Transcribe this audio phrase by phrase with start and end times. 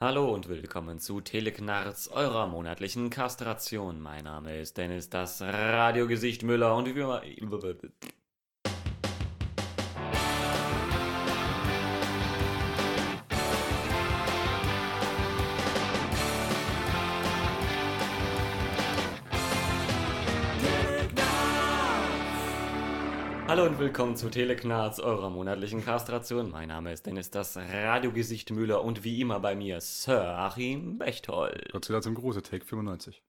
[0.00, 4.00] Hallo und willkommen zu Teleknarz, eurer monatlichen Kastration.
[4.00, 7.20] Mein Name ist Dennis, das Radiogesicht Müller und wie immer.
[23.58, 26.52] Hallo und willkommen zu Teleknarz, eurer monatlichen Kastration.
[26.52, 31.72] Mein Name ist Dennis, das Radiogesicht Müller und wie immer bei mir Sir Achim Bechtold.
[31.72, 33.20] Godzilla zum Gruße, Take 95.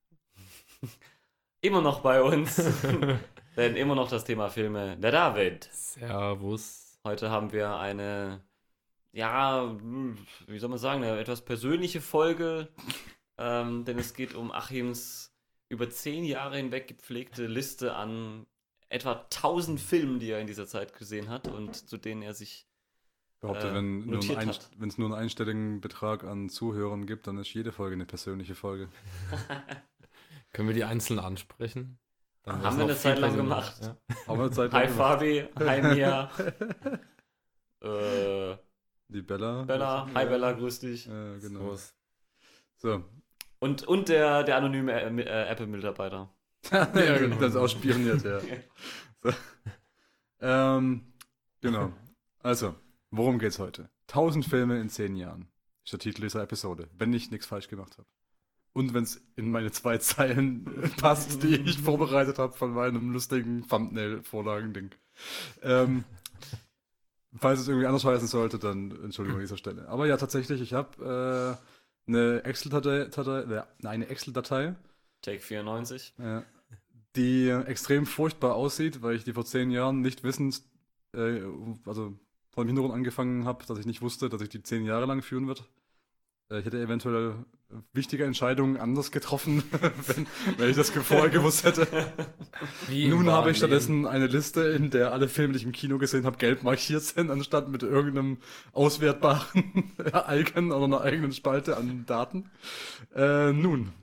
[1.62, 2.62] Immer noch bei uns,
[3.58, 4.98] denn immer noch das Thema Filme.
[4.98, 5.68] Der David.
[5.74, 7.00] Servus.
[7.04, 8.44] Heute haben wir eine,
[9.12, 9.76] ja,
[10.46, 12.68] wie soll man sagen, eine etwas persönliche Folge,
[13.40, 15.34] ähm, denn es geht um Achims
[15.70, 18.46] über zehn Jahre hinweg gepflegte Liste an
[18.90, 22.66] etwa 1000 Filmen, die er in dieser Zeit gesehen hat und zu denen er sich
[23.36, 24.70] Ich behaupte, Äh, wenn nur notiert ein, hat.
[24.78, 28.56] wenn es nur einen einstelligen Betrag an Zuhörern gibt, dann ist jede Folge eine persönliche
[28.56, 28.90] Folge.
[30.54, 32.00] Können wir die einzeln ansprechen?
[32.44, 33.76] Dann Haben wir eine Zeit lang gemacht.
[33.82, 33.98] Ja.
[34.28, 35.20] Eine Zeit Hi lang gemacht.
[35.20, 36.32] Fabi, hi Mia,
[37.82, 38.58] äh,
[39.10, 39.64] Die Bella.
[39.64, 41.08] Bella, hi Bella, grüß dich.
[41.08, 41.60] Äh, genau.
[41.60, 41.94] Servus.
[42.78, 43.04] So.
[43.60, 46.34] Und, und der, der anonyme äh, Apple-Mitarbeiter.
[46.72, 46.86] ja,
[47.18, 47.38] genau.
[47.38, 48.40] Das auch spioniert, ja.
[49.22, 49.32] So.
[50.40, 51.02] Ähm,
[51.60, 51.92] genau.
[52.42, 52.76] Also,
[53.12, 53.90] worum geht's heute?
[54.08, 55.50] 1000 Filme in 10 Jahren.
[55.84, 56.88] Ist der Titel dieser Episode.
[56.98, 58.08] Wenn ich nichts falsch gemacht habe.
[58.72, 60.64] Und wenn es in meine zwei Zeilen
[60.98, 64.92] passt, die ich vorbereitet habe von meinem lustigen Thumbnail-Vorlagen-Ding.
[65.64, 66.06] Ähm,
[67.38, 69.88] falls es irgendwie anders heißen sollte, dann Entschuldigung an dieser Stelle.
[69.90, 71.58] Aber ja, tatsächlich, ich habe
[72.08, 74.76] äh, eine Excel-Datei, Datei, äh, eine Excel-Datei,
[75.22, 76.14] Take 94.
[76.18, 76.44] ja,
[77.16, 80.62] die extrem furchtbar aussieht, weil ich die vor zehn Jahren nicht wissend,
[81.14, 81.42] äh,
[81.86, 82.14] also
[82.50, 85.22] vor dem Hintergrund angefangen habe, dass ich nicht wusste, dass ich die zehn Jahre lang
[85.22, 85.64] führen wird.
[86.50, 87.36] Äh, ich hätte eventuell
[87.94, 89.64] wichtige Entscheidungen anders getroffen,
[90.08, 91.88] wenn, wenn ich das vorher gewusst hätte.
[92.88, 95.98] Wie Nun habe ich stattdessen eine Liste, in der alle Filme, die ich im Kino
[95.98, 98.38] gesehen habe, gelb markiert sind, anstatt mit irgendeinem
[98.74, 99.94] auswertbaren
[100.30, 102.50] Icon oder einer eigenen Spalte an Daten.
[103.16, 103.94] Äh, nun,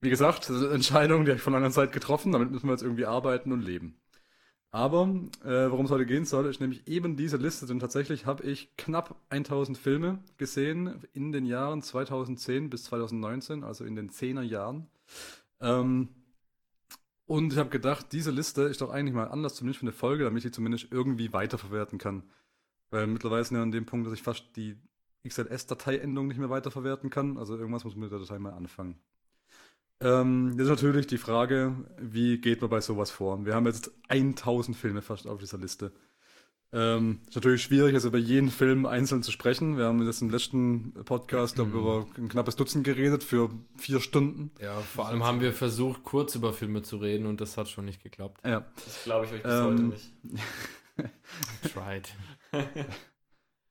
[0.00, 2.66] wie gesagt, das ist eine Entscheidung, die habe ich vor langer Zeit getroffen, damit müssen
[2.66, 3.98] wir jetzt irgendwie arbeiten und leben.
[4.70, 5.08] Aber
[5.42, 8.76] äh, worum es heute gehen soll, ist nämlich eben diese Liste, denn tatsächlich habe ich
[8.76, 14.86] knapp 1000 Filme gesehen in den Jahren 2010 bis 2019, also in den 10er Jahren.
[15.60, 16.08] Ähm,
[17.24, 20.24] und ich habe gedacht, diese Liste ist doch eigentlich mal anders, zumindest für eine Folge,
[20.24, 22.22] damit ich sie zumindest irgendwie weiterverwerten kann.
[22.90, 24.76] Weil mittlerweile sind wir an dem Punkt, dass ich fast die
[25.26, 27.36] XLS-Dateiendung nicht mehr weiterverwerten kann.
[27.36, 29.00] Also irgendwas muss mit der Datei mal anfangen.
[30.00, 33.44] Ähm, jetzt ist natürlich die Frage, wie geht man bei sowas vor?
[33.46, 35.92] Wir haben jetzt 1000 Filme fast auf dieser Liste.
[36.72, 39.78] Ähm, ist natürlich schwierig, also über jeden Film einzeln zu sprechen.
[39.78, 41.74] Wir haben jetzt im letzten Podcast glaub, Mhm.
[41.78, 44.50] über ein knappes Dutzend geredet für vier Stunden.
[44.60, 47.84] Ja, vor allem haben wir versucht, kurz über Filme zu reden und das hat schon
[47.86, 48.40] nicht geklappt.
[48.44, 48.66] Ja.
[48.84, 50.12] Das glaube ich euch bis Ähm, heute nicht.
[51.72, 52.08] Tried.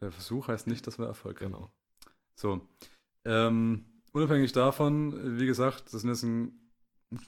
[0.01, 1.51] Der Versuch heißt nicht, dass wir Erfolg haben.
[1.51, 1.71] Genau.
[2.35, 2.61] So.
[3.25, 3.85] Ähm,
[4.15, 6.57] unabhängig davon, wie gesagt, das sind jetzt ein,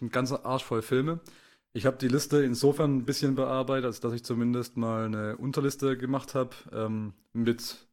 [0.01, 1.19] ein ganzer Arsch voll Filme.
[1.73, 5.97] Ich habe die Liste insofern ein bisschen bearbeitet, als dass ich zumindest mal eine Unterliste
[5.97, 7.87] gemacht habe ähm, mit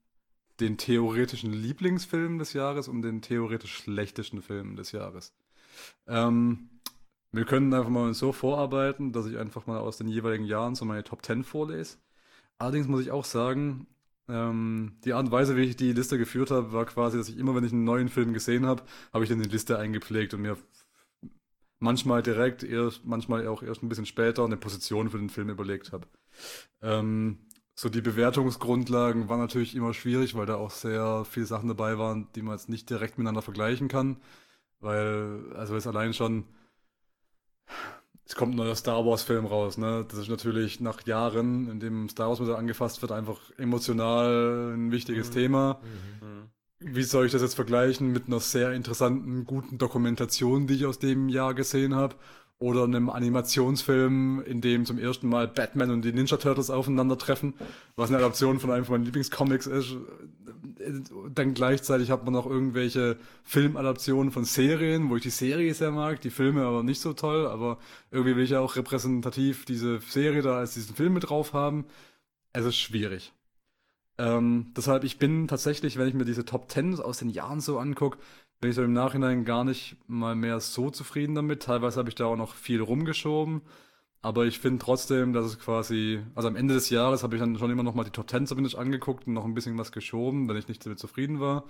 [0.60, 5.34] den theoretischen Lieblingsfilmen des Jahres und den theoretisch schlechtesten Filmen des Jahres.
[6.06, 6.70] Ähm,
[7.32, 10.84] wir können einfach mal so vorarbeiten, dass ich einfach mal aus den jeweiligen Jahren so
[10.84, 11.98] meine Top 10 vorlese.
[12.58, 13.88] Allerdings muss ich auch sagen,
[14.28, 17.38] ähm, die Art und Weise, wie ich die Liste geführt habe, war quasi, dass ich
[17.38, 20.42] immer, wenn ich einen neuen Film gesehen habe, habe ich dann die Liste eingepflegt und
[20.42, 20.56] mir
[21.78, 25.92] manchmal direkt, erst, manchmal auch erst ein bisschen später eine Position für den Film überlegt
[25.92, 26.06] habe.
[26.82, 27.38] Ähm,
[27.74, 32.28] so die Bewertungsgrundlagen waren natürlich immer schwierig, weil da auch sehr viele Sachen dabei waren,
[32.34, 34.16] die man jetzt nicht direkt miteinander vergleichen kann.
[34.80, 36.44] Weil, also jetzt allein schon,
[38.26, 40.06] es kommt ein neuer Star Wars-Film raus, ne?
[40.08, 44.90] Das ist natürlich nach Jahren, in dem Star Wars wieder angefasst wird, einfach emotional ein
[44.92, 45.34] wichtiges Mhm.
[45.34, 45.80] Thema.
[46.20, 46.48] Mhm.
[46.80, 50.98] Wie soll ich das jetzt vergleichen mit einer sehr interessanten, guten Dokumentation, die ich aus
[50.98, 52.16] dem Jahr gesehen habe?
[52.60, 57.54] Oder einem Animationsfilm, in dem zum ersten Mal Batman und die Ninja Turtles aufeinandertreffen,
[57.96, 59.96] was eine Adaption von einem von meinen Lieblingscomics ist.
[61.34, 66.20] Dann gleichzeitig hat man noch irgendwelche Filmadaptionen von Serien, wo ich die Serie sehr mag,
[66.20, 67.78] die Filme aber nicht so toll, aber
[68.10, 71.84] irgendwie will ich ja auch repräsentativ diese Serie da als diesen Film mit drauf haben.
[72.52, 73.32] Es ist schwierig.
[74.16, 77.78] Ähm, deshalb, ich bin tatsächlich, wenn ich mir diese Top Ten aus den Jahren so
[77.78, 78.18] angucke,
[78.64, 81.64] bin ich so im Nachhinein gar nicht mal mehr so zufrieden damit.
[81.64, 83.60] Teilweise habe ich da auch noch viel rumgeschoben.
[84.22, 87.58] Aber ich finde trotzdem, dass es quasi, also am Ende des Jahres habe ich dann
[87.58, 90.48] schon immer noch mal die Top Ten zumindest angeguckt und noch ein bisschen was geschoben,
[90.48, 91.64] wenn ich nicht damit zufrieden war.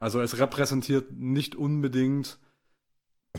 [0.00, 2.40] Also es repräsentiert nicht unbedingt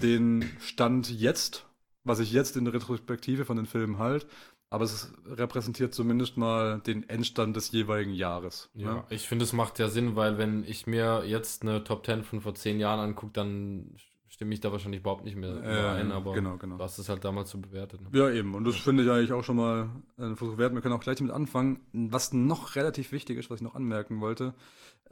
[0.02, 1.66] den Stand jetzt,
[2.06, 4.28] was ich jetzt in der Retrospektive von den Filmen halt,
[4.74, 8.72] aber es repräsentiert zumindest mal den Endstand des jeweiligen Jahres.
[8.74, 9.04] Ja, ne?
[9.12, 12.42] ich finde, es macht ja Sinn, weil wenn ich mir jetzt eine Top 10 von
[12.42, 13.96] vor zehn Jahren angucke, dann
[14.30, 16.78] stimme ich da wahrscheinlich überhaupt nicht mehr Äh, ein, aber genau, genau.
[16.78, 18.02] du hast es halt damals so bewertet.
[18.02, 18.08] Ne?
[18.18, 18.56] Ja, eben.
[18.56, 20.74] Und das finde ich eigentlich auch schon mal ein Versuch wert.
[20.74, 21.82] Wir können auch gleich damit anfangen.
[21.94, 24.56] Was noch relativ wichtig ist, was ich noch anmerken wollte,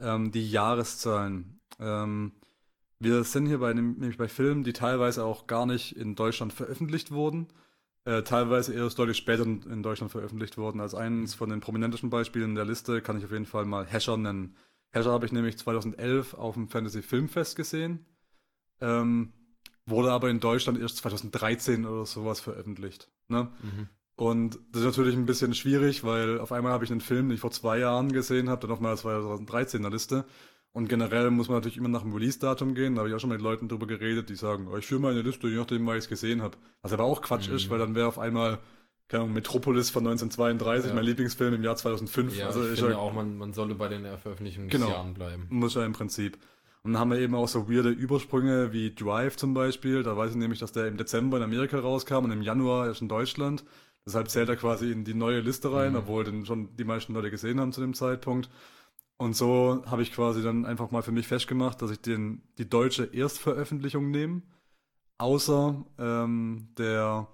[0.00, 1.60] ähm, die Jahreszahlen.
[1.78, 2.32] Ähm,
[2.98, 7.12] wir sind hier bei nämlich bei Filmen, die teilweise auch gar nicht in Deutschland veröffentlicht
[7.12, 7.46] wurden.
[8.04, 10.80] Äh, teilweise erst deutlich später in, in Deutschland veröffentlicht wurden.
[10.80, 14.16] Als eines von den prominentesten Beispielen der Liste kann ich auf jeden Fall mal Hescher
[14.16, 14.56] nennen.
[14.90, 18.04] Hescher habe ich nämlich 2011 auf dem Fantasy Filmfest gesehen.
[18.80, 19.32] Ähm,
[19.86, 23.08] wurde aber in Deutschland erst 2013 oder sowas veröffentlicht.
[23.28, 23.50] Ne?
[23.62, 23.88] Mhm.
[24.16, 27.36] Und das ist natürlich ein bisschen schwierig, weil auf einmal habe ich einen Film, den
[27.36, 30.24] ich vor zwei Jahren gesehen habe, dann auf meiner 2013er Liste.
[30.72, 32.94] Und generell muss man natürlich immer nach dem Release-Datum gehen.
[32.94, 35.20] Da habe ich auch schon mit Leuten drüber geredet, die sagen, oh, ich führe meine
[35.20, 36.56] Liste, je nachdem, was ich es gesehen habe.
[36.80, 37.56] Was aber auch Quatsch Mhm.
[37.56, 38.58] ist, weil dann wäre auf einmal,
[39.08, 40.94] keine Ahnung, Metropolis von 1932, Ja.
[40.94, 42.38] mein Lieblingsfilm im Jahr 2005.
[42.38, 45.14] Ja, also ich ich finde ja, auch, man, man solle bei den Veröffentlichungsjahren Genau.
[45.14, 45.46] bleiben.
[45.50, 46.38] muss ja im Prinzip.
[46.84, 50.02] Und dann haben wir eben auch so weirde Übersprünge wie Drive zum Beispiel.
[50.02, 53.02] Da weiß ich nämlich, dass der im Dezember in Amerika rauskam und im Januar erst
[53.02, 53.62] in Deutschland.
[54.06, 55.98] Deshalb zählt er quasi in die neue Liste rein, Mhm.
[55.98, 58.48] obwohl den schon die meisten Leute gesehen haben zu dem Zeitpunkt.
[59.16, 62.68] Und so habe ich quasi dann einfach mal für mich festgemacht, dass ich den, die
[62.68, 64.42] deutsche Erstveröffentlichung nehme.
[65.18, 67.28] Außer ähm, der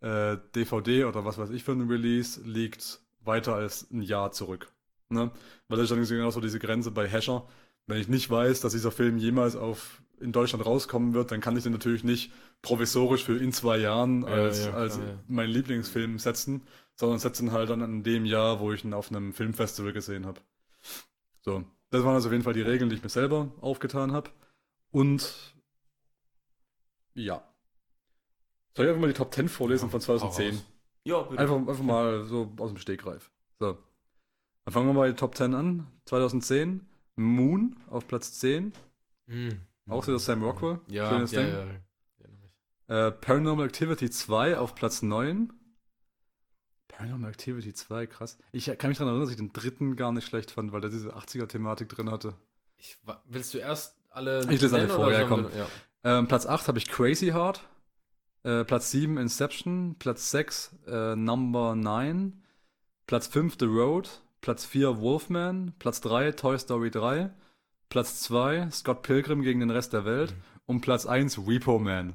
[0.00, 4.70] äh, DVD oder was weiß ich für ein Release liegt weiter als ein Jahr zurück.
[5.08, 5.30] Ne?
[5.68, 7.46] Weil das ist dann genau so diese Grenze bei Hasher.
[7.86, 11.56] Wenn ich nicht weiß, dass dieser Film jemals auf in Deutschland rauskommen wird, dann kann
[11.56, 12.32] ich den natürlich nicht
[12.62, 15.02] provisorisch für in zwei Jahren Ja, als, ja, klar, als ja.
[15.28, 16.62] meinen Lieblingsfilm setzen,
[16.94, 20.40] sondern setzen halt dann an dem Jahr, wo ich ihn auf einem Filmfestival gesehen habe.
[21.44, 24.30] So, das waren also auf jeden Fall die Regeln, die ich mir selber aufgetan habe.
[24.90, 25.54] Und
[27.14, 27.42] ja.
[28.76, 30.54] Soll ich einfach mal die Top 10 vorlesen von 2010?
[30.54, 30.64] raus.
[31.04, 31.42] Ja, bitte.
[31.42, 33.30] Einfach, einfach mal so aus dem Stegreif.
[33.60, 33.76] So.
[34.64, 35.86] Dann fangen wir mal die Top 10 an.
[36.06, 36.86] 2010,
[37.16, 38.72] Moon auf Platz 10.
[39.26, 39.60] Mhm.
[39.86, 40.80] Auch wieder Sam Rockwell.
[40.88, 41.52] Ja, Schönes ja, Ding.
[41.52, 41.64] ja.
[41.66, 41.80] Mich.
[42.88, 45.52] Äh, Paranormal Activity 2 auf Platz 9.
[46.96, 48.38] Paranormal Activity 2, krass.
[48.52, 50.90] Ich kann mich daran erinnern, dass ich den dritten gar nicht schlecht fand, weil der
[50.90, 52.34] diese 80er-Thematik drin hatte.
[52.76, 54.40] Ich, willst du erst alle.
[54.50, 55.66] Ich lese alle nennen vor, oder ja.
[56.04, 57.66] Ähm, Platz 8 habe ich Crazy Heart.
[58.44, 59.96] Äh, Platz 7 Inception.
[59.98, 62.42] Platz 6 äh, Number 9.
[63.06, 64.22] Platz 5 The Road.
[64.40, 65.72] Platz 4 Wolfman.
[65.78, 67.30] Platz 3 Toy Story 3.
[67.88, 70.32] Platz 2 Scott Pilgrim gegen den Rest der Welt.
[70.32, 70.42] Mhm.
[70.66, 72.14] Und Platz 1 Repo Man.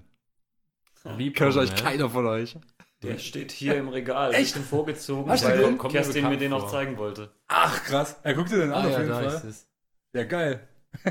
[1.04, 1.76] Repo euch Man.
[1.76, 2.58] keiner von euch.
[3.02, 4.34] Der steht hier im Regal.
[4.34, 4.54] Echt?
[4.54, 5.78] Bisschen vorgezogen, Hast weil den?
[5.78, 6.70] Kommt mir Kerstin mir den auch vor.
[6.70, 7.32] zeigen wollte.
[7.48, 8.18] Ach, krass.
[8.24, 9.26] Er guckt dir den an Ah, auf ja, jeden da Fall.
[9.36, 9.68] ist es.
[10.14, 10.68] Ja, geil.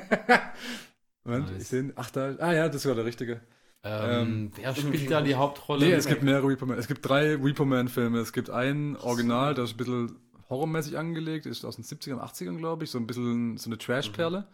[1.24, 1.62] Moment, Nice.
[1.62, 1.92] ich sehe ihn.
[1.96, 2.34] Ach, da.
[2.38, 3.40] Ah ja, das ist sogar der richtige.
[3.84, 5.86] Ähm, wer irgendwie- spielt da die Hauptrolle?
[5.86, 6.78] Nee, es gibt mehrere Repo Man.
[6.78, 8.18] Es gibt drei Repo Man-Filme.
[8.18, 10.16] Es gibt einen Original, der ist ein bisschen
[10.50, 14.46] horrormäßig angelegt, ist aus den 70ern, 80ern, glaube ich, so ein bisschen so eine Trash-Perle.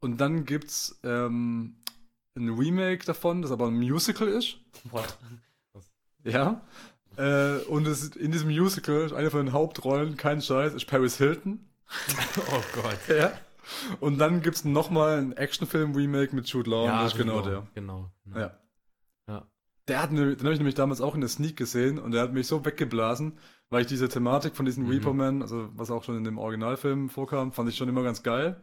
[0.00, 1.76] Und dann gibt's ähm,
[2.36, 4.56] ein Remake davon, das aber ein Musical ist.
[4.90, 5.16] What?
[6.24, 6.60] Ja.
[7.16, 11.66] Äh, und es in diesem Musical, eine von den Hauptrollen, kein Scheiß, ist Paris Hilton.
[12.52, 12.98] Oh Gott.
[13.08, 13.32] Ja.
[14.00, 17.66] Und dann gibt's nochmal einen Actionfilm-Remake mit Jude Law, und das ist genau der.
[17.74, 18.10] Genau.
[18.24, 18.38] genau.
[18.40, 18.56] Ja.
[19.28, 19.46] Ja.
[19.88, 22.32] Der hat, den habe ich nämlich damals auch in der Sneak gesehen und der hat
[22.32, 23.38] mich so weggeblasen,
[23.70, 24.90] weil ich diese Thematik von diesem Mhm.
[24.90, 28.22] Repo Man, also was auch schon in dem Originalfilm vorkam, fand ich schon immer ganz
[28.22, 28.60] geil.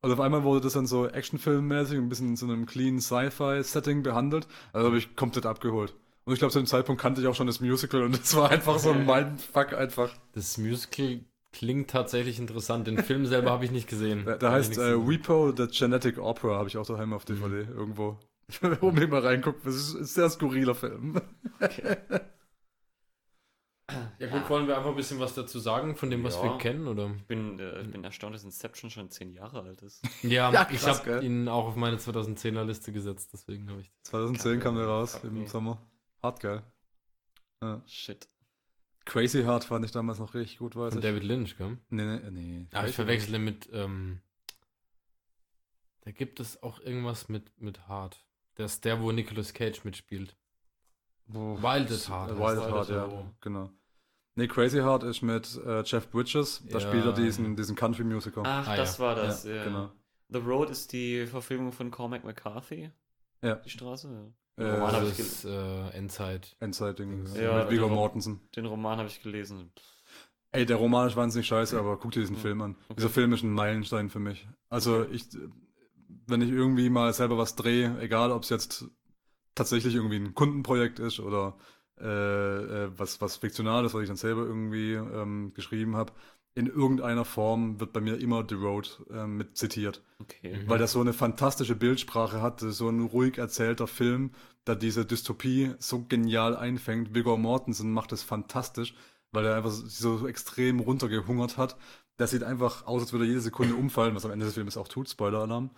[0.00, 4.04] Und auf einmal wurde das dann so Actionfilmmäßig, ein bisschen in so einem clean Sci-Fi-Setting
[4.04, 4.46] behandelt.
[4.72, 5.94] Also habe ich komplett abgeholt.
[6.28, 8.50] Und ich glaube, zu dem Zeitpunkt kannte ich auch schon das Musical und es war
[8.50, 10.10] einfach so ein Mindfuck einfach.
[10.34, 11.20] Das Musical
[11.52, 12.86] klingt tatsächlich interessant.
[12.86, 14.26] Den Film selber habe ich nicht gesehen.
[14.26, 14.90] Da, da ich heißt äh.
[14.90, 18.18] Repo the Genetic Opera, habe ich auch daheim auf DVD irgendwo.
[18.82, 21.18] Unbedingt mal reingucken, das ist ein sehr skurriler Film.
[24.18, 26.42] Ja gut, wollen wir einfach ein bisschen was dazu sagen von dem, was Ja.
[26.42, 27.10] wir kennen, oder?
[27.16, 30.02] Ich bin, äh, ich bin erstaunt, dass Inception schon zehn Jahre alt ist.
[30.22, 31.24] Ja, Ja, ich krass, habe gell?
[31.24, 33.90] ihn auch auf meine 2010er Liste gesetzt, deswegen habe ich.
[34.02, 35.46] 2010 kam der raus Kacke, im.
[35.46, 35.80] Sommer.
[36.22, 36.62] Hart geil.
[37.62, 37.82] Ja.
[37.86, 38.28] Shit.
[39.04, 41.08] Crazy Hard fand ich damals noch richtig gut, weiß Von ich.
[41.08, 41.78] David Lynch, gell?
[41.88, 42.66] Nee, nee, nee.
[42.72, 44.20] Ah, ich verwechsle mit, ähm,
[46.02, 48.24] da gibt es auch irgendwas mit, mit Hart.
[48.56, 50.36] Das ist der, wo Nicolas Cage mitspielt.
[51.26, 52.70] Wo, Wilded Heart Äh, Wilded.
[52.72, 53.34] Heart, ja, So.
[53.40, 53.70] genau.
[54.34, 56.62] Nee, Crazy Heart ist mit äh, Jeff Bridges.
[56.68, 56.88] Da Ja.
[56.88, 58.42] spielt er diesen, diesen Country-Musiker.
[58.44, 59.04] Ach, Ah, das ja.
[59.04, 59.44] war das.
[59.44, 59.90] Ja, Ja, genau.
[60.28, 62.90] The Road ist die Verfilmung von Cormac McCarthy.
[63.42, 63.56] Ja.
[63.56, 64.08] Die Straße.
[64.12, 64.32] Ja.
[64.58, 66.56] Äh, Den, Roman hab Das ich ist äh, Endzeit.
[66.60, 67.26] Endzeit-Ding.
[67.34, 68.40] Ja, mit Viggo Mortensen.
[68.56, 69.70] den Roman habe ich gelesen.
[70.50, 72.76] Ey, der Roman ist wahnsinnig scheiße, aber guck dir diesen Film an.
[72.84, 72.94] Okay.
[72.96, 74.48] Dieser Film ist ein Meilenstein für mich.
[74.70, 75.26] Also ich,
[76.26, 78.86] wenn ich irgendwie mal selber was drehe, egal ob es jetzt
[79.54, 81.58] tatsächlich irgendwie ein Kundenprojekt ist oder
[82.00, 86.12] äh, äh, was, was Fiktionales, was ich dann selber irgendwie ähm, geschrieben habe,
[86.58, 90.02] in irgendeiner Form wird bei mir immer The Road ähm, mit zitiert.
[90.18, 90.56] Okay.
[90.56, 90.68] Mhm.
[90.68, 94.32] Weil das so eine fantastische Bildsprache hat, so ein ruhig erzählter Film,
[94.66, 97.14] der diese Dystopie so genial einfängt.
[97.14, 98.94] Viggo Mortensen macht das fantastisch,
[99.30, 101.76] weil er einfach so extrem runtergehungert hat.
[102.18, 104.76] Der sieht einfach aus, als würde er jede Sekunde umfallen, was am Ende des Films
[104.76, 105.70] auch tut, Spoiler-Alarm.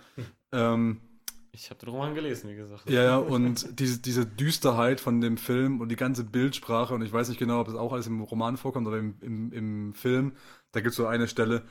[0.53, 1.03] ähm,
[1.52, 2.88] Ich habe den Roman gelesen, wie gesagt.
[2.88, 7.12] ja, ja, und diese, diese Düsterheit von dem Film und die ganze Bildsprache, und ich
[7.12, 10.33] weiß nicht genau, ob das auch alles im Roman vorkommt, aber im, im, im Film,
[10.73, 11.62] da gibt es so eine Stelle,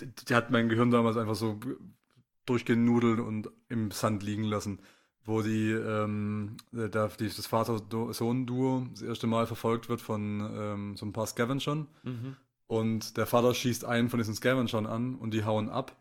[0.00, 1.60] die, die hat mein Gehirn damals einfach so
[2.46, 4.80] durchgenudelt und im Sand liegen lassen,
[5.24, 11.06] wo die, ähm, da, die das Vater-Sohn-Duo das erste Mal verfolgt wird von ähm, so
[11.06, 11.86] ein paar Scavengern.
[12.02, 12.36] Mhm.
[12.66, 15.96] Und der Vater schießt einen von diesen Scavengern an und die hauen ab,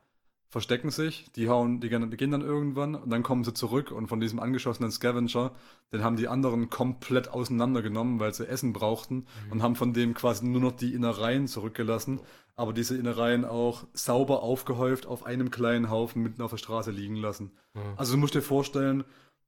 [0.54, 4.20] verstecken sich, die hauen, die gehen, dann irgendwann und dann kommen sie zurück und von
[4.20, 5.52] diesem angeschossenen Scavenger,
[5.92, 10.46] den haben die anderen komplett auseinandergenommen, weil sie Essen brauchten und haben von dem quasi
[10.46, 12.20] nur noch die Innereien zurückgelassen,
[12.56, 17.16] aber diese Innereien auch sauber aufgehäuft auf einem kleinen Haufen mitten auf der Straße liegen
[17.16, 17.50] lassen.
[17.74, 17.82] Ja.
[17.96, 19.06] Also du musst dir vorstellen,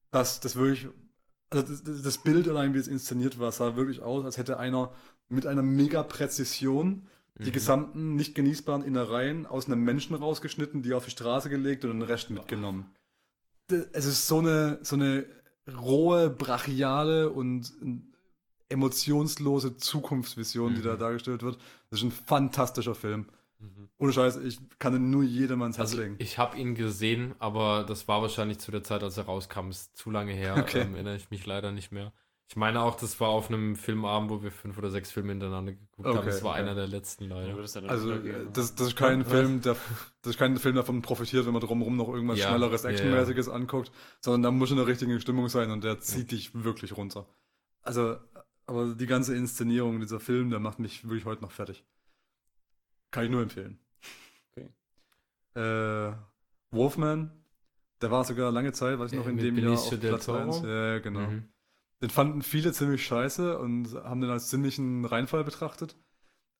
[0.10, 0.88] dass das wirklich,
[1.52, 4.58] also das, das das Bild allein, wie es inszeniert war, sah wirklich aus, als hätte
[4.58, 4.92] einer
[5.30, 7.06] mit einer mega Präzision
[7.38, 7.54] die Mhm.
[7.54, 12.02] gesamten nicht genießbaren Innereien aus einem Menschen rausgeschnitten, die auf die Straße gelegt und den
[12.02, 12.86] Rest mitgenommen.
[13.92, 15.26] Es ist so eine, so eine
[15.76, 17.74] rohe, brachiale und
[18.70, 21.00] emotionslose Zukunftsvision, die da Mhm.
[21.00, 21.58] dargestellt wird.
[21.90, 23.28] Das ist ein fantastischer Film.
[23.60, 23.90] Mhm.
[23.98, 26.16] Ohne Scheiß, ich kann ihn nur jedem ans Herz Also legen.
[26.20, 29.70] ich habe ihn gesehen, aber das war wahrscheinlich zu der Zeit, als er rauskam.
[29.70, 30.56] Ist zu lange her.
[30.66, 30.82] Okay.
[30.82, 32.12] Ähm, erinnere ich mich leider nicht mehr.
[32.48, 35.72] Ich meine auch, das war auf einem Filmabend, wo wir fünf oder sechs Filme hintereinander
[35.74, 36.18] geguckt haben.
[36.20, 36.62] Okay, Das war okay.
[36.62, 37.90] einer der letzten Ja, leider.
[37.90, 39.32] Also, äh, das, das ist kein Was?
[39.32, 39.76] Film, der,
[40.22, 42.90] das ist kein Film, der davon profitiert, wenn man drumherum noch irgendwas Ja, Schnelleres, ja,
[42.90, 42.96] ja.
[42.96, 46.96] Actionmäßiges anguckt, sondern da muss schon eine richtige Stimmung sein und der zieht dich wirklich
[46.96, 47.26] runter.
[47.82, 48.18] Also,
[48.68, 51.84] aber die ganze Inszenierung dieser Film, der macht mich wirklich heute noch fertig.
[53.12, 53.80] Kann ich nur empfehlen.
[54.56, 54.70] Okay.
[55.56, 56.14] Äh,
[56.72, 57.32] Wolfman,
[58.02, 60.26] der war sogar lange Zeit, weiß ich noch, Äh, in mit dem Jahr auf Platz
[60.26, 60.38] Toro?
[60.38, 60.62] 1.
[60.64, 61.22] Ja, genau.
[61.22, 61.50] Mhm.
[62.02, 65.96] Den fanden viele ziemlich scheiße und haben den als ziemlichen Reinfall betrachtet.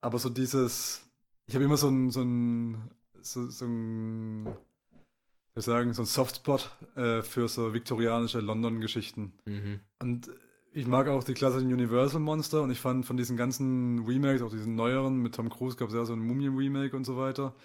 [0.02, 1.02] Aber so dieses,
[1.48, 4.48] ich habe immer so ein, so ein, so, so ein,
[5.56, 9.34] ich sagen, so ein Softspot äh, für so viktorianische London-Geschichten.
[9.46, 9.80] Mhm.
[10.02, 10.30] Und
[10.72, 14.76] ich mag auch die klassischen Universal-Monster und ich fand von diesen ganzen Remakes, auch diesen
[14.76, 17.56] neueren, mit Tom Cruise gab es ja so ein Mumien-Remake und so weiter,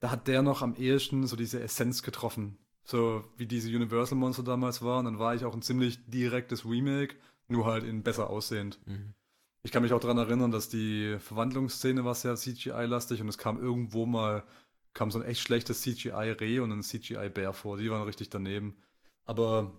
[0.00, 2.56] da hat der noch am ehesten so diese Essenz getroffen.
[2.84, 5.06] So wie diese Universal-Monster damals waren.
[5.06, 7.16] Dann war ich auch ein ziemlich direktes Remake,
[7.48, 8.78] nur halt in besser aussehend.
[8.86, 9.14] Mhm.
[9.62, 13.58] Ich kann mich auch daran erinnern, dass die Verwandlungsszene war sehr CGI-lastig und es kam
[13.58, 14.44] irgendwo mal,
[14.92, 17.78] kam so ein echt schlechtes CGI-Reh und ein CGI-Bär vor.
[17.78, 18.76] Die waren richtig daneben.
[19.24, 19.72] Aber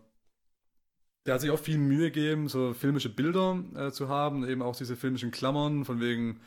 [1.27, 4.75] der hat sich auch viel Mühe gegeben, so filmische Bilder äh, zu haben, eben auch
[4.75, 6.39] diese filmischen Klammern, von wegen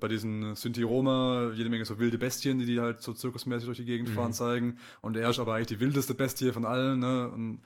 [0.00, 3.84] bei diesen Synthi-Roma jede Menge so wilde Bestien, die die halt so zirkusmäßig durch die
[3.84, 4.14] Gegend Mhm.
[4.14, 4.78] fahren, zeigen.
[5.00, 7.28] Und er ist aber eigentlich die wildeste Bestie von allen, ne?
[7.30, 7.62] Und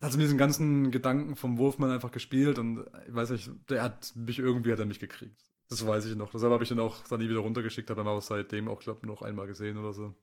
[0.00, 3.82] hat so mit diesen ganzen Gedanken vom Wolfman einfach gespielt und ich weiß nicht, der
[3.82, 5.42] hat mich irgendwie hat er mich gekriegt.
[5.68, 6.30] Das weiß ich noch.
[6.30, 9.06] Deshalb habe ich den auch dann nie wieder runtergeschickt, habe ihn auch seitdem auch, glaube
[9.06, 10.14] noch einmal gesehen oder so.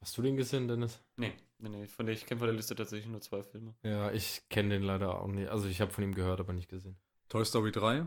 [0.00, 1.00] Hast du den gesehen, Dennis?
[1.16, 1.86] Nee, nee, nee.
[1.88, 3.74] Von der, ich kenne von der Liste tatsächlich nur zwei Filme.
[3.82, 5.48] Ja, ich kenne den leider auch nicht.
[5.48, 6.96] Also ich habe von ihm gehört, aber nicht gesehen.
[7.28, 8.06] Toy Story 3.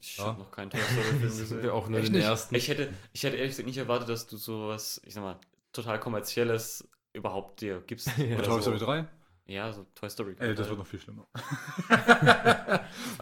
[0.00, 0.26] Ich Ja.
[0.26, 1.62] habe noch keinen Toy Story-Film Das sind gesehen.
[1.62, 2.24] wir auch nur Echt den nicht?
[2.24, 2.54] ersten.
[2.54, 5.38] Ich hätte, ich hätte ehrlich gesagt nicht erwartet, dass du sowas, ich sag mal,
[5.72, 8.08] total kommerzielles überhaupt dir gibst.
[8.18, 8.36] Ja.
[8.42, 8.60] Toy so.
[8.60, 9.06] Story 3?
[9.46, 10.36] Ja, so Toy Story.
[10.38, 11.26] Ey, das wird noch viel schlimmer.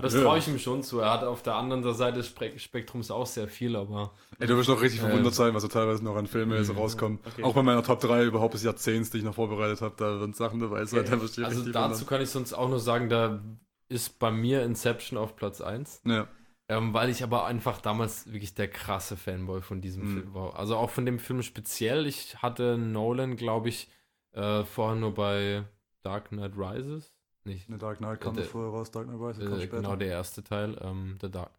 [0.00, 0.22] Das Ja.
[0.22, 1.00] traue ich ihm schon zu.
[1.00, 4.56] Er hat auf der anderen Seite des Spek Spektrums auch sehr viel, aber Ey, du
[4.56, 5.08] wirst noch richtig Ähm.
[5.08, 6.78] verwundert sein, was so teilweise noch an Filmen jetzt Mhm.
[6.78, 7.18] rauskommen.
[7.24, 7.42] Okay.
[7.42, 10.36] Auch bei meiner Top 3 überhaupt des Jahrzehnts, die ich noch vorbereitet habe, da sind
[10.36, 11.04] Sachen dabei Okay.
[11.04, 13.40] da du also dazu kann ich sonst auch nur sagen, da
[13.88, 16.00] ist bei mir Inception auf Platz 1.
[16.04, 16.28] wundern.
[16.76, 20.12] Ähm, weil ich aber einfach damals wirklich der krasse Fanboy von diesem Mhm.
[20.20, 20.56] Film war.
[20.58, 22.06] Also auch von dem Film speziell.
[22.06, 23.88] Ich hatte Nolan, glaube ich,
[24.32, 25.64] äh, vorher nur bei
[26.02, 27.12] Dark Knight Rises.
[27.44, 27.68] Nicht.
[27.68, 27.76] Ja.
[27.76, 29.76] Dark Knight kam Der- vorher raus, Dark Knight Rises kommt Äh, später.
[29.82, 30.78] genau der erste Teil.
[30.80, 31.50] Ähm, der Dark.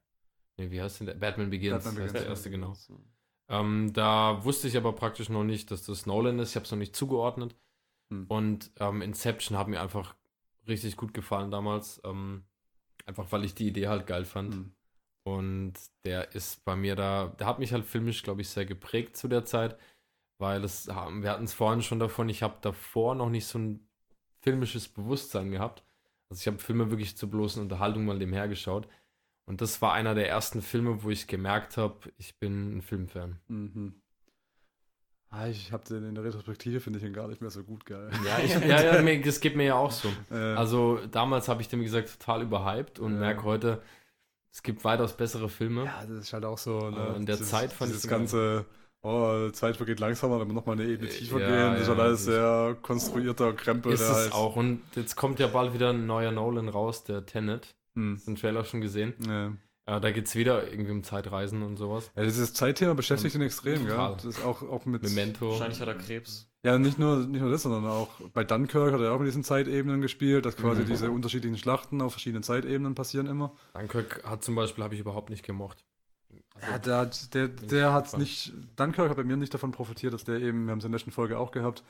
[0.58, 1.16] Nee, wie heißt denn der?
[1.16, 1.84] Batman Begins.
[1.84, 2.74] Batman Begins, der erste, genau.
[2.74, 3.00] so.
[3.50, 6.52] Ähm, da wusste ich aber praktisch noch nicht, dass das Nolan ist.
[6.52, 7.56] Ich habe es noch nicht zugeordnet.
[8.10, 8.26] Hm.
[8.30, 10.16] Und ähm, Inception hat mir einfach
[10.68, 12.02] richtig gut gefallen damals.
[12.06, 12.46] Ähm,
[13.06, 14.54] einfach weil ich die Idee halt geil fand.
[14.56, 14.74] Hm.
[15.24, 19.16] Und der ist bei mir da, der hat mich halt filmisch, glaube ich, sehr geprägt
[19.16, 19.78] zu der Zeit,
[20.38, 23.88] weil es, wir hatten es vorhin schon davon, ich habe davor noch nicht so ein
[24.42, 25.84] filmisches Bewusstsein gehabt.
[26.30, 28.88] Also ich habe Filme wirklich zur bloßen Unterhaltung mal dem hergeschaut.
[29.46, 33.40] Und das war einer der ersten Filme, wo ich gemerkt habe, ich bin ein Filmfan.
[33.48, 34.02] Mhm.
[35.30, 37.86] Ah, ich habe den in der Retrospektive, finde ich ihn gar nicht mehr so gut
[37.86, 38.12] geil.
[38.26, 40.08] Ja, ich, ja, ja das geht mir ja auch so.
[40.32, 43.20] Äh, Also damals habe ich den, wie gesagt, total überhyped und Ja.
[43.20, 43.82] merke heute,
[44.54, 45.86] es gibt weitaus bessere Filme.
[45.86, 46.90] ja, das ist halt auch so.
[46.90, 48.66] Ne, Aber in der dieses, Zeit fand dieses ich- ganze,
[49.02, 51.72] oh, Zeit vergeht langsamer, wenn wir nochmal eine Ebene tiefer Ja, gehen.
[51.74, 53.94] Das ist ja, halt alles das- sehr konstruierter Krempel.
[53.94, 54.56] ist der es halt, auch.
[54.56, 57.74] Und jetzt kommt ja bald wieder ein neuer Nolan raus, der Tenet.
[57.96, 59.14] Hm, Den Trailer schon gesehen.
[59.28, 59.52] ja.
[59.86, 62.10] Ja, da geht es wieder irgendwie um Zeitreisen und sowas.
[62.16, 63.90] Ja, dieses Zeitthema beschäftigt ihn extrem, gell?
[63.90, 64.14] Total.
[64.14, 65.04] Das ist auch, auch mit.
[65.04, 65.50] Memento.
[65.52, 66.48] Wahrscheinlich hat er Krebs.
[66.64, 69.44] Ja, nicht nur, nicht nur das, sondern auch bei Dunkirk hat er auch mit diesen
[69.44, 70.86] Zeitebenen gespielt, dass quasi Mhm.
[70.88, 73.54] diese unterschiedlichen Schlachten auf verschiedenen Zeitebenen passieren immer.
[73.74, 75.84] Dunkirk hat zum Beispiel, habe ich überhaupt nicht gemocht.
[76.56, 80.14] Also, Ja, der, hat- der, der hat nicht, Dunkirk hat bei mir nicht davon profitiert,
[80.14, 81.84] dass der eben, wir haben es in der letzten Folge auch gehabt,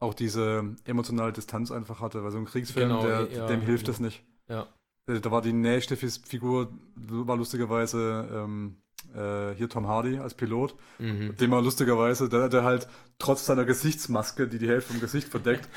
[0.00, 3.84] auch diese emotionale Distanz einfach hatte, weil so ein Kriegsfilm, Genau, der, ja, dem hilft
[3.86, 3.94] genau.
[3.94, 4.24] es nicht.
[4.48, 4.66] Ja.
[5.06, 8.76] Da da war die nächste Figur, war lustigerweise ähm,
[9.14, 11.36] äh, hier Tom Hardy als Pilot, Mhm.
[11.36, 15.68] dem er lustigerweise, der, der halt trotz seiner Gesichtsmaske, die die Hälfte vom Gesicht verdeckt,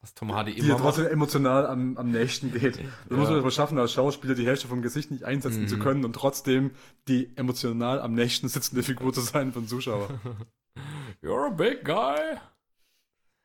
[0.00, 0.82] Was Tom Hardy die immer ja macht.
[0.84, 2.76] trotzdem emotional am, am nächsten geht.
[2.78, 5.68] Das muss man erstmal schaffen, als Schauspieler die Hälfte vom Gesicht nicht einsetzen Mhm.
[5.68, 6.70] zu können und trotzdem
[7.08, 10.08] die emotional am nächsten sitzende Figur zu sein von Zuschauer.
[11.22, 12.18] You're a big guy.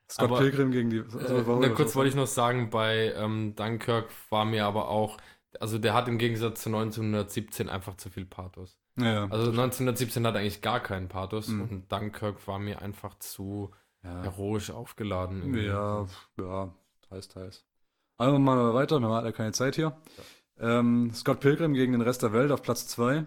[0.10, 0.98] Scott Aber, Pilgrim gegen die.
[0.98, 5.18] Äh, na, kurz wollte ich noch sagen, bei ähm, Dunkirk war mir aber auch,
[5.62, 8.78] also der hat im Gegensatz zu 1917 einfach zu viel Pathos.
[8.98, 9.24] Ja, ja.
[9.30, 11.62] Also 1917 hat eigentlich gar keinen Pathos Mhm.
[11.62, 13.72] und Dunkirk war mir einfach zu
[14.04, 14.24] ja.
[14.24, 15.42] heroisch aufgeladen.
[15.42, 15.66] irgendwie.
[15.66, 16.06] ja,
[16.38, 16.74] ja,
[17.10, 17.64] teils, teils.
[18.18, 19.96] Also machen wir mal weiter, wir haben alle keine Zeit hier.
[20.60, 23.26] Ähm, Scott Pilgrim gegen den Rest der Welt auf Platz 2.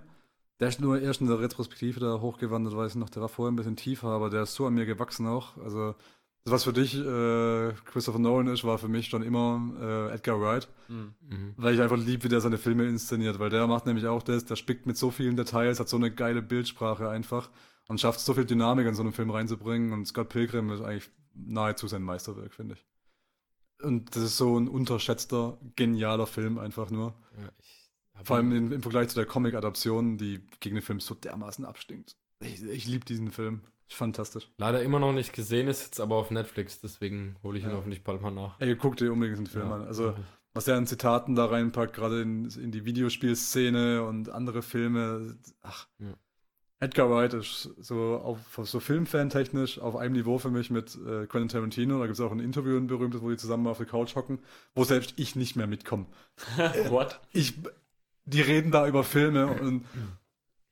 [0.60, 3.50] Der ist nur erst in der Retrospektive da hochgewandert, weiß ich noch, der war vorher
[3.50, 5.56] ein bisschen tiefer, aber der ist so an mir gewachsen auch.
[5.56, 5.96] Also,
[6.44, 10.40] das, was für dich äh, Christopher Nolan ist, war für mich schon immer äh, Edgar
[10.40, 10.68] Wright.
[10.88, 11.14] Hm.
[11.20, 11.54] Mhm.
[11.56, 14.44] Weil ich einfach lieb, wie der seine Filme inszeniert, weil der macht nämlich auch das,
[14.44, 17.48] der spickt mit so vielen Details, hat so eine geile Bildsprache einfach
[17.88, 21.10] und schafft so viel Dynamik in so einen Film reinzubringen und Scott Pilgrim ist eigentlich
[21.34, 22.84] nahezu sein Meisterwerk, finde ich.
[23.82, 27.14] Und das ist so ein unterschätzter, genialer Film einfach nur.
[27.38, 31.64] Ja, Vor allem im, im Vergleich zu der Comic-Adaption, die gegen den Film so dermaßen
[31.64, 32.16] abstinkt.
[32.40, 33.62] Ich, ich liebe diesen Film.
[33.88, 34.50] Ist fantastisch.
[34.58, 37.76] leider immer noch nicht gesehen, ist jetzt aber auf Netflix, deswegen hole ich ihn Ja.
[37.76, 38.58] hoffentlich bald mal nach.
[38.60, 39.74] Ey, guck dir unbedingt diesen Film Ja.
[39.76, 39.82] an.
[39.86, 40.14] Also,
[40.54, 45.36] was der an Zitaten da reinpackt, gerade in, in die Videospielszene und andere Filme.
[45.62, 46.14] Ach, Ja.
[46.80, 51.48] Edgar Wright ist so auf so Filmfan-technisch auf einem Niveau für mich mit äh, Quentin
[51.48, 51.98] Tarantino.
[51.98, 54.38] Da gibt es auch ein Interview, ein berühmtes, wo die zusammen auf der Couch hocken,
[54.74, 56.06] wo selbst ich nicht mehr mitkomme.
[56.88, 57.20] What?
[57.32, 57.54] Ich,
[58.26, 59.84] die reden da über Filme und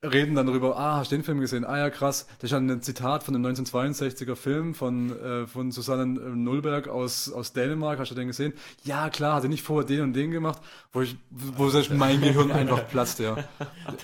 [0.03, 1.65] reden dann darüber, ah, hast du den Film gesehen?
[1.65, 2.27] Ah ja, krass.
[2.39, 6.87] Das ist ja ein Zitat von einem 1962er Film von, äh, von Susanne äh, Nullberg
[6.87, 7.99] aus, aus Dänemark.
[7.99, 8.53] Hast du den gesehen?
[8.83, 10.61] Ja, klar, hat er nicht vorher den und den gemacht,
[10.91, 13.37] wo ich, wo selbst mein Gehirn einfach platzt, ja.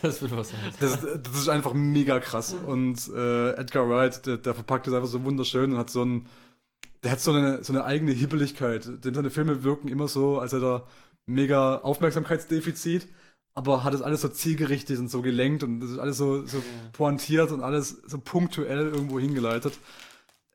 [0.01, 0.59] Das wird was sein.
[0.79, 2.55] Das, das ist einfach mega krass.
[2.65, 6.25] Und äh, Edgar Wright, der, der verpackt es einfach so wunderschön und hat so ein,
[7.03, 8.89] der hat so eine, so eine eigene Hibbeligkeit.
[9.03, 10.88] Denn seine Filme wirken immer so, als hätte er
[11.25, 13.07] mega Aufmerksamkeitsdefizit,
[13.53, 16.62] aber hat es alles so zielgerichtet und so gelenkt und das ist alles so, so
[16.93, 19.77] pointiert und alles so punktuell irgendwo hingeleitet.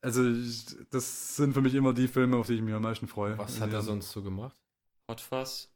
[0.01, 3.09] Also ich, das sind für mich immer die Filme, auf die ich mich am meisten
[3.09, 3.39] freue.
[3.39, 4.57] Was hat er sonst so gemacht?
[5.09, 5.71] Hot Fuzz.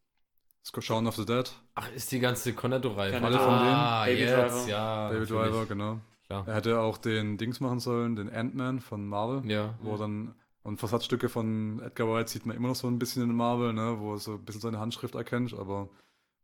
[0.81, 3.13] Shaun of the Dead, Ach, ist die ganze Cornetto-Reihe.
[3.13, 4.17] Keine Alle von ah, denen.
[4.17, 4.69] Baby jetzt, Driver.
[4.69, 5.09] ja.
[5.09, 5.51] David natürlich.
[5.51, 6.01] Driver, genau.
[6.27, 6.45] Klar.
[6.47, 9.51] Er hätte auch den Dings machen sollen, den Ant-Man von Marvel.
[9.51, 9.79] Ja.
[9.81, 13.35] wo dann und Versatzstücke von Edgar Wright sieht man immer noch so ein bisschen in
[13.35, 15.89] Marvel, ne, wo er so ein bisschen seine Handschrift erkennt, aber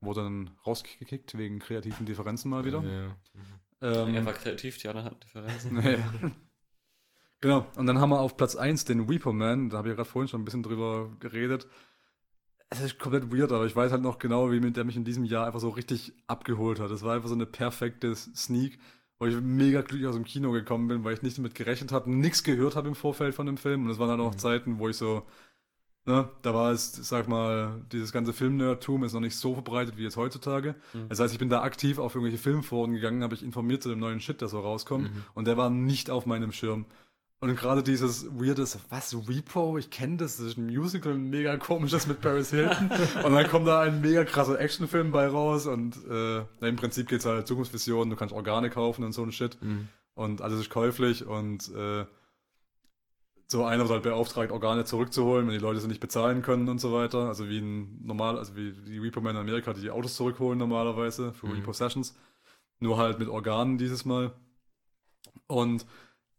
[0.05, 2.83] wurde dann rausgekickt wegen kreativen Differenzen mal wieder.
[2.83, 3.17] Ja.
[4.07, 5.75] Ähm, Er war kreativ, die anderen hatten Differenzen.
[5.83, 5.99] nee.
[7.41, 10.09] genau, und dann haben wir auf Platz 1 den Reaper Man, da habe ich gerade
[10.09, 11.67] vorhin schon ein bisschen drüber geredet.
[12.71, 15.05] Es ist komplett weird, aber ich weiß halt noch genau, wie mit der mich in
[15.05, 16.91] diesem Jahr einfach so richtig abgeholt hat.
[16.91, 18.79] Das war einfach so eine perfekte Sneak,
[19.19, 22.11] wo ich mega glücklich aus dem Kino gekommen bin, weil ich nicht damit gerechnet habe,
[22.11, 23.85] nichts gehört habe im Vorfeld von dem Film.
[23.85, 24.39] Und es waren dann auch Mhm.
[24.39, 25.25] Zeiten, wo ich so,
[26.07, 30.03] ne, da war es, sag mal, dieses ganze Filmnerdtum ist noch nicht so verbreitet wie
[30.03, 30.75] jetzt heutzutage.
[30.93, 31.09] Mhm.
[31.09, 34.01] Das heißt, ich bin da aktiv auf irgendwelche Filmforen gegangen, habe ich informiert zu dem
[34.01, 35.15] neuen Shit, der so rauskommt.
[35.15, 35.25] Mhm.
[35.35, 36.87] Und der war nicht auf meinem Schirm.
[37.41, 39.77] Und gerade dieses weirdes, was, Repo?
[39.77, 42.91] Ich kenne das, das ist ein Musical, mega komisches mit Paris Hilton.
[43.25, 47.27] und dann kommt da ein mega krasser Actionfilm bei raus und äh, im Prinzip geht's
[47.27, 49.59] halt Zukunftsvisionen, du kannst Organe kaufen und so ein Shit.
[49.61, 49.89] Mhm.
[50.15, 52.07] Und alles ist käuflich und äh,
[53.47, 56.81] so einer wird halt beauftragt, Organe zurückzuholen, wenn die Leute sie nicht bezahlen können und
[56.81, 57.29] so weiter.
[57.29, 61.33] Also wie ein normal, also wie die Repo-Men in Amerika, die die Autos zurückholen normalerweise
[61.35, 61.55] für Mhm.
[61.55, 62.17] Repossessions.
[62.81, 64.33] Nur halt mit Organen dieses Mal.
[65.47, 65.87] Und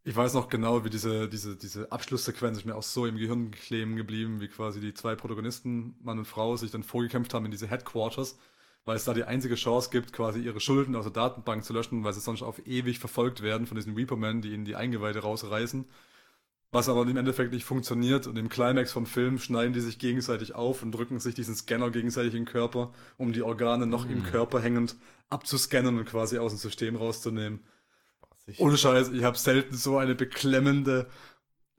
[0.04, 3.52] ich weiß noch genau, wie diese, diese, diese Abschlusssequenz ist mir auch so im Gehirn
[3.52, 7.52] kleben geblieben, wie quasi die zwei Protagonisten, Mann und Frau, sich dann vorgekämpft haben in
[7.52, 8.38] diese Headquarters,
[8.86, 12.04] weil es da die einzige Chance gibt, quasi ihre Schulden aus der Datenbank zu löschen,
[12.04, 15.86] weil sie sonst auf ewig verfolgt werden von diesen Reaper-Men, die ihnen die Eingeweide rausreißen.
[16.76, 20.56] Was aber im Endeffekt nicht funktioniert und im Climax vom Film schneiden die sich gegenseitig
[20.56, 24.24] auf und drücken sich diesen Scanner gegenseitig in den Körper, um die Organe noch im
[24.24, 24.98] Körper hängend
[25.30, 27.62] abzuscannen und quasi aus dem System rauszunehmen.
[28.18, 28.60] Spaßig.
[28.60, 31.08] Ohne Scheiß, ich habe selten so eine beklemmende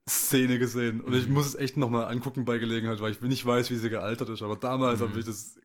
[0.08, 1.02] Szene gesehen.
[1.02, 1.18] Und Mhm.
[1.18, 4.30] ich muss es echt nochmal angucken bei Gelegenheit, weil ich nicht weiß, wie sie gealtert
[4.30, 4.40] ist.
[4.40, 5.08] Aber damals Mhm.
[5.10, 5.58] habe ich das.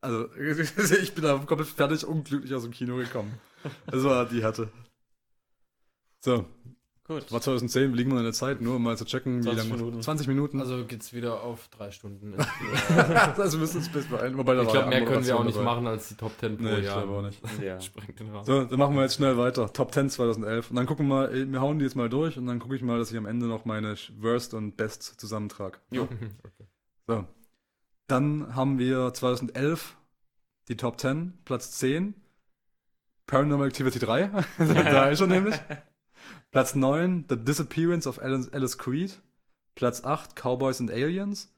[0.00, 0.28] Also,
[1.02, 3.32] ich bin da komplett fertig unglücklich aus dem Kino gekommen.
[3.86, 4.70] Das war die Härte.
[6.20, 6.46] So,
[7.10, 7.32] Gut.
[7.32, 9.76] war 2010, liegen wir in der Zeit, nur um mal zu checken, wie 20 lange.
[9.82, 10.02] Minuten.
[10.02, 10.60] 20 Minuten.
[10.60, 12.34] Also geht's wieder auf drei Stunden.
[13.36, 14.38] also müssen uns bis beeilen.
[14.38, 15.64] Wobei da ich glaube, mehr können wir auch nicht dabei.
[15.64, 17.02] machen als die Top 10 pro Nee, ich Jahr.
[17.02, 17.40] glaube auch nicht.
[17.64, 17.80] Ja.
[17.80, 18.44] Sprengt den Rahmen.
[18.44, 19.72] So, dann machen wir jetzt schnell weiter.
[19.72, 20.70] Top 10 2011.
[20.70, 22.82] Und dann gucken wir mal, wir hauen die jetzt mal durch und dann gucke ich
[22.82, 25.78] mal, dass ich am Ende noch meine Worst und Best zusammentrage.
[25.90, 26.02] Jo.
[26.04, 26.30] okay.
[27.08, 27.24] So.
[28.06, 29.96] Dann haben wir 2011
[30.68, 32.14] die Top 10, Platz 10.
[33.26, 34.30] Paranormal Activity 3.
[34.58, 35.56] da ist er nämlich.
[36.52, 39.12] Platz 9, The Disappearance of Alice, Alice Creed.
[39.76, 41.48] Platz 8, Cowboys and Aliens.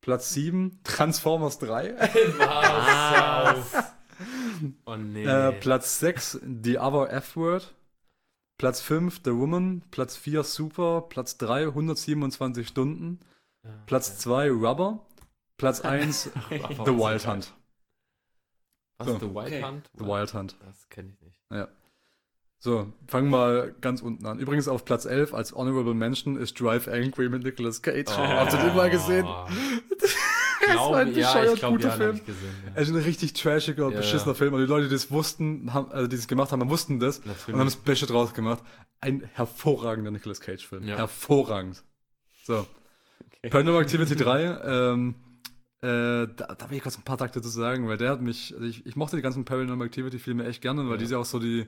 [0.00, 1.92] Platz 7, Transformers 3.
[2.38, 3.84] Was?
[4.84, 5.24] Oh nee.
[5.24, 7.72] Äh, Platz 6, The Other F-Word.
[8.58, 9.82] Platz 5, The Woman.
[9.90, 11.02] Platz 4, Super.
[11.08, 13.20] Platz 3, 127 Stunden.
[13.62, 15.00] Ja, Platz 2, Rubber.
[15.56, 16.58] Platz 1, okay.
[16.84, 17.52] The Wild Hunt.
[18.98, 19.08] Was?
[19.08, 19.18] So.
[19.18, 19.62] The Wild Okay.
[19.62, 19.90] Hunt?
[19.98, 20.56] The Wild Hunt.
[20.66, 21.40] Das kenne ich nicht.
[22.62, 24.38] So, fangen wir mal ganz unten an.
[24.38, 28.06] Übrigens auf Platz 11 als Honorable Mention ist Drive Angry mit Nicolas Cage.
[28.10, 29.26] Habt ihr den mal gesehen?
[30.66, 32.20] Das war ein ja, bescheuert ich glaube, guter ja, Film.
[32.24, 32.54] gesehen.
[32.66, 32.72] Ja.
[32.74, 34.34] Es ist ein richtig trashiger, Ja, beschissener ja.
[34.34, 34.54] Film.
[34.54, 37.54] Und die Leute, die das wussten, haben, also die es gemacht haben, wussten das und
[37.54, 38.62] haben das Beste draus gemacht.
[39.00, 40.84] Ein hervorragender Nicolas Cage-Film.
[40.84, 40.96] Ja.
[40.96, 41.82] Hervorragend.
[42.44, 42.66] So.
[43.38, 43.48] Okay.
[43.48, 44.60] Paranormal Activity 3,
[44.92, 45.14] ähm,
[45.80, 48.52] äh, da, da will ich kurz ein paar Takte zu sagen, weil der hat mich,
[48.54, 50.96] also ich, ich mochte die ganzen Paranormal Activity Filme echt gerne, weil Ja.
[50.98, 51.66] die sind ja auch so die,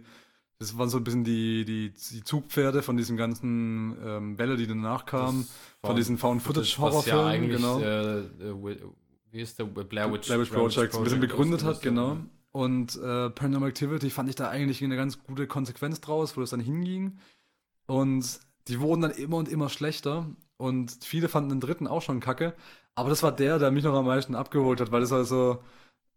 [0.58, 4.66] das waren so ein bisschen die, die, die Zugpferde von diesen ganzen ähm, Welle, die
[4.66, 5.46] danach kamen,
[5.82, 7.80] von diesen Found-Footage-Horrorfilmen, ja eigentlich, genau.
[7.80, 8.78] äh, äh,
[9.32, 12.18] wie ist der Blair Witch, Blair Witch Project ein bisschen begründet hat, genau.
[12.52, 16.50] Und äh, Paranormal Activity fand ich da eigentlich eine ganz gute Konsequenz draus, wo das
[16.50, 17.18] dann hinging.
[17.86, 20.26] Und die wurden dann immer und immer schlechter.
[20.58, 22.54] Und viele fanden den dritten auch schon kacke.
[22.94, 25.58] Aber das war der, der mich noch am meisten abgeholt hat, weil das also, äh,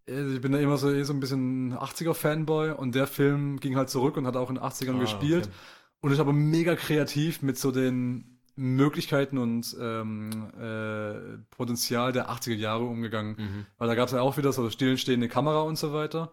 [0.07, 3.89] ich bin da immer so, eh so ein bisschen 80er-Fanboy und der Film ging halt
[3.89, 5.45] zurück und hat auch in den 80ern Ah, gespielt.
[5.45, 5.53] okay.
[6.01, 12.53] Und ist aber mega kreativ mit so den Möglichkeiten und ähm, äh, Potenzial der 80er
[12.55, 13.35] Jahre umgegangen.
[13.37, 13.65] Mhm.
[13.77, 16.31] Weil da gab es ja auch wieder so stillstehende Kamera und so weiter.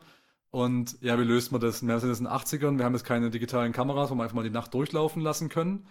[0.50, 1.84] Und ja, wie löst man das?
[1.84, 4.36] Wir sind jetzt in den 80ern, wir haben jetzt keine digitalen Kameras, wo wir einfach
[4.36, 5.86] mal die Nacht durchlaufen lassen können.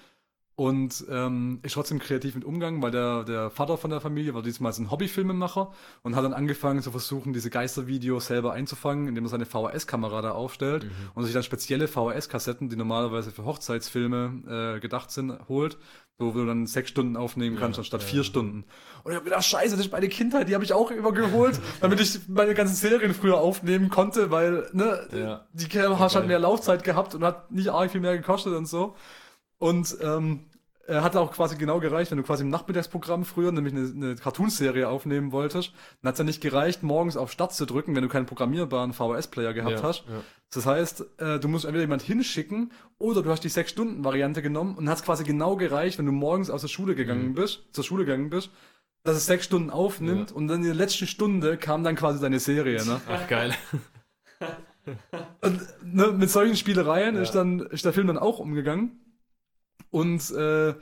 [0.62, 4.44] Und ähm, ist trotzdem kreativ mit Umgang, weil der, der Vater von der Familie war
[4.44, 5.72] diesmal ein Hobbyfilmemacher
[6.04, 10.32] und hat dann angefangen zu versuchen, diese Geistervideos selber einzufangen, indem er seine VHS-Kamera da
[10.34, 10.90] aufstellt Mhm.
[11.16, 15.80] und sich dann spezielle VHS-Kassetten, die normalerweise für Hochzeitsfilme äh, gedacht sind, holt,
[16.20, 18.24] wo du dann sechs Stunden aufnehmen kannst, Ja, anstatt ja, vier.
[18.24, 18.66] Stunden.
[19.04, 22.00] Und ich hab gedacht, scheiße, das ist meine Kindheit, die habe ich auch übergeholt, damit
[22.00, 25.48] ich meine ganzen Serien früher aufnehmen konnte, weil, ne, Ja.
[25.54, 26.28] die Kamera hat geil.
[26.28, 28.96] mehr Laufzeit gehabt und hat nicht arg viel mehr gekostet und so.
[29.58, 30.46] Und ähm,
[31.00, 34.90] hat auch quasi genau gereicht, wenn du quasi im Nachmittagsprogramm früher nämlich eine, eine Cartoonserie
[34.90, 38.10] aufnehmen wolltest, dann hat es ja nicht gereicht, morgens auf Start zu drücken, wenn du
[38.10, 40.04] keinen programmierbaren VHS-Player gehabt Ja, hast.
[40.10, 40.22] ja.
[40.54, 44.90] Das heißt, äh, du musst entweder jemand hinschicken oder du hast die 6-Stunden-Variante genommen und
[44.90, 47.34] hat quasi genau gereicht, wenn du morgens aus der Schule gegangen Mhm.
[47.36, 48.50] bist, zur Schule gegangen bist,
[49.04, 50.36] dass es sechs Stunden aufnimmt Ja.
[50.36, 53.00] und dann in der letzten Stunde kam dann quasi deine Serie, ne?
[53.10, 53.56] Ach, geil.
[55.42, 59.00] Und ne, mit solchen Spielereien ist, dann, ist der Film dann auch umgegangen.
[59.92, 60.74] Und äh,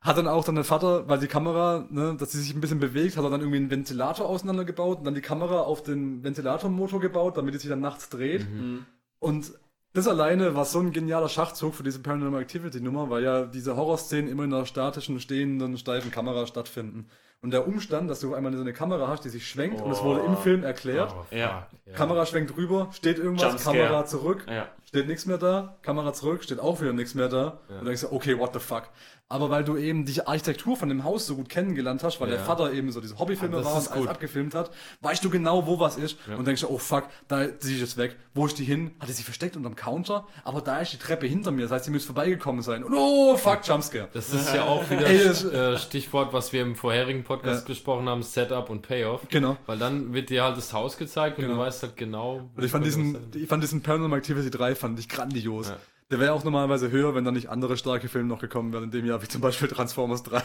[0.00, 2.78] hat dann auch dann der Vater, weil die Kamera, ne, dass sie sich ein bisschen
[2.78, 7.00] bewegt, hat er dann irgendwie einen Ventilator auseinandergebaut und dann die Kamera auf den Ventilatormotor
[7.00, 8.48] gebaut, damit die sich dann nachts dreht.
[8.48, 8.86] Mhm.
[9.18, 9.52] Und
[9.94, 13.76] das alleine war so ein genialer Schachzug für diese Paranormal Activity Nummer, weil ja diese
[13.76, 17.06] Horrorszenen immer in einer statischen, stehenden, steifen Kamera stattfinden.
[17.42, 20.02] Und der Umstand, dass du einmal so eine Kamera hast, die sich schwenkt, und es
[20.02, 20.36] wurde im Oh.
[20.36, 21.66] Film erklärt, Oh, Ja.
[21.94, 23.62] Kamera schwenkt rüber, steht irgendwas.
[23.64, 24.68] Kamera zurück, Ja.
[24.96, 27.36] Steht nichts mehr da, Kamera zurück, steht auch wieder nichts mehr da.
[27.36, 27.48] Ja.
[27.50, 28.84] Und dann denkst du, okay, what the fuck.
[29.28, 32.36] Aber weil du eben die Architektur von dem Haus so gut kennengelernt hast, weil Ja.
[32.36, 35.80] der Vater eben so diese Hobbyfilme war und alles abgefilmt hat, weißt du genau, wo
[35.80, 36.16] was ist.
[36.28, 36.36] Ja.
[36.36, 38.14] Und denkst du, oh fuck, da ist sie jetzt weg.
[38.34, 38.92] Wo ist die hin?
[39.00, 40.28] Hat sie versteckt unterm Counter?
[40.44, 41.62] Aber da ist die Treppe hinter mir.
[41.62, 42.84] Das heißt, sie müsste vorbeigekommen sein.
[42.84, 44.08] Und oh fuck, Jumpscare.
[44.12, 48.08] Das ist ja auch wieder Ey, das- äh, Stichwort, was wir im vorherigen Podcast gesprochen
[48.08, 49.22] haben, Setup und Payoff.
[49.28, 49.56] Genau.
[49.66, 51.56] Weil dann wird dir halt das Haus gezeigt und Genau.
[51.56, 52.48] du weißt halt genau.
[52.54, 55.72] Und ich fand diesen, ich fand diesen Paranormal Activity 3 fand ich grandios.
[56.10, 58.90] Der wäre auch normalerweise höher, wenn da nicht andere starke Filme noch gekommen wären in
[58.92, 60.40] dem Jahr, wie zum Beispiel Transformers 3.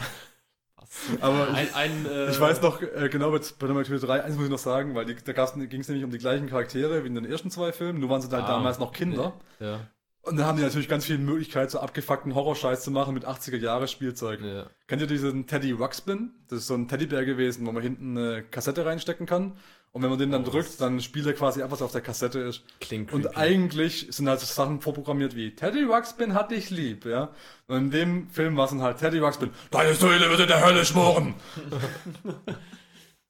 [1.22, 4.36] Aber ich, Ein, ein, äh, ich weiß noch, äh, genau bei Paranormal Activity 3, eins
[4.36, 7.08] muss ich noch sagen, weil die, da ging es nämlich um die gleichen Charaktere wie
[7.08, 8.48] in den ersten zwei Filmen, nur waren sie halt Ah.
[8.48, 9.34] damals noch Kinder.
[9.60, 9.88] Ja,
[10.24, 14.42] Und dann haben die natürlich ganz viel Möglichkeit, so abgefuckten Horrorscheiß zu machen mit 80er-Jahre-Spielzeug.
[14.42, 14.66] ja.
[14.88, 16.32] Kennt ihr diesen Teddy Ruxpin?
[16.50, 19.54] Das ist so ein Teddybär gewesen, wo man hinten eine Kassette reinstecken kann.
[19.94, 22.02] Und wenn man den dann Oh, drückt, dann spielt er quasi ab, was auf der
[22.02, 22.64] Kassette ist.
[22.80, 23.36] Klingt Und creepy.
[23.36, 27.32] eigentlich sind halt so Sachen vorprogrammiert wie Teddy Ruxpin hat dich lieb, ja.
[27.68, 30.64] Und in dem Film war es dann halt Teddy Ruxpin, deine Seele wird in der
[30.66, 31.36] Hölle schmoren.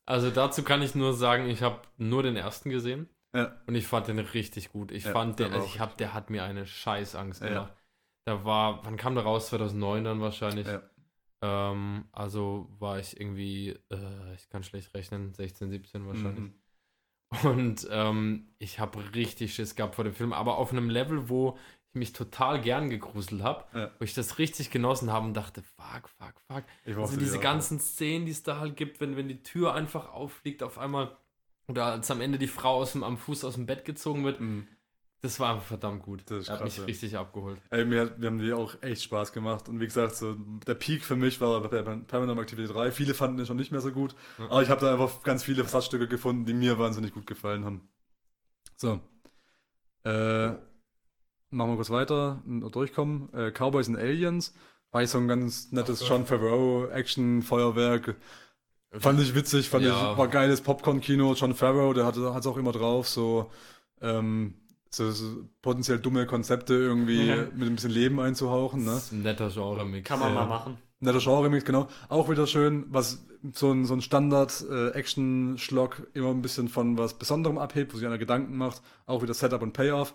[0.05, 3.55] Also dazu kann ich nur sagen, ich habe nur den ersten gesehen Ja.
[3.67, 4.91] und ich fand den richtig gut.
[4.91, 7.47] Ich Ja, fand den, also ich hab, der hat mir eine Scheißangst Ja.
[7.47, 7.73] gemacht.
[8.25, 9.47] Da war, wann kam der raus?
[9.47, 10.67] 2009 dann wahrscheinlich.
[10.67, 10.81] Ja.
[11.41, 16.39] Ähm, also war ich irgendwie, äh, ich kann schlecht rechnen, 16, 17 wahrscheinlich.
[16.43, 16.53] Mhm.
[17.43, 21.57] Und ähm, ich habe richtig Schiss gehabt vor dem Film, aber auf einem Level, wo
[21.93, 23.91] ich mich total gern gegruselt habe, Ja.
[23.97, 26.63] wo ich das richtig genossen habe und dachte, fuck, fuck, fuck.
[26.85, 27.41] Ich Also diese die auch.
[27.43, 31.17] ganzen Szenen, die es da halt gibt, wenn, wenn die Tür einfach auffliegt auf einmal
[31.67, 34.41] oder als am Ende die Frau aus dem, am Fuß aus dem Bett gezogen wird,
[34.41, 34.67] Mhm.
[35.21, 36.23] Das war einfach verdammt gut.
[36.29, 37.61] Das hat krass, mich richtig abgeholt.
[37.69, 39.69] Ey, mir, hat- mir haben die auch echt Spaß gemacht.
[39.69, 40.33] Und wie gesagt, so
[40.65, 42.91] der Peak für mich war bei Paranormal Activity 3.
[42.91, 44.15] Viele fanden den schon nicht mehr so gut.
[44.39, 44.45] Ja.
[44.45, 47.87] Aber ich habe da einfach ganz viele Versatzstücke gefunden, die mir wahnsinnig gut gefallen haben.
[48.75, 48.99] So.
[50.03, 50.47] Äh,
[51.51, 53.31] machen wir kurz weiter und durchkommen.
[53.33, 54.53] Äh, Cowboys and Aliens.
[54.91, 58.15] War ich so ein ganz nettes Ach, John Favreau Action-Feuerwerk.
[58.93, 60.11] Fand ich witzig, fand Ja.
[60.11, 61.33] ich, war geiles Popcorn-Kino.
[61.35, 63.49] John Favreau, der hatte es auch immer drauf, so,
[64.01, 64.55] ähm,
[64.93, 67.35] so, so potenziell dumme Konzepte irgendwie Ja.
[67.55, 68.83] mit ein bisschen Leben einzuhauchen.
[68.83, 68.91] Ne?
[68.91, 70.07] Das ist ein netter Genre-Mix.
[70.07, 70.41] Kann man Ja.
[70.41, 70.77] mal machen.
[70.99, 71.87] Netter Genre-Mix, genau.
[72.09, 77.57] Auch wieder schön, was so ein, so ein Standard-Action-Schlock immer ein bisschen von was Besonderem
[77.57, 78.81] abhebt, wo sich einer Gedanken macht.
[79.05, 80.13] Auch wieder Setup und Payoff.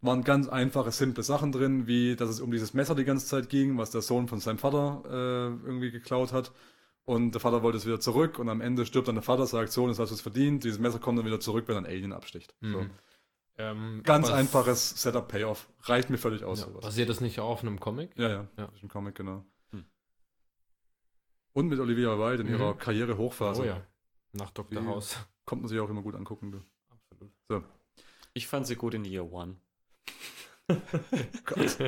[0.00, 3.48] Waren ganz einfache, simple Sachen drin, wie dass es um dieses Messer die ganze Zeit
[3.48, 6.50] ging, was der Sohn von seinem Vater äh, irgendwie geklaut hat.
[7.04, 9.70] Und der Vater wollte es wieder zurück und am Ende stirbt dann der Vater, sagt,
[9.72, 10.64] Sohn, das hast du es verdient.
[10.64, 12.54] Dieses Messer kommt dann wieder zurück, wenn ein Alien absticht.
[12.60, 12.86] So.
[13.58, 15.68] Ähm, Ganz einfaches Setup-Payoff.
[15.82, 16.80] Reicht mir völlig aus, Ja, sowas.
[16.82, 18.10] basiert das nicht auch auf einem Comic?
[18.16, 18.68] Ja, ja, Ja.
[18.82, 19.44] Ein Comic, genau.
[19.72, 19.84] Hm.
[21.52, 22.54] Und mit Olivia Wilde in Mhm.
[22.54, 23.62] ihrer Karriere-Hochphase.
[23.62, 23.82] Oh ja.
[24.32, 24.82] Nach Dr.
[24.82, 25.16] Wie- House.
[25.44, 26.52] Kommt man sich auch immer gut angucken.
[26.52, 26.62] Du.
[26.88, 27.64] Absolut.
[28.32, 29.56] Ich fand sie gut in Year One.
[31.44, 31.78] Gott.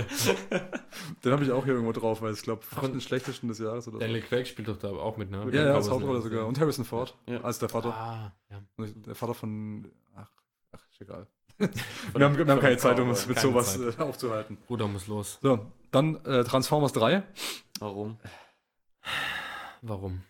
[1.24, 3.86] Den habe ich auch hier irgendwo drauf, weil ich glaube, fast den schlechtesten des Jahres
[3.88, 4.00] oder so.
[4.00, 5.48] Daniel Craig spielt doch da auch mit, ne?
[5.52, 6.40] Ja, ja, als Hauptrolle sogar.
[6.40, 6.48] Aliens.
[6.58, 7.40] Und Harrison Ford Ja.
[7.40, 7.94] als der Vater.
[7.94, 8.60] Ah, ja.
[8.78, 9.90] Der Vater von.
[10.14, 10.30] Ach,
[10.72, 11.26] ach ist egal.
[11.58, 13.98] Wir haben, wir haben keine Zeit, um uns mit sowas Zeit.
[13.98, 14.56] äh, aufzuhalten.
[14.66, 15.38] Bruder muss los.
[15.40, 17.22] So, dann äh, Transformers 3.
[17.78, 18.18] Warum?
[19.82, 20.22] Warum?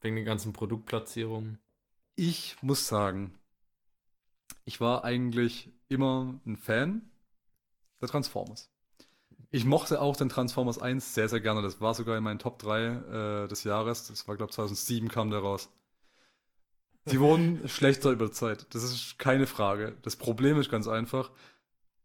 [0.00, 1.58] Wegen den ganzen Produktplatzierungen.
[2.16, 3.38] Ich muss sagen,
[4.64, 7.10] ich war eigentlich immer ein Fan
[8.00, 8.70] der Transformers.
[9.50, 11.60] Ich mochte auch den Transformers 1 sehr, sehr gerne.
[11.60, 14.08] Das war sogar in meinen Top 3 äh, des Jahres.
[14.08, 15.70] Das war, glaube ich, 2007 kam der raus.
[17.04, 18.66] Sie wurden schlechter über die Zeit.
[18.70, 19.96] Das ist keine Frage.
[20.02, 21.30] Das Problem ist ganz einfach,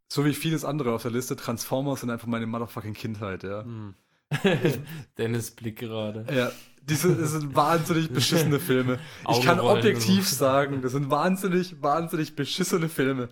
[0.07, 3.63] so wie vieles andere auf der Liste, Transformers sind einfach meine motherfucking Kindheit, ja.
[3.63, 3.95] Hm.
[5.17, 6.25] Dennis Blick gerade.
[6.33, 8.99] Ja, diese das sind wahnsinnig beschissene Filme.
[9.29, 13.29] Ich kann objektiv sagen, das sind wahnsinnig, wahnsinnig beschissene Filme.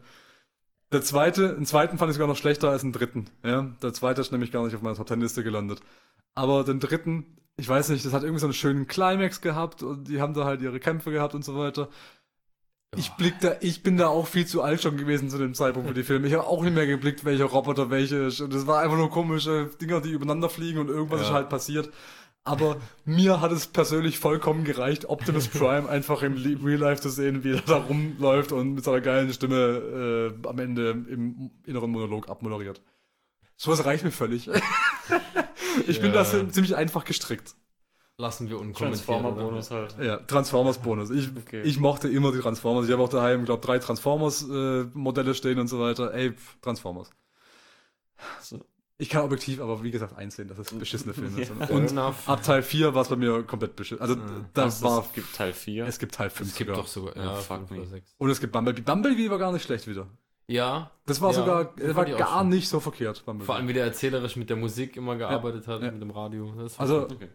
[0.92, 3.26] Der zweite, den zweiten fand ich sogar noch schlechter als den dritten.
[3.44, 5.82] Ja, der zweite ist nämlich gar nicht auf meiner Top Ten Liste gelandet.
[6.36, 10.08] Aber den dritten, ich weiß nicht, das hat irgendwie so einen schönen Climax gehabt und
[10.08, 11.90] die haben da halt ihre Kämpfe gehabt und so weiter.
[12.98, 15.88] Ich blick da, ich bin da auch viel zu alt schon gewesen zu dem Zeitpunkt
[15.90, 16.28] für die Filme.
[16.28, 18.40] Ich habe auch nicht mehr geblickt, welcher Roboter welche ist.
[18.40, 21.28] Und das war einfach nur komische Dinger, die übereinander fliegen und irgendwas Ja.
[21.28, 21.90] ist halt passiert.
[22.46, 27.44] Aber mir hat es persönlich vollkommen gereicht, Optimus Prime einfach im Real Life zu sehen,
[27.44, 32.30] wie er da rumläuft und mit seiner geilen Stimme äh, am Ende im inneren Monolog
[32.30, 32.82] abmoderiert.
[33.58, 34.48] Sowas reicht mir völlig.
[35.88, 36.18] ich bin Ja.
[36.20, 37.56] da so ziemlich einfach gestrickt.
[38.18, 39.06] Lassen wir unkommentiert.
[39.06, 39.96] Transformer-Bonus halt.
[40.00, 41.10] Ja, Transformers-Bonus.
[41.10, 41.62] Ich, Okay.
[41.64, 42.86] ich mochte immer die Transformers.
[42.86, 46.14] Ich habe auch daheim, glaube drei Transformers-Modelle stehen und so weiter.
[46.14, 47.10] Ey, pf, Transformers.
[48.42, 48.64] So.
[48.98, 51.46] Ich kann objektiv, aber wie gesagt, einsehen, dass es beschissene Filme Ja.
[51.48, 51.58] sind.
[51.66, 52.30] Fair Und enough.
[52.30, 54.02] ab Teil 4 war es bei mir komplett beschissen.
[54.02, 54.46] Also, Mhm.
[54.54, 55.02] da Was, war.
[55.04, 55.86] es gibt Teil 4.
[55.86, 56.82] Es gibt Teil 5 Es gibt sogar.
[56.82, 57.18] doch sogar.
[57.18, 57.78] Ja, Ja, fuck fünf me.
[57.82, 58.16] oder sechs.
[58.18, 58.82] Und es gibt Bumblebee.
[58.82, 60.08] Bumblebee war gar nicht schlecht wieder.
[60.48, 63.24] Ja, Das war Ja, sogar, das war gar nicht so verkehrt.
[63.40, 65.92] Vor allem wie der erzählerisch mit der Musik immer gearbeitet hat, ja.
[65.92, 66.54] mit dem Radio.
[66.58, 67.04] Das war Also.
[67.04, 67.30] Okay.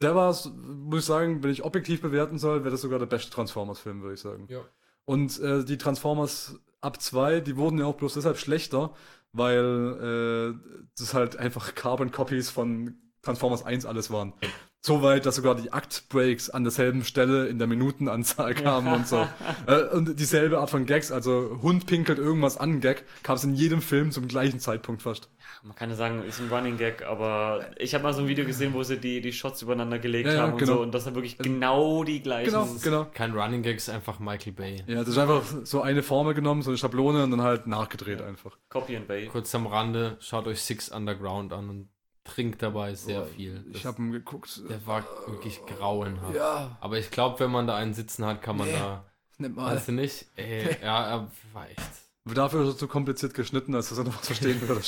[0.00, 3.30] der war, muss ich sagen, wenn ich objektiv bewerten soll, wäre das sogar der beste
[3.30, 4.46] Transformers-Film, würde ich sagen.
[4.48, 4.60] ja.
[5.04, 8.94] Und äh, die Transformers ab 2, die wurden ja auch bloß deshalb schlechter,
[9.32, 14.34] weil äh, das halt einfach Carbon Copies von Transformers 1 alles waren.
[14.82, 19.26] So weit, dass sogar die Aktbreaks an derselben Stelle in der Minutenanzahl kamen und so.
[19.66, 23.54] Äh, und dieselbe Art von Gags, also Hund pinkelt irgendwas an Gag, kam es in
[23.54, 25.28] jedem Film zum gleichen Zeitpunkt fast.
[25.62, 28.46] Man kann ja sagen, ist ein Running Gag, aber ich habe mal so ein Video
[28.46, 30.76] gesehen, wo sie die, die Shots übereinander gelegt Ja, ja, haben und genau.
[30.76, 32.50] so und das sind wirklich genau die gleichen.
[32.50, 33.06] Genau, genau.
[33.12, 34.82] Kein Running Gag, ist einfach Michael Bay.
[34.86, 38.22] Ja, das ist einfach so eine Formel genommen, so eine Schablone und dann halt nachgedreht
[38.22, 38.56] einfach.
[38.70, 39.26] Copy and Bay.
[39.26, 41.88] Kurz am Rande, schaut euch Six Underground an und
[42.34, 43.64] trinkt dabei sehr viel.
[43.68, 44.62] Ich Das- habe ihn geguckt.
[44.68, 46.34] der war wirklich grauenhaft.
[46.34, 49.04] Ja, Aber ich glaube, wenn man da einen sitzen hat, kann man da.
[49.38, 49.74] nimm mal.
[49.74, 50.26] Weißt du nicht?
[50.36, 51.80] Ey, ja, er war echt.
[52.24, 54.82] Dafür ist er zu kompliziert geschnitten, als dass er noch was verstehen würde.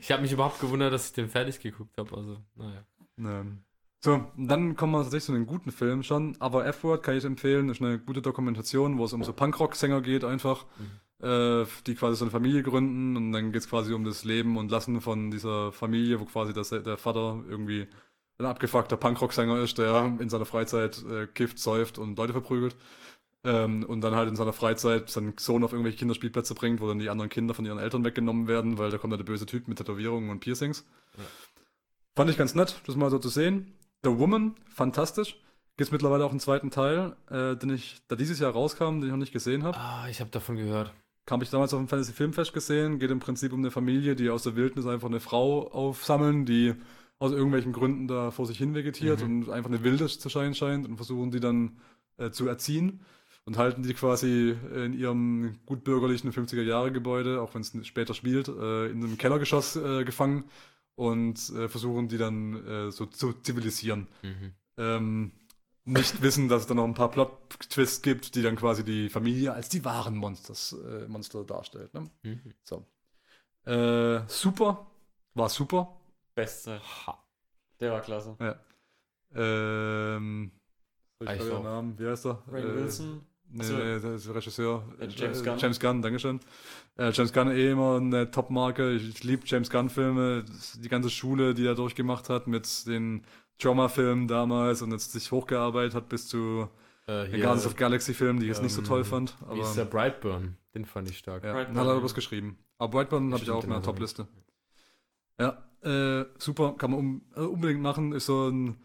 [0.00, 2.16] Ich habe mich überhaupt gewundert, dass ich den fertig geguckt habe.
[2.16, 2.84] Also, naja.
[3.18, 3.64] Ähm,
[4.00, 6.36] So, dann kommen wir tatsächlich zu den guten Filmen schon.
[6.38, 10.22] Aber F-Word kann ich empfehlen, ist eine gute Dokumentation, wo es um so Punkrock-Sänger geht
[10.24, 10.66] einfach,
[11.22, 14.56] äh, die quasi so eine Familie gründen und dann geht es quasi um das Leben
[14.56, 17.86] und Lassen von dieser Familie, wo quasi das, der Vater irgendwie
[18.38, 22.76] ein abgefuckter Punkrock-Sänger ist, der in seiner Freizeit äh, kifft, säuft und Leute verprügelt.
[23.44, 26.98] Ähm, und dann halt in seiner Freizeit seinen Sohn auf irgendwelche Kinderspielplätze bringt, wo dann
[26.98, 29.68] die anderen Kinder von ihren Eltern weggenommen werden, weil da kommt dann der böse Typ
[29.68, 30.84] mit Tätowierungen und Piercings.
[32.16, 33.76] Fand ich ganz nett, das mal so zu sehen.
[34.02, 35.36] The Woman, fantastisch.
[35.76, 39.10] Gibt mittlerweile auch einen zweiten Teil, äh, den ich, da dieses Jahr rauskam, den ich
[39.10, 39.78] noch nicht gesehen habe.
[39.78, 40.92] Ah, ich habe davon gehört.
[41.30, 42.98] Habe ich damals auf dem Fantasy Filmfest gesehen.
[42.98, 46.74] Geht im Prinzip um eine Familie, die aus der Wildnis einfach eine Frau aufsammeln, die
[47.18, 49.42] aus irgendwelchen Gründen da vor sich hin vegetiert Mhm.
[49.42, 51.78] und einfach eine Wilde zu sein scheint und versuchen die dann
[52.16, 53.00] äh, zu erziehen
[53.44, 58.86] und halten die quasi in ihrem gut bürgerlichen 50er-Jahre-Gebäude, auch wenn es später spielt, äh,
[58.86, 60.44] in einem Kellergeschoss äh, gefangen
[60.94, 64.52] und äh, versuchen die dann äh, so zu zivilisieren Mhm.
[64.76, 65.32] ähm,
[65.88, 69.52] nicht wissen, dass es dann noch ein paar Plot-Twists gibt, die dann quasi die Familie
[69.52, 71.92] als die wahren Monsters, äh, Monster darstellt.
[71.94, 72.10] Ne?
[72.22, 72.40] Mhm.
[72.64, 72.86] So.
[73.64, 74.86] Äh, super.
[75.34, 75.96] War super.
[76.34, 76.80] Beste.
[77.80, 78.36] Der war klasse.
[79.34, 80.50] Ähm,
[81.20, 81.62] soll ich Ich den.
[81.62, 81.98] Namen?
[81.98, 82.42] Wie heißt er?
[82.50, 83.20] Ray Äh, Wilson.
[83.50, 83.72] Nee, Achso.
[83.76, 84.84] nee, der ist Regisseur.
[85.00, 85.58] Äh, James Äh, Gunn.
[85.58, 86.40] James Gunn, Dankeschön.
[86.98, 88.92] Äh, James Gunn eh immer eine Top-Marke.
[88.92, 90.44] Ich, ich liebe James Gunn-Filme.
[90.44, 93.24] Das- Die ganze Schule, die er durchgemacht hat mit den
[93.58, 96.68] Trauma-Filmen damals und jetzt sich hochgearbeitet hat bis zu
[97.06, 99.36] Äh, den hier, Guardians of Galaxy-Filmen, die ich jetzt nicht so ähm, toll fand.
[99.40, 100.56] wie Aber ist der Brightburn?
[100.74, 101.42] Den fand ich stark.
[101.44, 102.58] ja, Brightburn, dann hat er was geschrieben.
[102.78, 104.28] Aber Brightburn habe ich auch in meiner er Top-Liste.
[105.40, 108.12] Ja, äh, super, kann man um, äh, unbedingt machen.
[108.12, 108.76] Ist so ein,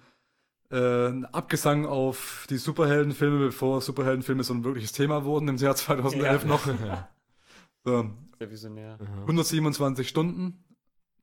[0.71, 5.75] äh, ein Abgesang auf die Superheldenfilme, bevor Superheldenfilme so ein wirkliches Thema wurden im Jahr
[5.75, 6.47] 2011 Ja.
[6.47, 6.67] noch.
[7.85, 8.09] So,
[8.39, 8.97] Der Visionär.
[9.01, 9.21] Aha.
[9.23, 10.62] 127 Stunden.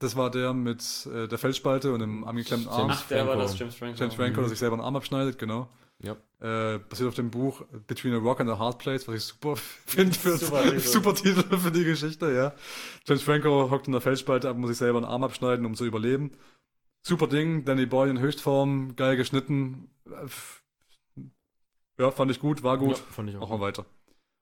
[0.01, 2.89] Das war der mit äh, der Felsspalte und dem angeklemmten Arm.
[2.89, 3.43] James Ach, der war Franco.
[3.43, 3.99] das, James Franco.
[3.99, 5.69] James Franco, der sich selber einen Arm abschneidet, genau.
[6.03, 6.13] Ja.
[6.41, 9.57] Äh, basiert auf dem Buch Between a Rock and a Hard Place, was ich super
[9.87, 10.81] finde für Super super, Titel.
[10.81, 12.55] super Titel für die Geschichte, ja.
[13.07, 15.85] James Franco hockt in der Felsspalte ab, muss sich selber einen Arm abschneiden, um zu
[15.85, 16.33] überleben.
[17.07, 19.91] Super Ding, Danny Boy in Höchstform, geil geschnitten.
[20.07, 20.27] Äh,
[21.99, 22.97] Ja, fand ich gut, war gut.
[22.97, 23.41] Ja, fand ich auch.
[23.43, 23.85] Machen wir weiter.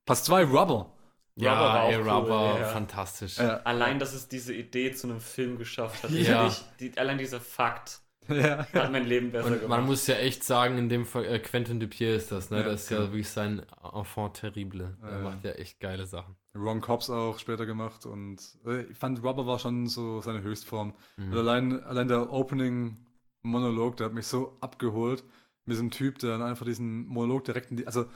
[0.06, 0.92] Pass 2, Rubber.
[1.40, 2.66] Ja, Rubber war ey, auch cool, Rubber, ja.
[2.66, 3.38] fantastisch.
[3.38, 3.58] Ja.
[3.64, 6.10] Allein, dass es diese Idee zu einem Film geschafft hat.
[6.10, 6.46] Ja.
[6.48, 6.56] Ja.
[6.80, 8.66] Die, allein dieser Fakt ja.
[8.72, 9.68] hat mein Leben besser Und gemacht.
[9.68, 12.58] man muss ja echt sagen, in dem Fall, äh, Quentin Dupier ist das, ne?
[12.58, 13.10] Ja, das ist ja genau.
[13.10, 13.62] wirklich sein
[13.94, 14.96] Enfant terrible.
[15.02, 16.36] Ja, Er macht ja echt geile Sachen.
[16.56, 20.94] Ron Cobbs auch später gemacht und äh, ich fand Rubber war schon so seine Höchstform.
[21.16, 21.32] Mhm.
[21.32, 25.22] Und allein, allein der Opening-Monolog, der hat mich so abgeholt
[25.64, 27.86] mit diesem Typ, der dann einfach diesen Monolog direkt in die.
[27.86, 28.06] Also,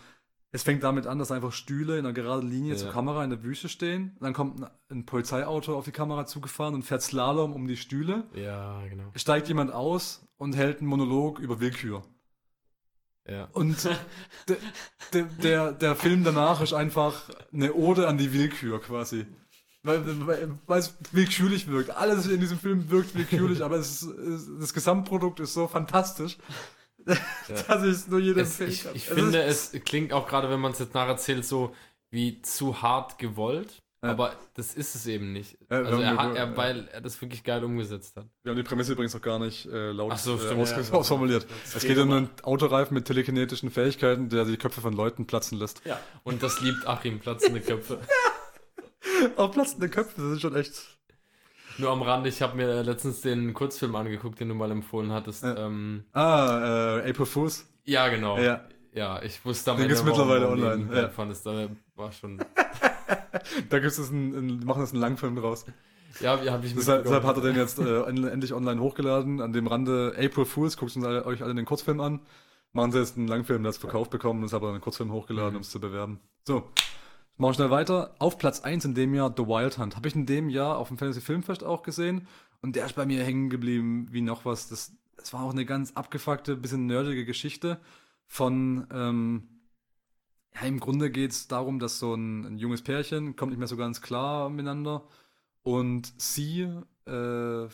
[0.54, 2.78] es fängt damit an, dass einfach Stühle in einer geraden Linie Ja.
[2.78, 4.16] zur Kamera in der Wüste stehen.
[4.20, 8.24] Dann kommt ein, Polizeiauto auf die Kamera zugefahren und fährt Slalom um die Stühle.
[8.34, 9.10] Ja, genau.
[9.16, 12.02] Steigt jemand aus und hält einen Monolog über Willkür.
[13.26, 13.48] Ja.
[13.52, 13.82] Und
[14.48, 14.56] der,
[15.14, 19.26] der, der, der Film danach ist einfach eine Ode an die Willkür quasi.
[19.84, 21.90] Weil, weil, weil es willkürlich wirkt.
[21.90, 24.06] Alles in diesem Film wirkt willkürlich, aber ist,
[24.60, 26.36] das Gesamtprodukt ist so fantastisch,
[27.48, 30.60] ich es nur jedem Es, ich ich Es finde, ist- es klingt auch gerade, wenn
[30.60, 31.74] man es jetzt nacherzählt, so
[32.10, 33.78] wie zu hart gewollt.
[34.04, 34.10] Ja.
[34.10, 35.56] Aber das ist es eben nicht.
[35.70, 36.56] Ja, also er hat, er, ja.
[36.56, 38.26] weil er das wirklich geil umgesetzt hat.
[38.42, 40.92] Wir haben die Prämisse übrigens noch gar nicht äh, laut so, äh, ja.
[40.92, 41.46] ausformuliert.
[41.64, 45.56] Es geht um um- einen Autoreifen mit telekinetischen Fähigkeiten, der die Köpfe von Leuten platzen
[45.56, 45.82] lässt.
[45.84, 46.00] ja.
[46.24, 48.00] Und das liebt Achim, platzende Köpfe.
[49.36, 50.72] Auch platzende Köpfe, das ist schon echt.
[51.78, 55.42] Nur am Rande, ich habe mir letztens den Kurzfilm angeguckt, den du mal empfohlen hattest.
[55.44, 57.66] Ja, ähm, Ah, äh, April Fools.
[57.84, 58.38] ja genau.
[58.38, 58.62] Ja.
[58.94, 61.08] Ja, ich wusste am Den gibt's mittlerweile online, ja.
[61.08, 62.38] Fandest, da war schon.
[63.70, 65.64] Da gibt es einen, machen das einen Langfilm draus.
[66.20, 69.40] Ja, habe ich Deshalb, deshalb hat er den jetzt äh, en- endlich online hochgeladen.
[69.40, 72.20] An dem Rande April Fools, guckt uns alle, euch alle den Kurzfilm an.
[72.72, 75.52] Machen sie jetzt einen Langfilm, der es verkauft bekommen, und hat aber einen Kurzfilm hochgeladen,
[75.52, 75.56] Mhm.
[75.56, 76.20] um es zu bewerben.
[76.46, 76.70] So,
[77.42, 78.14] machen wir schnell weiter.
[78.20, 79.96] Auf Platz 1 in dem Jahr The Wild Hunt.
[79.96, 82.28] Habe ich in dem Jahr auf dem Fantasy Filmfest auch gesehen.
[82.60, 84.68] Und der ist bei mir hängen geblieben wie noch was.
[84.68, 87.80] Das, es war auch eine ganz abgefuckte, bisschen nerdige Geschichte
[88.28, 89.48] von, ähm,
[90.54, 93.66] ja, im Grunde geht es darum, dass so ein, ein, junges Pärchen kommt nicht mehr
[93.66, 95.02] so ganz klar miteinander
[95.64, 96.60] und sie,
[97.06, 97.68] äh,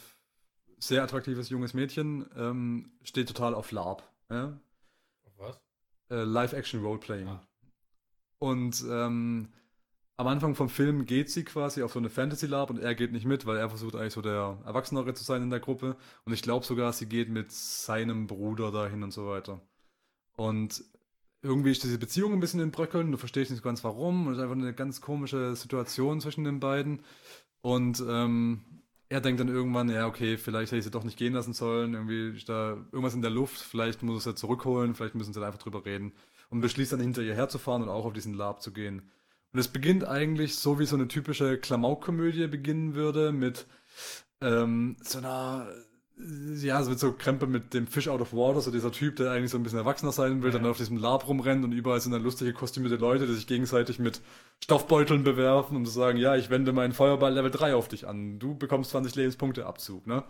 [0.78, 4.02] sehr attraktives junges Mädchen, ähm, steht total auf LARP.
[4.30, 4.58] Ja?
[5.36, 5.60] Was?
[6.10, 7.28] Äh, Live-Action-Roleplaying.
[7.28, 7.47] Ah.
[8.39, 9.49] Und ähm,
[10.16, 13.12] am Anfang vom Film geht sie quasi auf so eine Fantasy Lab und er geht
[13.12, 15.97] nicht mit, weil er versucht eigentlich so der Erwachsenere zu sein in der Gruppe.
[16.24, 19.61] Und ich glaube sogar, sie geht mit seinem Bruder dahin und so weiter.
[20.36, 20.82] Und
[21.43, 24.26] irgendwie ist diese Beziehung ein bisschen in Bröckeln, du verstehst nicht ganz warum.
[24.26, 27.03] Und es ist einfach eine ganz komische Situation zwischen den beiden.
[27.61, 28.64] Und ähm,
[29.09, 31.95] er denkt dann irgendwann, ja, okay, vielleicht hätte ich sie doch nicht gehen lassen sollen.
[31.95, 35.41] Irgendwie ist da irgendwas in der Luft, vielleicht muss er sie zurückholen, vielleicht müssen sie
[35.41, 36.12] dann einfach drüber reden.
[36.51, 39.11] Und beschließt dann hinter ihr herzufahren und auch auf diesen Lab zu gehen.
[39.53, 43.66] Und es beginnt eigentlich so, wie so eine typische Klamauk-Komödie beginnen würde, mit
[44.40, 45.68] ähm, so einer,
[46.57, 49.30] ja, so mit so Krempel mit dem Fish out of water, so dieser Typ, der
[49.30, 50.59] eigentlich so ein bisschen erwachsener sein will, ja.
[50.59, 53.99] dann auf diesem Lab rumrennt und überall sind dann lustige kostümierte Leute, die sich gegenseitig
[53.99, 54.20] mit
[54.62, 58.38] Stoffbeuteln bewerfen, um zu sagen, ja, ich wende meinen Feuerball Level 3 auf dich an,
[58.38, 60.24] du bekommst 20 Lebenspunkte Abzug, ne?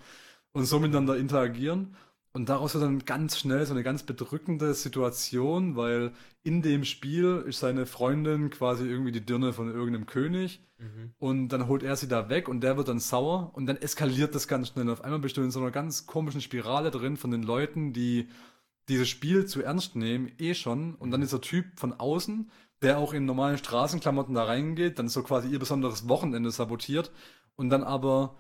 [0.53, 1.95] Und so miteinander interagieren.
[2.39, 6.13] Und daraus wird dann ganz schnell so eine ganz bedrückende Situation, weil
[6.45, 11.11] in dem Spiel ist seine Freundin quasi irgendwie die Dirne von irgendeinem König mhm.
[11.19, 14.37] und dann holt er sie da weg und der wird dann sauer und dann eskaliert
[14.37, 14.89] das ganz schnell.
[14.89, 18.29] Auf einmal bist du in so einer ganz komischen Spirale drin von den Leuten, die
[18.89, 20.95] dieses Spiel zu ernst nehmen, eh schon.
[20.95, 21.25] Und dann mhm.
[21.25, 25.59] dieser Typ von außen, der auch in normalen Straßenklamotten da reingeht, dann so quasi ihr
[25.59, 27.11] besonderes Wochenende sabotiert
[27.57, 28.37] und dann aber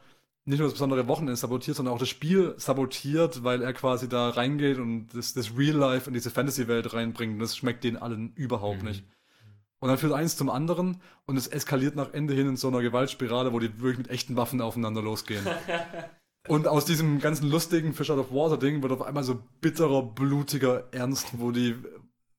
[0.48, 4.30] nicht nur das besondere Wochenende sabotiert, sondern auch das Spiel sabotiert, weil er quasi da
[4.30, 7.34] reingeht und das, das Real Life in diese Fantasy-Welt reinbringt.
[7.34, 8.88] Und das schmeckt denen allen überhaupt mhm.
[8.88, 9.04] nicht.
[9.80, 12.80] Und dann führt eins zum anderen und es eskaliert nach Ende hin in so einer
[12.80, 15.46] Gewaltspirale, wo die wirklich mit echten Waffen aufeinander losgehen.
[16.48, 20.02] und aus diesem ganzen lustigen Fish Out of Water Ding wird auf einmal so bitterer,
[20.02, 21.76] blutiger Ernst, wo die,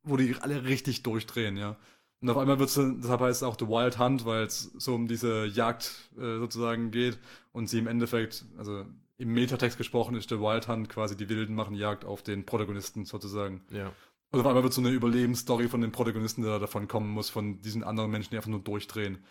[0.01, 1.78] wo die alle richtig durchdrehen, ja.
[2.22, 4.93] Und auf einmal wird es, deshalb heißt es auch The Wild Hunt, weil es so
[4.93, 7.17] um diese Jagd äh, sozusagen geht
[7.53, 8.86] und sie im Endeffekt, also
[9.17, 13.05] im Metatext gesprochen ist der Wild Hunt quasi, die Wilden machen Jagd auf den Protagonisten
[13.05, 13.61] sozusagen.
[13.72, 13.91] Ja.
[14.32, 17.61] Und auf einmal wird so eine Überlebensstory von dem Protagonisten, der davon kommen muss, von
[17.61, 19.24] diesen anderen Menschen, die einfach nur durchdrehen.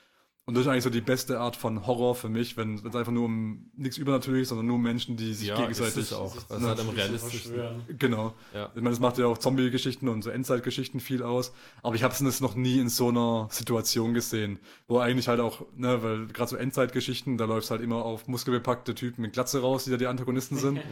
[0.49, 3.13] Und das ist eigentlich so die beste Art von Horror für mich, wenn es einfach
[3.13, 5.99] nur um nichts übernatürliches, sondern nur um Menschen, die sich ja, gegenseitig.
[5.99, 6.35] Ist es auch.
[6.49, 7.83] Das ist halt am realistischsten.
[7.99, 8.33] Genau.
[8.55, 8.71] Ja.
[8.75, 11.53] Ich meine, das macht ja auch Zombie-Geschichten und so Endzeitgeschichten viel aus.
[11.83, 15.67] Aber ich habe es noch nie in so einer Situation gesehen, wo eigentlich halt auch,
[15.77, 19.61] ne, weil gerade so Endzeitgeschichten, da läuft es halt immer auf muskelbepackte Typen mit Glatze
[19.61, 20.77] raus, die da die Antagonisten sind.
[20.79, 20.83] ja.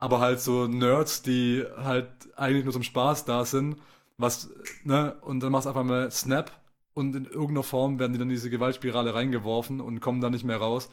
[0.00, 3.76] Aber halt so Nerds, die halt eigentlich nur zum Spaß da sind,
[4.18, 4.50] was,
[4.82, 6.50] ne, und dann machst du einfach mal Snap
[6.96, 10.44] und in irgendeiner Form werden die dann in diese Gewaltspirale reingeworfen und kommen da nicht
[10.44, 10.88] mehr raus.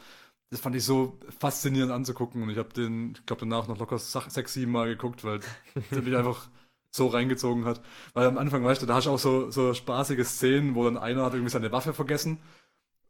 [0.50, 3.98] Das fand ich so faszinierend anzugucken und ich habe den, ich glaube, danach noch locker
[3.98, 5.40] sechs, sieben Mal geguckt, weil
[5.92, 6.50] der mich einfach
[6.92, 7.82] so reingezogen hat.
[8.14, 10.98] Weil am Anfang, weißt du, da hast du auch so, so spaßige Szenen, wo dann
[10.98, 12.38] einer hat irgendwie seine Waffe vergessen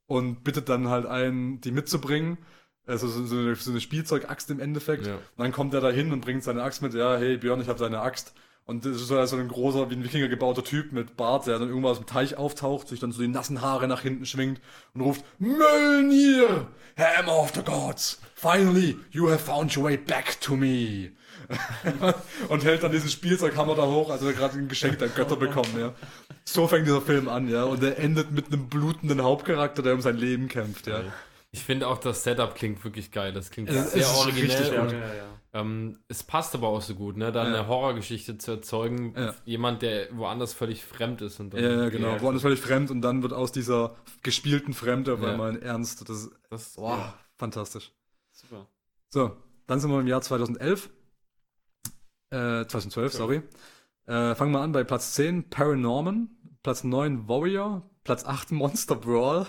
[0.06, 2.38] und bittet dann halt einen, die mitzubringen.
[2.86, 5.08] Also so, so, eine, so eine Spielzeugaxt im Endeffekt.
[5.08, 5.16] Ja.
[5.16, 7.70] Und dann kommt er da hin und bringt seine Axt mit, ja, hey Björn, ich
[7.70, 8.36] habe seine Axt.
[8.66, 11.68] Und das ist so ein großer, wie ein Wikinger gebauter Typ mit Bart, der dann
[11.68, 14.62] irgendwann aus dem Teich auftaucht, sich dann so die nassen Haare nach hinten schwingt
[14.94, 20.56] und ruft, Mölnir, Hammer of the Gods, finally, you have found your way back to
[20.56, 21.12] me.
[22.48, 25.94] und hält dann diesen Spielzeughammer da hoch, also gerade ein Geschenk der Götter bekommen, ja.
[26.46, 27.66] So fängt dieser Film an, ja.
[27.66, 31.02] Und er endet mit einem blutenden Hauptcharakter, der um sein Leben kämpft, ja.
[31.54, 33.32] Ich finde auch, das Setup klingt wirklich geil.
[33.32, 34.80] Das klingt es sehr originell.
[34.80, 35.33] Und, ja, ja, ja.
[35.56, 37.32] Ähm, es passt aber auch so gut, ne?
[37.32, 41.40] Da eine Horrorgeschichte zu erzeugen, jemand, der woanders völlig fremd ist.
[41.40, 45.52] Und dann, ja, genau, woanders völlig fremd und dann wird aus dieser gespielten Fremde einmal
[45.52, 46.10] ein Ernst.
[46.10, 47.92] Das, das wow, fantastisch.
[48.32, 48.68] Super.
[49.10, 49.38] So,
[49.68, 50.90] dann sind wir im Jahr 2011.
[52.32, 53.44] Äh, 2012, sorry.
[54.08, 56.30] Äh, fangen wir an bei Platz 10, Paranorman.
[56.64, 57.88] Platz 9, Warrior.
[58.04, 59.46] Platz 8, Monster Brawl.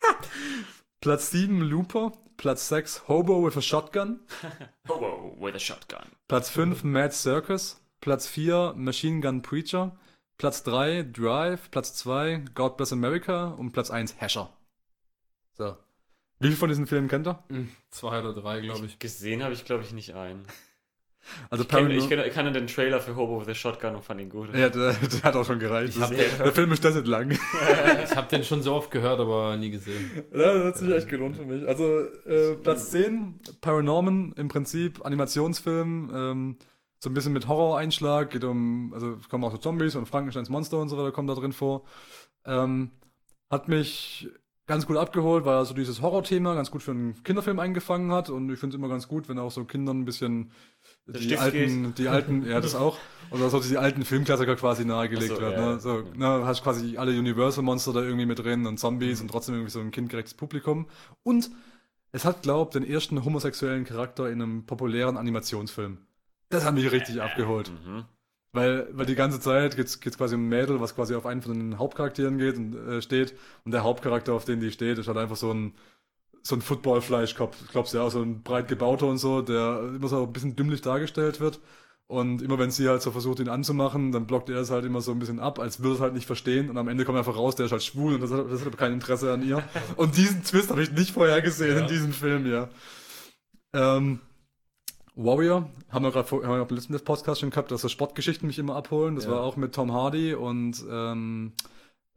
[1.00, 2.12] Platz 7, Looper.
[2.38, 4.20] Platz 6, Hobo with a Shotgun.
[4.88, 6.12] Hobo with a Shotgun.
[6.28, 7.80] Platz 5, Mad Circus.
[8.00, 9.90] Platz 4, Machine Gun Preacher.
[10.38, 11.68] Platz 3, Drive.
[11.72, 13.48] Platz 2, God Bless America.
[13.58, 14.48] Und Platz 1, Hasher.
[15.54, 15.76] So.
[16.38, 17.42] Wie viele von diesen Filmen kennt ihr?
[17.48, 19.00] Hm, zwei oder drei, glaube ich.
[19.00, 20.46] Gesehen habe ich, glaube ich, nicht einen.
[21.50, 24.20] Also ich, kenn, ich, ich kannte den Trailer für Hobo with a Shotgun und fand
[24.20, 24.54] ihn gut.
[24.54, 25.96] Ja, der, der hat auch schon gereicht.
[25.96, 27.30] Den, der Film ist das nicht lang.
[28.04, 30.10] ich habe den schon so oft gehört, aber nie gesehen.
[30.32, 31.66] Ja, das hat sich echt gelohnt für mich.
[31.66, 36.56] Also äh, Platz 10, Paranorman, im Prinzip Animationsfilm, ähm,
[37.00, 40.78] so ein bisschen mit Horror-Einschlag, geht um, also kommen auch so Zombies und Frankensteins Monster
[40.78, 41.84] und so weiter kommen da drin vor.
[42.44, 42.90] Ähm,
[43.50, 44.28] hat mich
[44.68, 48.30] ganz gut abgeholt, weil er so dieses Horrorthema ganz gut für einen Kinderfilm eingefangen hat.
[48.30, 50.52] Und ich finde es immer ganz gut, wenn auch so Kindern ein bisschen
[51.08, 52.98] Der die Stift alten, die alten, ja, das auch.
[53.30, 55.52] Und dass auch die alten Filmklassiker quasi nahegelegt so, wird.
[55.52, 55.66] ja, ne?
[55.72, 55.78] ja.
[55.78, 58.78] So, ne, hast quasi alle Universal-Monster da irgendwie mit drin und Mhm.
[58.78, 60.86] Zombies und trotzdem irgendwie so ein kindgerechtes Publikum.
[61.22, 61.50] Und
[62.12, 65.98] es hat, glaub, den ersten homosexuellen Charakter in einem populären Animationsfilm.
[66.50, 67.70] Das hat mich richtig abgeholt.
[67.70, 68.04] Mhm.
[68.52, 71.42] Weil, weil die ganze Zeit geht's geht's quasi um ein Mädel, was quasi auf einen
[71.42, 73.34] von den Hauptcharakteren geht und äh, steht.
[73.64, 75.74] Und der Hauptcharakter, auf den die steht, ist halt einfach so ein,
[76.48, 77.56] so ein Football-Fleischkopf.
[77.64, 80.56] Ich glaube, ja, auch so ein breit gebauter und so, der immer so ein bisschen
[80.56, 81.60] dümmlich dargestellt wird.
[82.06, 85.02] Und immer wenn sie halt so versucht, ihn anzumachen, dann blockt er es halt immer
[85.02, 86.70] so ein bisschen ab, als würde es halt nicht verstehen.
[86.70, 88.78] Und am Ende kommt einfach raus, der ist halt schwul und das hat, das hat
[88.78, 89.62] kein Interesse an ihr.
[89.96, 91.82] Und diesen Twist habe ich nicht vorher gesehen Ja.
[91.82, 92.70] in diesem Film, ja.
[93.74, 94.20] Ähm,
[95.16, 98.58] Warrior, haben wir gerade haben wir im letzten Podcast schon gehabt, dass so Sportgeschichten mich
[98.58, 99.14] immer abholen.
[99.16, 99.32] Das Ja.
[99.32, 101.52] war auch mit Tom Hardy und ähm,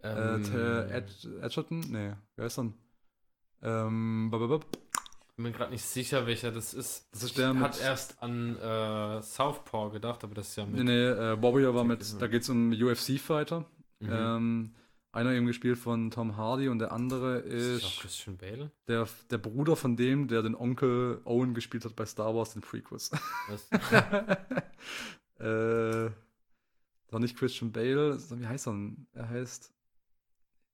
[0.04, 1.80] äh, Ähm, T- Ed, Edgerton?
[1.90, 2.74] Nee, wer ist denn?
[3.64, 4.66] Ähm, bababab.
[5.36, 7.08] bin mir gerade nicht sicher, welcher das ist.
[7.12, 10.76] Das ist der ich hat erst an äh, Southpaw gedacht, aber das ist ja mit.
[10.76, 13.66] nee, nee, äh, Warrior war mit, da geht es um UFC-Fighter.
[14.00, 14.10] Mhm.
[14.12, 14.76] Ähm,
[15.14, 18.72] einer eben gespielt von Tom Hardy und der andere ist ist Christian Bale?
[18.88, 22.62] der, der Bruder von dem, der den Onkel Owen gespielt hat bei Star Wars, den
[22.62, 23.12] Prequels.
[23.50, 23.70] Was?
[25.40, 26.10] äh,
[27.10, 29.08] doch nicht Christian Bale, wie heißt er denn?
[29.14, 29.74] Er heißt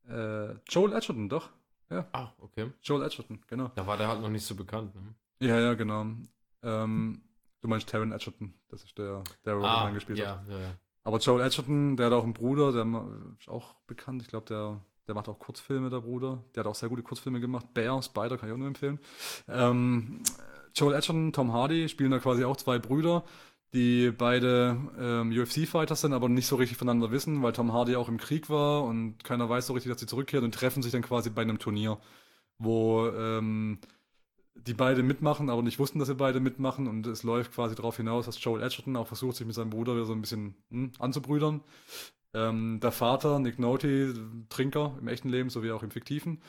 [0.08, 1.50] äh, Joel Edgerton, doch.
[2.12, 2.72] Ah, okay.
[2.84, 3.72] Joel Edgerton, genau.
[3.76, 4.94] Da war der halt noch nicht so bekannt.
[4.96, 5.48] Ne?
[5.48, 6.06] Ja, ja, genau.
[6.64, 7.22] Ähm,
[7.62, 10.48] du meinst Taron Edgerton, das ist der, der Robin Ah, gespielt ja, hat.
[10.50, 10.72] ja, ja.
[11.04, 12.86] Aber Joel Edgerton, der hat auch einen Bruder, der
[13.40, 14.22] ist auch bekannt.
[14.24, 16.44] Ich glaube, der, der macht auch Kurzfilme, der Bruder.
[16.54, 17.74] Der hat auch sehr gute Kurzfilme gemacht.
[17.74, 19.00] Bear, Spider kann ich auch nur empfehlen.
[19.48, 20.22] Ähm,
[20.76, 23.24] Joel Edgerton, Tom Hardy spielen da quasi auch zwei Brüder,
[23.74, 28.08] die beide ähm, UFC-Fighter sind, aber nicht so richtig voneinander wissen, weil Tom Hardy auch
[28.08, 31.02] im Krieg war und keiner weiß so richtig, dass sie zurückkehrt und treffen sich dann
[31.02, 32.00] quasi bei einem Turnier,
[32.60, 33.80] wo ähm,
[34.56, 37.98] die beide mitmachen, aber nicht wussten, dass sie beide mitmachen und es läuft quasi darauf
[37.98, 40.92] hinaus, dass Joel Edgerton auch versucht, sich mit seinem Bruder wieder so ein bisschen hm,
[41.00, 41.62] anzubrüdern.
[42.34, 44.14] Ähm, der Vater, Nick Nolte,
[44.50, 46.42] Trinker im echten Leben sowie auch im fiktiven,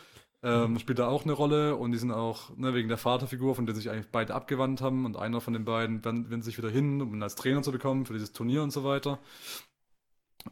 [0.42, 3.66] ähm, spielt da auch eine Rolle und die sind auch ne, wegen der Vaterfigur, von
[3.66, 7.00] der sich eigentlich beide abgewandt haben und einer von den beiden wendet sich wieder hin,
[7.02, 9.18] um ihn als Trainer zu bekommen für dieses Turnier und so weiter.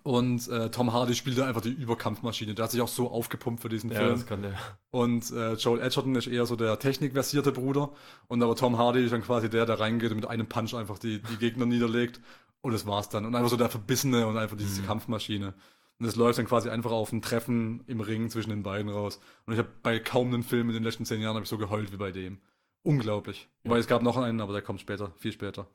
[0.03, 2.55] Und äh, Tom Hardy spielt da einfach die Überkampfmaschine.
[2.55, 4.11] Der hat sich auch so aufgepumpt für diesen Ja, Film.
[4.11, 4.55] das kann der.
[4.91, 7.93] Und äh, Joel Edgerton ist eher so der technikversierte Bruder.
[8.27, 10.99] Und aber Tom Hardy ist dann quasi der, der reingeht und mit einem Punch einfach
[10.99, 12.21] die, die Gegner niederlegt.
[12.61, 13.25] Und das war's dann.
[13.25, 14.87] Und einfach so der Verbissene und einfach diese Mhm.
[14.87, 15.55] Kampfmaschine.
[15.99, 19.21] Und es läuft dann quasi einfach auf ein Treffen im Ring zwischen den beiden raus.
[19.47, 21.93] Und ich habe bei kaum einem Film in den letzten zehn Jahren ich so geheult
[21.93, 22.39] wie bei dem.
[22.83, 23.49] Unglaublich.
[23.65, 23.71] Ja.
[23.71, 25.67] Weil es gab noch einen, aber der kommt später, viel später.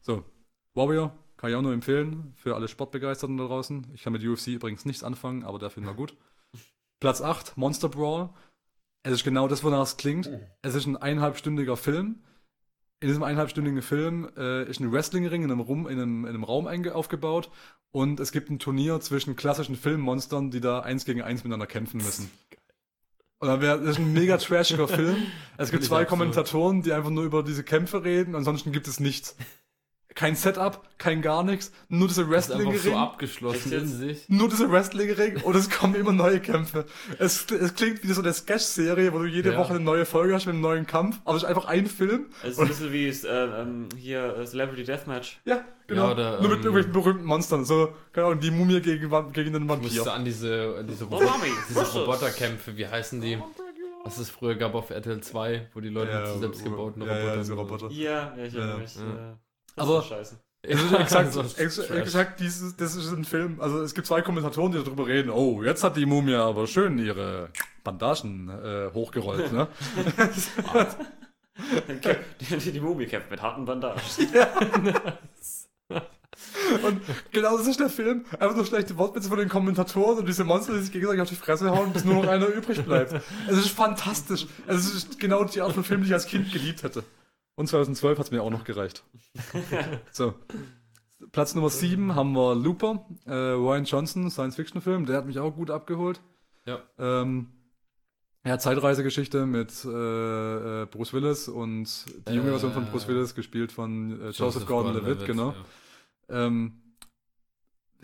[0.00, 0.24] So,
[0.74, 3.88] Warrior kann ich auch nur empfehlen für alle Sportbegeisterten da draußen.
[3.94, 6.16] Ich kann mit UFC übrigens nichts anfangen, aber der Film war gut.
[7.00, 8.30] Platz 8, Monster Brawl.
[9.02, 10.30] Es ist genau das, wonach es klingt.
[10.62, 12.22] Es ist ein eineinhalbstündiger Film.
[13.00, 16.44] In diesem eineinhalbstündigen Film äh, ist ein Wrestlingring in einem, Rum, in einem, in einem
[16.44, 17.50] Raum aufgebaut
[17.90, 21.98] und es gibt ein Turnier zwischen klassischen Filmmonstern, die da eins gegen eins miteinander kämpfen
[21.98, 22.30] müssen.
[23.38, 25.16] Und dann wäre das ist ein mega trashiger Film.
[25.58, 26.06] Es gibt zwei.
[26.06, 29.36] Kommentatoren, die einfach nur über diese Kämpfe reden, ansonsten gibt es nichts.
[30.16, 32.98] Kein Setup, kein gar nichts, nur diese Das ist einfach so Wrestling-Ring.
[33.00, 34.28] abgeschlossen in sich.
[34.28, 36.86] Nur diese Wrestling-Ring und es kommen immer neue Kämpfe.
[37.18, 39.58] Es, es klingt wie so eine Sketch-Serie, wo du jede Ja.
[39.58, 42.26] Woche eine neue Folge hast mit einem neuen Kampf, aber es ist einfach ein Film.
[42.42, 45.38] Es ist ein bisschen wie es, äh, ähm, hier äh, Celebrity Deathmatch.
[45.44, 46.06] Ja, genau.
[46.06, 47.66] Ja, oder, Nur mit ähm, irgendwelchen berühmten Monstern.
[47.66, 49.82] So, keine Ahnung, die Mumie gegen, gegen den Ich Vampir.
[49.92, 51.80] musste an diese, an diese, Oh, Robo Mami, diese.
[52.00, 53.38] Roboterkämpfe, wie heißen die?
[54.04, 57.14] Was es früher gab auf RTL 2, wo die Leute mit so selbstgebauten ja, ja,
[57.18, 57.38] Robotern.
[57.40, 57.90] diese Roboter.
[57.90, 58.94] Ja, ja, ich Ja, erinnere mich.
[58.96, 59.38] ja.
[59.76, 60.36] Das Aber- ist scheiße.
[60.66, 63.60] Ist exakt, So ex, exakt dieses, das ist ein Film.
[63.60, 65.30] Also es gibt zwei Kommentatoren, die darüber reden.
[65.30, 67.50] Oh, jetzt hat die Mumie aber schön ihre
[67.84, 69.68] Bandagen äh, hochgerollt, ne?
[72.40, 74.00] die, die, die Mumie kämpft mit harten Bandagen.
[76.84, 77.00] Und
[77.32, 78.24] genau das ist der Film.
[78.38, 81.34] Einfach nur schlechte Wortwitze von den Kommentatoren und diese Monster, die sich gegenseitig auf die
[81.36, 83.14] Fresse hauen, bis nur noch einer übrig bleibt.
[83.48, 84.46] Es ist fantastisch.
[84.66, 87.04] Es ist genau die Art von Film, die ich als Kind geliebt hätte.
[87.56, 89.02] Und 2012 hat es mir auch noch gereicht.
[90.12, 90.34] So.
[91.32, 95.06] Platz Nummer 7 haben wir Looper, äh, Ryan Johnson, Science-Fiction-Film.
[95.06, 96.20] Der hat mich auch gut abgeholt.
[96.66, 96.80] Ja.
[96.98, 97.48] Ähm,
[98.44, 103.34] ja, Zeitreisegeschichte mit äh, äh, Bruce Willis und die junge Äh, Version von Bruce Willis,
[103.34, 105.54] gespielt von äh, Joseph, Gordon-Levitt, genau.
[106.28, 106.46] Ja.
[106.46, 106.82] Ähm,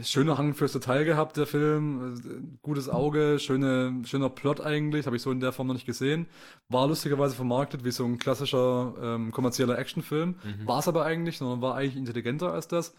[0.01, 2.59] schöner Hang fürs Detail gehabt, der Film.
[2.63, 5.07] Gutes Auge, schöne, schöner Plot eigentlich.
[5.07, 6.27] Habe ich so in der Form noch nicht gesehen.
[6.69, 10.37] War lustigerweise vermarktet wie so ein klassischer ähm, kommerzieller Actionfilm.
[10.43, 10.67] Mhm.
[10.67, 12.95] War es aber eigentlich, sondern war eigentlich intelligenter als das.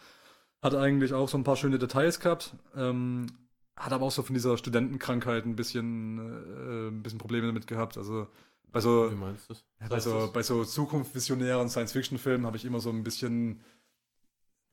[0.61, 2.55] Hat eigentlich auch so ein paar schöne Details gehabt.
[2.75, 3.27] Ähm,
[3.75, 7.97] hat aber auch so von dieser Studentenkrankheit ein bisschen, äh, ein bisschen Probleme damit gehabt.
[7.97, 8.27] Also
[8.71, 9.55] bei so, Wie meinst du
[9.87, 13.61] bei so, bei so zukunftsvisionären Science-Fiction-Filmen habe ich immer so ein bisschen,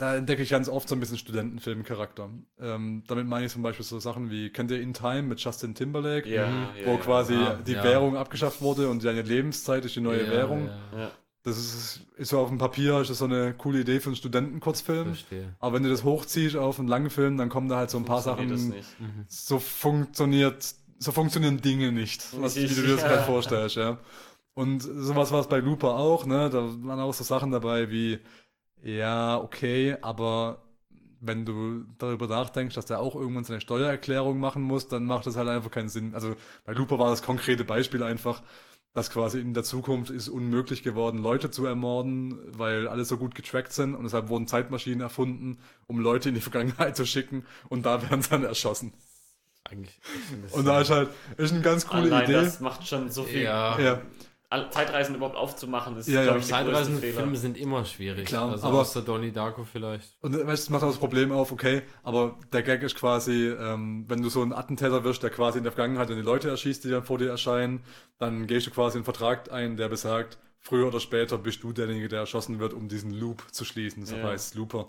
[0.01, 2.31] da entdecke ich ganz oft so ein bisschen Studentenfilm-Charakter.
[2.59, 5.75] Ähm, damit meine ich zum Beispiel so Sachen wie, kennt ihr In Time mit Justin
[5.75, 6.29] Timberlake?
[6.29, 6.67] Ja, Mhm.
[6.81, 6.97] ja, wo ja.
[6.99, 7.85] quasi Ah, die ja.
[7.85, 10.67] Währung abgeschafft wurde und seine Lebenszeit ist die neue Ja, Währung.
[10.93, 11.11] ja, Ja.
[11.43, 14.17] Das ist, ist so auf dem Papier, ist das so eine coole Idee für einen
[14.17, 15.07] Studentenkurzfilm.
[15.07, 15.55] Verstehe.
[15.59, 18.05] Aber wenn du das hochziehst auf einen langen Film, dann kommen da halt so ein
[18.05, 18.49] paar Sachen.
[18.51, 18.75] Mhm.
[19.27, 23.09] So funktioniert, so funktionieren Dinge nicht, was, wie du dir das Ja.
[23.09, 23.99] gerade vorstellst, ja.
[24.53, 26.51] Und sowas war es bei Looper auch, ne?
[26.51, 28.19] Da waren auch so Sachen dabei wie,
[28.83, 30.63] ja, okay, aber
[31.21, 35.37] wenn du darüber nachdenkst, dass der auch irgendwann seine Steuererklärung machen muss, dann macht das
[35.37, 36.15] halt einfach keinen Sinn.
[36.15, 38.43] Also bei Looper war das konkrete Beispiel einfach,
[38.95, 43.35] dass quasi in der Zukunft ist unmöglich geworden, Leute zu ermorden, weil alle so gut
[43.35, 47.85] getrackt sind und deshalb wurden Zeitmaschinen erfunden, um Leute in die Vergangenheit zu schicken und
[47.87, 48.93] da werden sie dann erschossen.
[49.65, 50.01] Eigentlich.
[50.53, 52.33] Und da ist halt, ist eine ganz coole Allein Idee.
[52.33, 53.43] das macht schon so viel.
[53.43, 53.79] ja.
[53.79, 54.01] ja,
[54.71, 56.23] Zeitreisen überhaupt aufzumachen, ist, Ja, ja.
[56.25, 57.15] glaube ich, der größte Zeitreisende Fehler.
[57.21, 58.27] Filme sind immer schwierig.
[58.27, 60.17] Klar, also aber- außer Donnie Darko vielleicht.
[60.21, 63.47] Und äh, weißt, das macht auch das Problem auf, okay, aber der Gag ist quasi,
[63.49, 66.83] ähm, wenn du so ein Attentäter wirst, der quasi in der Vergangenheit die Leute erschießt,
[66.85, 67.85] die dann vor dir erscheinen,
[68.19, 72.09] dann gehst du quasi einen Vertrag ein, der besagt, früher oder später bist du derjenige,
[72.09, 74.03] der erschossen wird, um diesen Loop zu schließen.
[74.03, 74.23] Das Ja.
[74.25, 74.87] heißt Looper.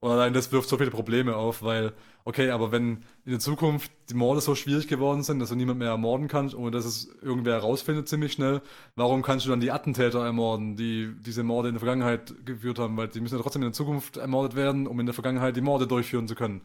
[0.00, 1.92] Und allein das wirft so viele Probleme auf, weil,
[2.24, 5.80] okay, aber wenn in der Zukunft die Morde so schwierig geworden sind, dass du niemand
[5.80, 8.62] mehr ermorden kannst, ohne dass es irgendwer herausfindet ziemlich schnell,
[8.94, 12.96] warum kannst du dann die Attentäter ermorden, die diese Morde in der Vergangenheit geführt haben?
[12.96, 15.62] Weil die müssen ja trotzdem in der Zukunft ermordet werden, um in der Vergangenheit die
[15.62, 16.60] Morde durchführen zu können.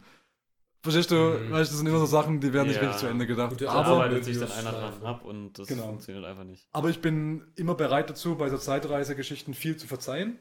[0.84, 1.14] Verstehst du?
[1.16, 1.50] Mhm.
[1.50, 2.82] Weißt du, das sind immer so Sachen, die werden nicht Ja.
[2.82, 3.50] richtig zu Ende gedacht.
[3.50, 5.84] Gute Da Aber- Aber, arbeitet sich dann einer dran ab und das Genau.
[5.88, 6.68] funktioniert einfach nicht.
[6.72, 10.38] aber ich bin immer bereit dazu, bei so Zeitreisegeschichten viel zu verzeihen.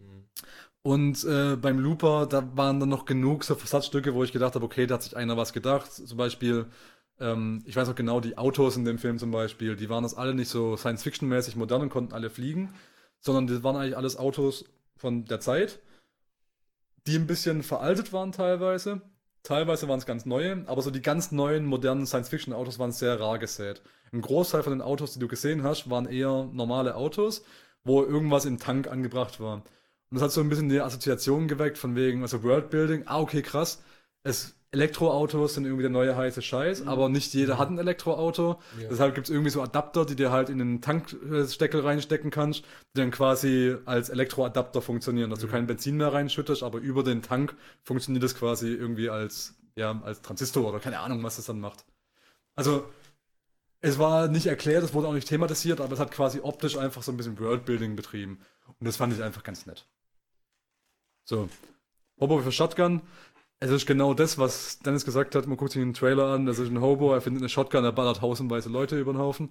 [0.00, 0.24] Mhm.
[0.86, 4.66] Und äh, beim Looper, da waren dann noch genug so Versatzstücke, wo ich gedacht habe,
[4.66, 5.90] okay, da hat sich einer was gedacht.
[5.90, 6.66] Zum Beispiel,
[7.18, 10.14] ähm, ich weiß auch genau, die Autos in dem Film zum Beispiel, die waren das
[10.14, 12.74] alle nicht so Science-Fiction-mäßig modern und konnten alle fliegen,
[13.18, 14.66] sondern das waren eigentlich alles Autos
[14.98, 15.80] von der Zeit,
[17.06, 19.00] die ein bisschen veraltet waren teilweise.
[19.42, 23.38] Teilweise waren es ganz neue, aber so die ganz neuen, modernen Science-Fiction-Autos waren sehr rar
[23.38, 23.80] gesät.
[24.12, 27.42] Ein Großteil von den Autos, die du gesehen hast, waren eher normale Autos,
[27.84, 29.62] wo irgendwas im Tank angebracht war.
[30.14, 33.42] Und das hat so ein bisschen die Assoziation geweckt von wegen, also Worldbuilding, ah, okay,
[33.42, 33.82] krass.
[34.22, 38.60] Es, Elektroautos sind irgendwie der neue heiße Scheiß, aber nicht jeder hat ein Elektroauto.
[38.80, 38.88] Ja.
[38.90, 42.62] Deshalb gibt es irgendwie so Adapter, die dir halt in den Tanksteckel reinstecken kannst,
[42.94, 47.20] die dann quasi als Elektroadapter funktionieren, dass du kein Benzin mehr reinschüttest, aber über den
[47.20, 51.58] Tank funktioniert das quasi irgendwie als, ja, als Transistor oder keine Ahnung, was das dann
[51.58, 51.84] macht.
[52.54, 52.88] Also,
[53.80, 57.02] es war nicht erklärt, es wurde auch nicht thematisiert, aber es hat quasi optisch einfach
[57.02, 58.38] so ein bisschen Worldbuilding betrieben.
[58.78, 59.88] Und das fand ich einfach ganz nett.
[61.24, 61.48] So.
[62.20, 63.00] Hobo für Shotgun.
[63.58, 65.46] Es ist genau das, was Dennis gesagt hat.
[65.46, 67.92] Man guckt sich den Trailer an, das ist ein Hobo, er findet eine Shotgun, er
[67.92, 69.50] ballert haufenweise Leute über den Haufen.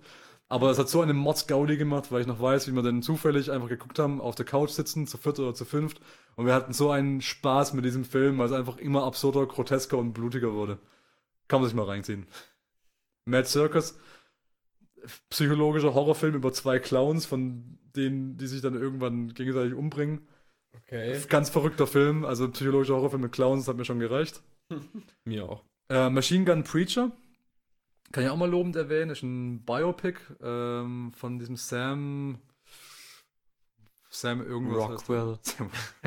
[0.49, 3.51] Aber es hat so eine Mordsgaudi gemacht, weil ich noch weiß, wie wir dann zufällig
[3.51, 5.99] einfach geguckt haben, auf der Couch sitzen, zu viert oder zu fünft.
[6.35, 9.97] Und wir hatten so einen Spaß mit diesem Film, weil es einfach immer absurder, grotesker
[9.97, 10.77] und blutiger wurde.
[11.47, 12.27] Kann man sich mal reinziehen.
[13.25, 13.97] Mad Circus,
[15.29, 20.27] psychologischer Horrorfilm über zwei Clowns, von denen, die sich dann irgendwann gegenseitig umbringen.
[20.75, 21.21] Okay.
[21.29, 24.41] Ganz verrückter Film, also psychologischer Horrorfilm mit Clowns, das hat mir schon gereicht.
[25.25, 25.63] Mir auch.
[25.89, 27.11] Äh, Machine Gun Preacher,
[28.13, 32.39] kann ich auch mal lobend erwähnen, ist ein Biopic ähm, von diesem Sam.
[34.07, 35.01] Sam irgendwas.
[35.09, 35.39] Rockwell.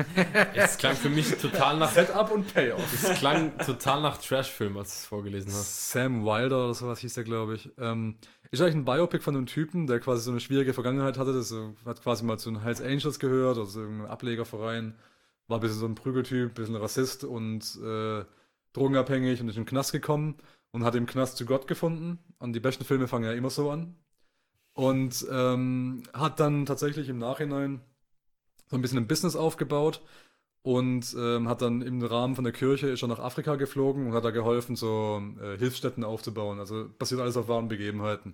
[0.55, 1.91] Es klang für mich total nach.
[1.91, 2.93] Setup und Payoff.
[2.93, 5.91] Es klang total nach Trashfilm, als du es vorgelesen hast.
[5.91, 7.69] Sam Wilder oder sowas hieß der, glaube ich.
[7.77, 8.15] Ähm,
[8.51, 11.33] ist eigentlich ein Biopic von einem Typen, der quasi so eine schwierige Vergangenheit hatte.
[11.33, 11.53] Das
[11.85, 14.95] hat quasi mal zu den Hells Angels gehört, also irgendein Ablegerverein.
[15.47, 18.25] War ein bisschen so ein Prügeltyp, ein bisschen Rassist und äh,
[18.73, 20.35] drogenabhängig und ist in den Knast gekommen
[20.71, 22.19] und hat im Knast zu Gott gefunden.
[22.39, 23.95] Und die besten Filme fangen ja immer so an.
[24.73, 27.81] Und ähm, hat dann tatsächlich im Nachhinein
[28.67, 30.01] so ein bisschen ein Business aufgebaut
[30.67, 34.13] und ähm, hat dann im Rahmen von der Kirche ist er nach Afrika geflogen und
[34.13, 36.59] hat da geholfen, so äh, Hilfsstätten aufzubauen.
[36.59, 38.33] Also basiert alles auf wahren Begebenheiten.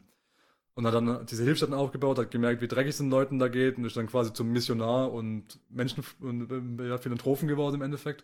[0.74, 3.78] Und hat dann diese Hilfsstätten aufgebaut, hat gemerkt, wie dreckig es den Leuten da geht
[3.78, 8.24] und ist dann quasi zum Missionar und Menschen und äh, Philanthropen geworden im Endeffekt.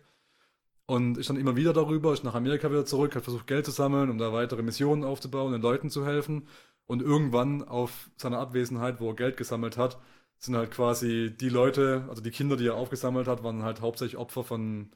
[0.87, 3.71] Und ist dann immer wieder darüber, ist nach Amerika wieder zurück, hat versucht Geld zu
[3.71, 6.47] sammeln, um da weitere Missionen aufzubauen, den Leuten zu helfen.
[6.87, 9.99] Und irgendwann auf seiner Abwesenheit, wo er Geld gesammelt hat,
[10.39, 14.17] sind halt quasi die Leute, also die Kinder, die er aufgesammelt hat, waren halt hauptsächlich
[14.17, 14.91] Opfer von,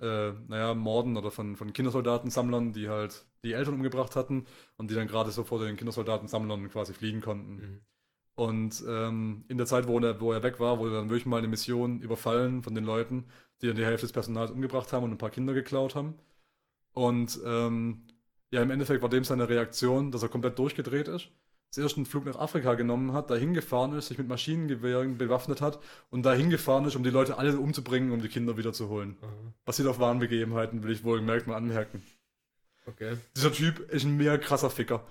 [0.00, 4.94] äh, naja, Morden oder von, von Kindersoldatensammlern, die halt die Eltern umgebracht hatten und die
[4.94, 7.54] dann gerade so vor den Kindersoldatensammlern quasi fliehen konnten.
[7.54, 7.80] Mhm.
[8.34, 11.38] Und ähm, in der Zeit, wo er, wo er weg war, wurde dann wirklich mal
[11.38, 13.26] eine Mission überfallen von den Leuten,
[13.60, 16.14] die dann die Hälfte des Personals umgebracht haben und ein paar Kinder geklaut haben.
[16.92, 18.06] Und ähm,
[18.50, 21.30] ja, im Endeffekt war dem seine Reaktion, dass er komplett durchgedreht ist.
[21.70, 25.78] Zuerst einen Flug nach Afrika genommen hat, dahin gefahren ist, sich mit Maschinengewehren bewaffnet hat
[26.10, 29.18] und dahin gefahren ist, um die Leute alle umzubringen, um die Kinder wiederzuholen.
[29.66, 32.02] Basiert auf wahren Begebenheiten, will ich wohl gemerkt mal anmerken.
[32.86, 33.16] Okay.
[33.36, 35.04] Dieser Typ ist ein mega krasser Ficker.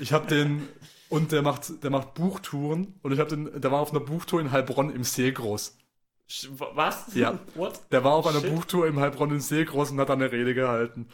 [0.00, 0.68] Ich hab den,
[1.08, 4.40] und der macht, der macht Buchtouren und ich hab den, der war auf einer Buchtour
[4.40, 5.76] in Heilbronn im Seegroß.
[6.28, 7.14] Sch- wa- Was?
[7.14, 7.38] Ja.
[7.54, 7.80] What?
[7.92, 8.52] Der war auf einer Shit.
[8.52, 11.06] Buchtour im Heilbronn in Seegroß und hat da eine Rede gehalten.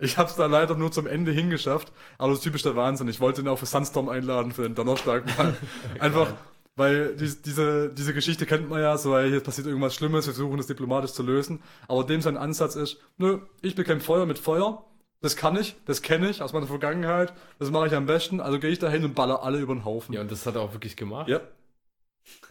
[0.00, 3.08] Ich hab's da leider nur zum Ende hingeschafft, aber das ist typisch der Wahnsinn.
[3.08, 5.56] Ich wollte ihn auch für Sunstorm einladen für den Donnerstag mal.
[5.98, 6.34] Einfach,
[6.76, 10.34] weil dies, diese, diese Geschichte kennt man ja, so, ey, hier passiert irgendwas Schlimmes, wir
[10.34, 11.60] versuchen das diplomatisch zu lösen.
[11.88, 14.84] Aber dem sein Ansatz ist, nö, ich bekämpfe Feuer mit Feuer.
[15.20, 18.60] Das kann ich, das kenne ich aus meiner Vergangenheit, das mache ich am besten, also
[18.60, 20.14] gehe ich da hin und baller alle über den Haufen.
[20.14, 21.26] Ja, und das hat er auch wirklich gemacht.
[21.28, 21.40] Ja.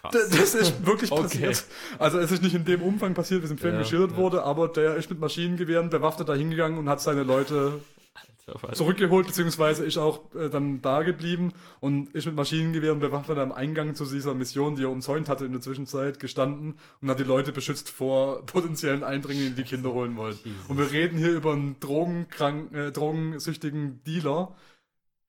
[0.02, 0.30] Krass.
[0.30, 1.22] Das ist wirklich Okay.
[1.24, 1.66] passiert.
[2.00, 4.18] Also es ist nicht in dem Umfang passiert, wie es im Film Ja, geschildert ja.
[4.18, 7.80] wurde, aber der ist mit Maschinengewehren bewaffnet da hingegangen und hat seine Leute
[8.48, 11.52] Alter, zurückgeholt, beziehungsweise ist auch äh, dann da geblieben
[11.82, 15.52] und ist mit Maschinengewehren bewaffnet am Eingang zu dieser Mission, die er umzäunt hatte in
[15.52, 20.16] der Zwischenzeit, gestanden und hat die Leute beschützt vor potenziellen Eindringlingen, die die Kinder holen
[20.16, 20.38] wollen.
[20.44, 20.70] Jesus.
[20.70, 24.56] Und wir reden hier über einen drogenkrank, äh, drogensüchtigen Dealer,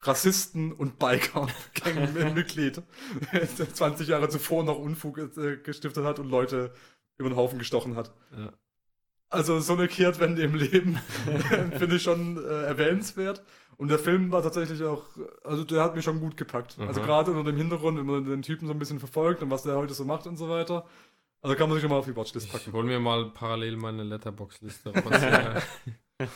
[0.00, 2.82] Rassisten und Biker, Gangmitglied,
[3.32, 6.72] der 20 Jahre zuvor noch Unfug äh, gestiftet hat und Leute
[7.18, 8.12] über den Haufen gestochen hat.
[8.36, 8.52] Ja.
[9.30, 10.98] Also so eine Kehrtwende im Leben
[11.78, 13.42] finde ich schon äh, erwähnenswert.
[13.76, 15.04] Und der Film war tatsächlich auch,
[15.44, 16.76] also der hat mich schon gut gepackt.
[16.80, 17.06] Also Aha.
[17.06, 19.76] gerade unter dem Hintergrund, wenn man den Typen so ein bisschen verfolgt und was der
[19.76, 20.86] heute so macht und so weiter.
[21.42, 22.72] Also kann man sich schon mal auf die Watchlist Ich packen.
[22.72, 25.62] hol mir mal parallel meine Letterbox-Liste raus.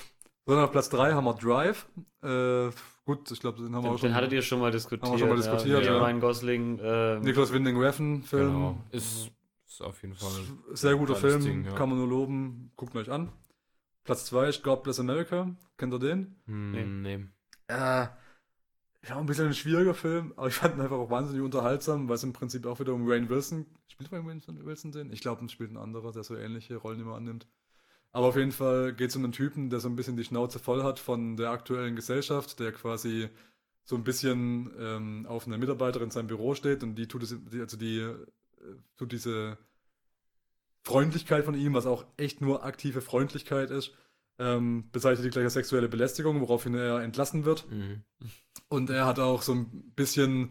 [0.45, 1.87] So, dann auf Platz 3 haben wir Drive.
[2.21, 2.71] Äh,
[3.05, 4.09] gut, ich glaube, den haben wir Den, auch schon.
[4.11, 5.05] den hattet ihr schon mal diskutiert.
[5.05, 5.93] Haben wir schon mal diskutiert, ja.
[5.93, 5.99] ja.
[6.05, 6.81] Ryan Gosling.
[6.83, 8.53] ähm, Nicholas Winding Refn Film.
[8.53, 8.85] genau.
[8.91, 9.31] Ist,
[9.67, 10.31] ist auf jeden Fall.
[10.73, 11.73] Sehr guter Film, Ding, ja.
[11.75, 12.73] kann man nur loben.
[12.77, 13.33] Guckt ihn euch an.
[14.05, 15.55] Platz 2 ist God Bless America.
[15.77, 16.37] Kennt ihr den?
[16.47, 17.27] Hm, nee.
[17.69, 18.07] Äh,
[19.09, 22.15] ja, ein bisschen ein schwieriger Film, aber ich fand ihn einfach auch wahnsinnig unterhaltsam, weil
[22.17, 23.67] es im Prinzip auch wieder um Wayne Wilson.
[23.89, 25.13] Spielt Wayne Wilson, Wilson den?
[25.13, 27.49] Ich glaube, es spielt ein anderer, der so ähnliche Rollen immer annimmt.
[28.13, 30.59] Aber auf jeden Fall geht es um einen Typen, der so ein bisschen die Schnauze
[30.59, 33.29] voll hat von der aktuellen Gesellschaft, der quasi
[33.85, 37.35] so ein bisschen ähm, auf eine Mitarbeiterin in seinem Büro steht und die tut es,
[37.59, 38.15] also die äh,
[38.97, 39.59] tut diese
[40.83, 43.93] Freundlichkeit von ihm, was auch echt nur aktive Freundlichkeit ist,
[44.39, 47.71] ähm, bezeichnet die gleich als sexuelle Belästigung, woraufhin er entlassen wird.
[47.71, 48.03] Mhm.
[48.69, 50.51] Und er hat auch so ein bisschen,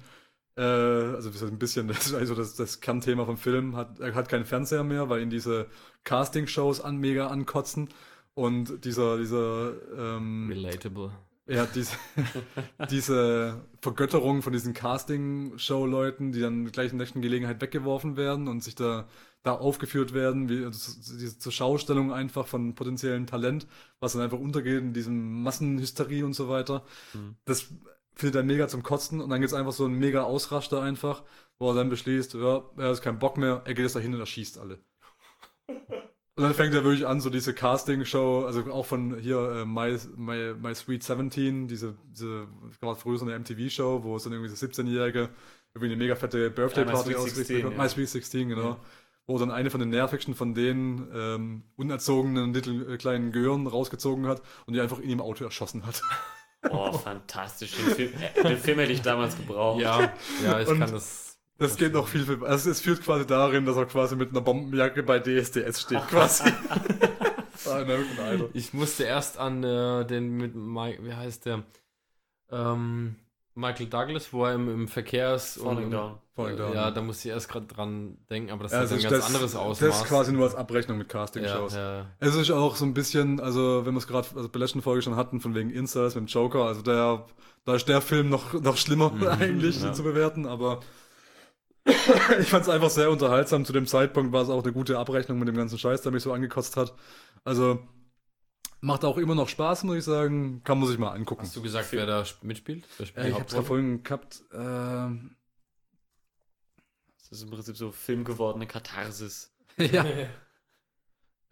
[0.61, 3.99] äh, also das ist ein bisschen, das ist also das, das Kernthema vom Film, hat,
[3.99, 5.65] er hat keinen Fernseher mehr, weil ihn diese
[6.03, 7.89] Casting-Shows an, mega ankotzen.
[8.33, 11.11] Und dieser, dieser, ähm, Relatable.
[11.47, 11.97] ja, diese,
[12.91, 18.63] diese Vergötterung von diesen Casting-Show-Leuten, die dann gleich in der nächsten Gelegenheit weggeworfen werden und
[18.63, 19.07] sich da,
[19.43, 23.67] da aufgeführt werden, wie also diese zur Schaustellung einfach von potenziellem Talent,
[23.99, 26.85] was dann einfach untergeht in diesem Massenhysterie und so weiter.
[27.13, 27.35] Mhm.
[27.45, 27.67] Das
[28.15, 31.23] findet er mega zum Kotzen und dann gibt es einfach so einen mega Ausraster einfach,
[31.59, 34.19] wo er dann beschließt, ja, er hat keinen Bock mehr, er geht jetzt dahin und
[34.19, 34.79] erschießt alle.
[36.37, 39.97] Und dann fängt er wirklich an, so diese Casting-Show, also auch von hier äh, My,
[40.15, 42.47] My, My Sweet 17, diese, diese
[42.79, 45.29] gerade früher so eine MTV-Show, wo es dann irgendwie so 17-Jährige
[45.73, 47.73] irgendwie eine mega fette Birthday-Party Ja, My Sweet ausgerichtet 16, wird.
[47.73, 47.83] ja.
[47.83, 48.63] My Sweet 16, genau.
[48.63, 48.79] Ja.
[49.27, 54.25] Wo dann eine von den nervigsten von den ähm, unerzogenen little, äh, kleinen Gören rausgezogen
[54.25, 56.01] hat und die einfach in ihrem Auto erschossen hat.
[56.69, 57.71] Oh, fantastisch.
[57.75, 59.81] Den Film, äh, den Film hätte ich damals gebraucht.
[59.81, 61.27] Ja, ja, ich Und- kann das.
[61.57, 62.43] Das geht noch viel, viel.
[62.43, 66.51] Also es führt quasi darin, dass er quasi mit einer Bombenjacke bei DSDS steht, quasi.
[67.67, 68.49] Ah, Idol.
[68.53, 71.63] Ich musste erst an äh, den mit Mike, wie heißt der?
[72.49, 73.15] Ähm,
[73.53, 75.59] Michael Douglas, wo er im, im Verkehr ist.
[75.61, 76.17] Falling und, Down.
[76.35, 76.73] Falling Down.
[76.73, 79.25] Ja, da musste ich erst gerade dran denken, aber das Ja, hat also ein ganz
[79.25, 79.89] anderes Ausmaß.
[79.89, 81.73] Das ist quasi nur als Abrechnung mit ja, Casting-Shows.
[81.75, 82.05] ja.
[82.19, 84.81] Es ist auch so ein bisschen, also wenn wir es gerade also bei der letzten
[84.81, 87.25] Folge schon hatten, von wegen Incels mit dem Joker, also der,
[87.65, 89.91] da ist der Film noch, noch schlimmer Mhm, eigentlich ja.
[89.91, 90.79] zu bewerten, aber
[91.85, 93.65] ich fand es einfach sehr unterhaltsam.
[93.65, 96.23] Zu dem Zeitpunkt war es auch eine gute Abrechnung mit dem ganzen Scheiß, der mich
[96.23, 96.93] so angekotzt hat.
[97.43, 97.79] Also
[98.81, 100.61] macht auch immer noch Spaß, muss ich sagen.
[100.63, 101.43] Kann man sich mal angucken.
[101.43, 102.87] Hast du gesagt, wer da sp- mitspielt?
[102.97, 103.55] Wer spielt Äh, ich hab's Hauptrolle?
[103.55, 104.43] gerade vorhin gehabt.
[104.53, 105.35] ähm,
[107.19, 109.53] Das ist im Prinzip so Film gewordene Katharsis.
[109.77, 110.05] ja.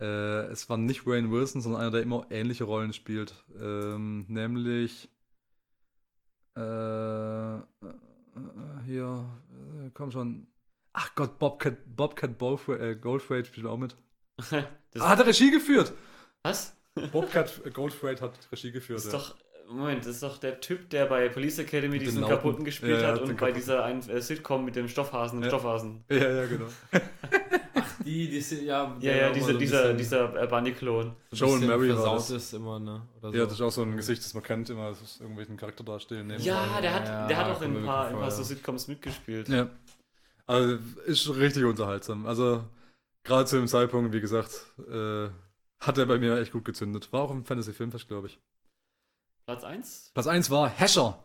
[0.01, 3.43] Äh, es war nicht Wayne Wilson, sondern einer, der immer ähnliche Rollen spielt.
[3.59, 5.09] Ähm, nämlich
[6.55, 7.61] äh, äh, äh,
[8.85, 9.25] hier,
[9.85, 10.47] äh, komm schon.
[10.93, 13.95] Ach Gott, Bobcat, Bobcat Goldthwait, äh, Goldthwait spielt auch mit.
[14.97, 15.93] Ah, hat er Regie geführt?
[16.43, 16.75] was?
[17.11, 18.97] Bobcat Goldthwait hat Regie geführt.
[18.99, 19.19] Das ist ja.
[19.19, 19.35] doch,
[19.71, 22.35] Moment, das ist doch der Typ, der bei Police Academy Mit diesen Lauten.
[22.35, 25.49] kaputten gespielt Ja, hat und bei dieser ein, äh, Sitcom mit dem Stoffhasen, dem Ja.
[25.49, 26.03] Stoffhasen.
[26.09, 26.65] Ja, ja, genau.
[28.05, 31.15] die, die sind, ja, Ja, ja, dieser, so dieser, dieser äh, Bunny-Klon.
[31.31, 32.29] so ein Joe and bisschen Mary war versaut das.
[32.31, 33.01] ist immer, ne?
[33.19, 33.37] Oder so.
[33.37, 36.27] Ja, das ist auch so ein Gesicht, das man kennt, immer aus irgendwelchen Charakterdarstellungen.
[36.29, 36.43] nehmen.
[36.43, 38.43] Ja, der hat, Ja, der hat auch in ein paar, ein paar so.
[38.43, 39.49] Sitcoms mitgespielt.
[39.49, 39.69] Ja.
[40.47, 42.25] Also ist richtig unterhaltsam.
[42.25, 42.63] Also
[43.23, 44.49] gerade zu dem Zeitpunkt, wie gesagt,
[44.91, 45.27] äh,
[45.79, 47.11] hat er bei mir echt gut gezündet.
[47.13, 48.39] War auch im Fantasy Filmfest, glaube ich.
[49.45, 50.11] Platz 1?
[50.13, 51.23] Platz 1 war Hescher.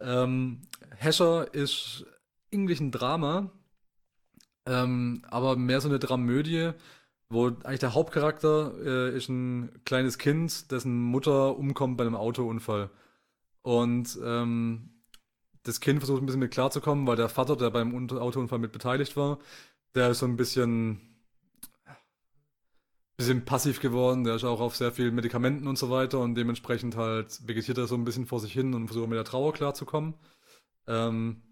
[0.00, 0.62] Ähm,
[0.96, 2.04] Hescher ist
[2.52, 3.50] eigentlich ein Drama,
[4.66, 6.72] ähm, aber mehr so eine Dramödie,
[7.28, 12.90] wo eigentlich der Hauptcharakter äh, ist ein kleines Kind, dessen Mutter umkommt bei einem Autounfall.
[13.62, 14.90] Und ähm,
[15.62, 18.72] das Kind versucht ein bisschen mit klarzukommen, weil der Vater, der beim Un- Autounfall mit
[18.72, 19.38] beteiligt war,
[19.94, 21.00] der ist so ein bisschen,
[23.16, 26.96] bisschen passiv geworden, der ist auch auf sehr vielen Medikamenten und so weiter und dementsprechend
[26.96, 30.14] halt vegetiert er so ein bisschen vor sich hin und versucht mit der Trauer klarzukommen.
[30.86, 31.42] Ähm,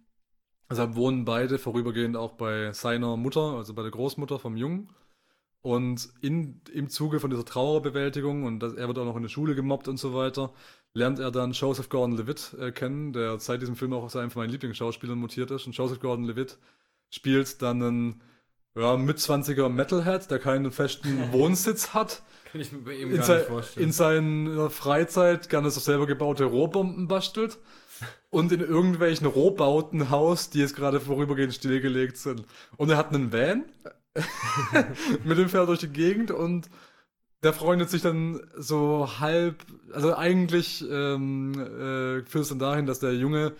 [0.70, 4.90] deshalb wohnen beide vorübergehend auch bei seiner Mutter, also bei der Großmutter vom Jungen.
[5.62, 9.28] Und in, im Zuge von dieser Trauerbewältigung und das, er wird auch noch in der
[9.28, 10.54] Schule gemobbt und so weiter,
[10.94, 14.50] lernt er dann Joseph Gordon-Levitt äh, kennen, der seit diesem Film auch zu von meinen
[14.50, 15.66] Lieblingsschauspielern mutiert ist.
[15.66, 16.58] Und Joseph Gordon-Levitt
[17.10, 18.22] spielt dann einen
[18.76, 23.36] ja, Mitzwanziger Metalhead, der keinen festen Wohnsitz hat, Kann ich mir bei ihm in, gar
[23.36, 23.86] nicht vorstellen.
[23.86, 27.58] in seiner Freizeit gerne so selber gebaute Rohrbomben bastelt
[28.30, 32.44] und in irgendwelchen Rohbauten haust, die jetzt gerade vorübergehend stillgelegt sind.
[32.76, 33.64] Und er hat einen Van,
[35.24, 36.68] mit dem fährt er durch die Gegend und
[37.42, 42.98] der freundet sich dann so halb, also eigentlich ähm, äh, führt es dann dahin, dass
[43.00, 43.52] der Junge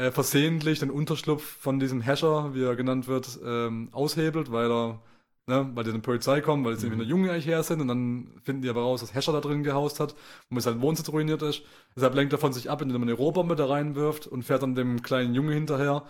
[0.00, 5.00] äh, versehentlich den Unterschlupf von diesem Hasher, wie er genannt wird, ähm, aushebelt, weil er,
[5.46, 7.80] ne, weil die in die Polizei kommen, weil jetzt nämlich nur Junge eigentlich her sind
[7.80, 10.12] und dann finden die aber raus, dass Hasher da drin gehaust hat
[10.48, 11.62] und mit seinem Wohnsitz ruiniert ist.
[11.96, 14.74] Deshalb lenkt er von sich ab, indem er eine Rohrbombe da reinwirft und fährt dann
[14.74, 16.04] dem kleinen Junge hinterher,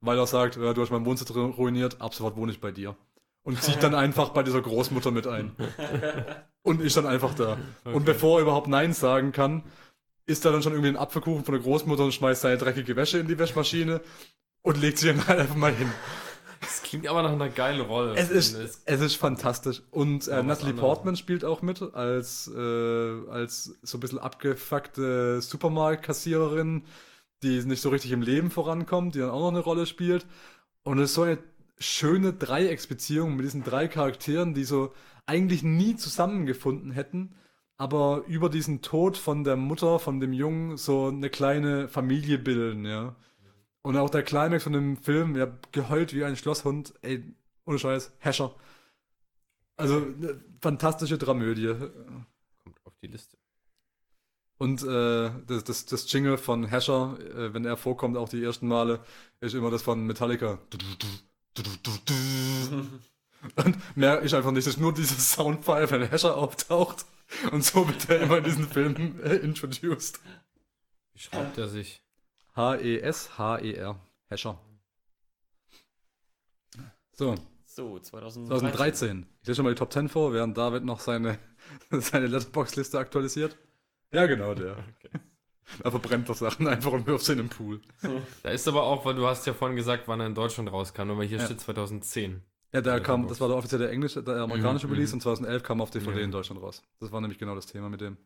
[0.00, 2.72] weil er sagt, ja, du hast meinen Wohnsitz ru- ruiniert, ab sofort wohne ich bei
[2.72, 2.96] dir.
[3.44, 5.52] Und zieht dann einfach bei dieser Großmutter mit ein.
[6.62, 7.56] Und ist dann einfach da.
[7.84, 8.04] Und Okay.
[8.06, 9.62] bevor er überhaupt Nein sagen kann,
[10.26, 13.18] isst er dann schon irgendwie einen Apfelkuchen von der Großmutter und schmeißt seine dreckige Wäsche
[13.18, 14.00] in die Wäschmaschine
[14.62, 15.90] und legt sie dann halt einfach mal hin.
[16.60, 18.14] Das klingt aber nach einer geilen Rolle.
[18.16, 19.82] Es ist, Es- es ist fantastisch.
[19.90, 20.80] Und äh, Natalie anderes.
[20.80, 26.84] Portman spielt auch mit als, äh, als so ein bisschen abgefuckte Supermarktkassiererin,
[27.42, 30.26] die nicht so richtig im Leben vorankommt, die dann auch noch eine Rolle spielt.
[30.82, 31.38] Und es ist so eine
[31.78, 34.92] schöne Dreiecksbeziehung mit diesen drei Charakteren, die so
[35.26, 37.34] eigentlich nie zusammengefunden hätten,
[37.76, 42.84] aber über diesen Tod von der Mutter, von dem Jungen, so eine kleine Familie bilden,
[42.86, 43.14] ja.
[43.82, 47.22] Und auch der Climax von dem Film, ja, geheult wie ein Schlosshund, ey,
[47.66, 48.54] ohne Scheiß, Hescher.
[49.76, 51.74] Also, eine fantastische Dramödie.
[52.64, 53.36] kommt auf die Liste.
[54.58, 58.66] Und äh, das, das, das Jingle von Hescher, äh, wenn er vorkommt, auch die ersten
[58.68, 59.00] Male,
[59.40, 60.58] ist immer das von Metallica.
[63.56, 67.04] Und mehr ist einfach nicht, es ist nur dieses Soundfile, wenn Hescher auftaucht.
[67.52, 70.20] Und so wird er immer in diesen Filmen äh, introduced.
[71.12, 72.02] Wie schreibt er sich?
[72.54, 74.00] H-E-S-H-E-R.
[74.28, 74.60] Hescher.
[77.12, 78.46] So, So, 2013.
[78.58, 79.26] 2013.
[79.42, 81.38] Ich lese schon mal die Top 10 vor, während David noch seine,
[81.90, 83.56] seine Letterbox-Liste aktualisiert.
[84.12, 84.76] Ja, genau der.
[85.82, 87.80] Da verbrennt er Sachen einfach und wirft sie in den Pool.
[88.44, 91.10] Da ist aber auch, weil du hast ja vorhin gesagt, wann er in Deutschland rauskam,
[91.10, 91.44] aber hier Ja.
[91.44, 92.40] steht 2010.
[92.76, 95.80] Ja, der kam, das war der offizielle englische, der amerikanische Mhm, Release und 2011 kam
[95.80, 96.82] auf DVD in Deutschland raus.
[97.00, 98.18] Das war nämlich genau das Thema mit dem.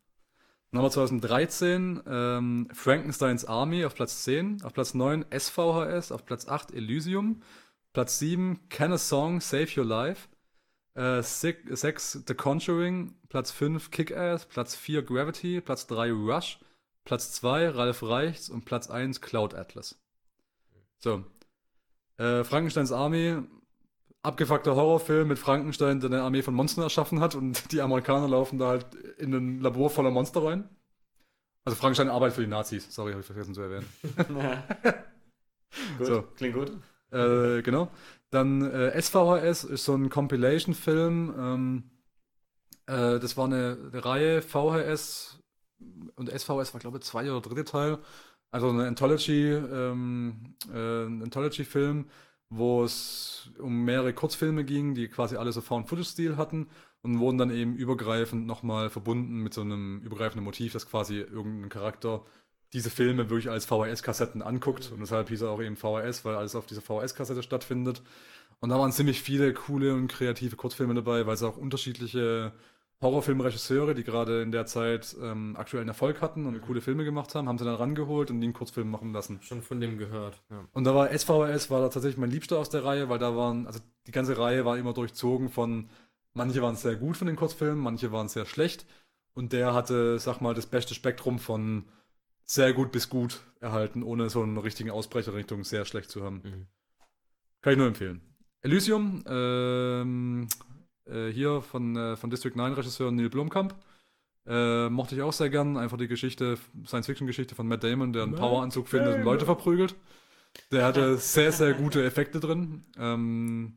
[0.73, 6.27] Dann haben wir 2013 ähm, Frankensteins Army auf Platz 10, auf Platz 9 SVHS, auf
[6.27, 7.43] Platz 8 Elysium,
[7.93, 10.27] Platz 7 Can a Song Save Your Life,
[10.95, 16.59] äh, 6 The Conjuring, Platz 5 Kick-Ass, Platz 4 Gravity, Platz 3 Rush,
[17.05, 19.97] Platz 2 Ralph Reichts und Platz 1 Cloud Atlas.
[20.99, 21.25] So.
[22.17, 23.45] Äh, Frankensteins Army,
[24.23, 28.59] abgefuckter Horrorfilm mit Frankenstein, der eine Armee von Monstern erschaffen hat und die Amerikaner laufen
[28.59, 30.69] da halt in ein Labor voller Monster rein.
[31.65, 33.87] Also Frankenstein arbeitet für die Nazis, sorry, habe ich vergessen zu erwähnen.
[35.99, 36.23] gut, So.
[36.37, 36.73] klingt gut.
[37.13, 37.91] Äh, genau.
[38.31, 41.35] Dann äh, SVHS ist so ein Compilation-Film.
[41.37, 41.91] Ähm,
[42.87, 45.39] äh, das war eine, eine Reihe VHS
[46.17, 47.99] und SVHS war, glaube ich, zwei oder dritte Teil.
[48.53, 52.07] Also eine Anthology, ähm, äh, ein Anthology-Film,
[52.51, 56.69] wo es um mehrere Kurzfilme ging, die quasi alle so Found-Footage-Stil hatten
[57.03, 61.71] und wurden dann eben übergreifend nochmal verbunden mit so einem übergreifenden Motiv, dass quasi irgendein
[61.71, 62.25] Charakter
[62.73, 64.91] diese Filme wirklich als VHS-Kassetten anguckt.
[64.93, 68.03] Und deshalb hieß er auch eben VHS, weil alles auf dieser VHS-Kassette stattfindet.
[68.61, 72.53] Und da waren ziemlich viele coole und kreative Kurzfilme dabei, weil es auch unterschiedliche
[73.03, 77.49] Horrorfilmregisseure, die gerade in der Zeit ähm, aktuellen Erfolg hatten und coole Filme gemacht haben,
[77.49, 79.41] haben sie dann rangeholt und die einen Kurzfilm machen lassen.
[79.43, 80.43] Schon von dem gehört.
[80.51, 80.67] Ja.
[80.73, 83.67] Und da war SVHS war da tatsächlich mein Liebster aus der Reihe, weil da waren,
[83.67, 85.89] also die ganze Reihe war immer durchzogen von,
[86.35, 88.85] manche waren sehr gut von den Kurzfilmen, manche waren sehr schlecht.
[89.33, 91.85] Und der hatte, sag mal, das beste Spektrum von
[92.45, 96.43] sehr gut bis gut erhalten, ohne so einen richtigen Ausbrecher Richtung sehr schlecht zu haben.
[96.45, 96.67] Mhm.
[97.63, 98.21] Kann ich nur empfehlen.
[98.63, 100.49] Elysium, ähm,
[101.11, 103.75] äh, hier von, äh, von District 9 Regisseur Neil Blomkamp.
[104.47, 105.77] Äh, mochte ich auch sehr gern.
[105.77, 109.95] Einfach die Geschichte, Science-Fiction-Geschichte von Matt Damon, der einen Poweranzug findet und Leute verprügelt.
[110.73, 112.85] Der hatte sehr, sehr gute Effekte drin.
[112.99, 113.77] Ähm,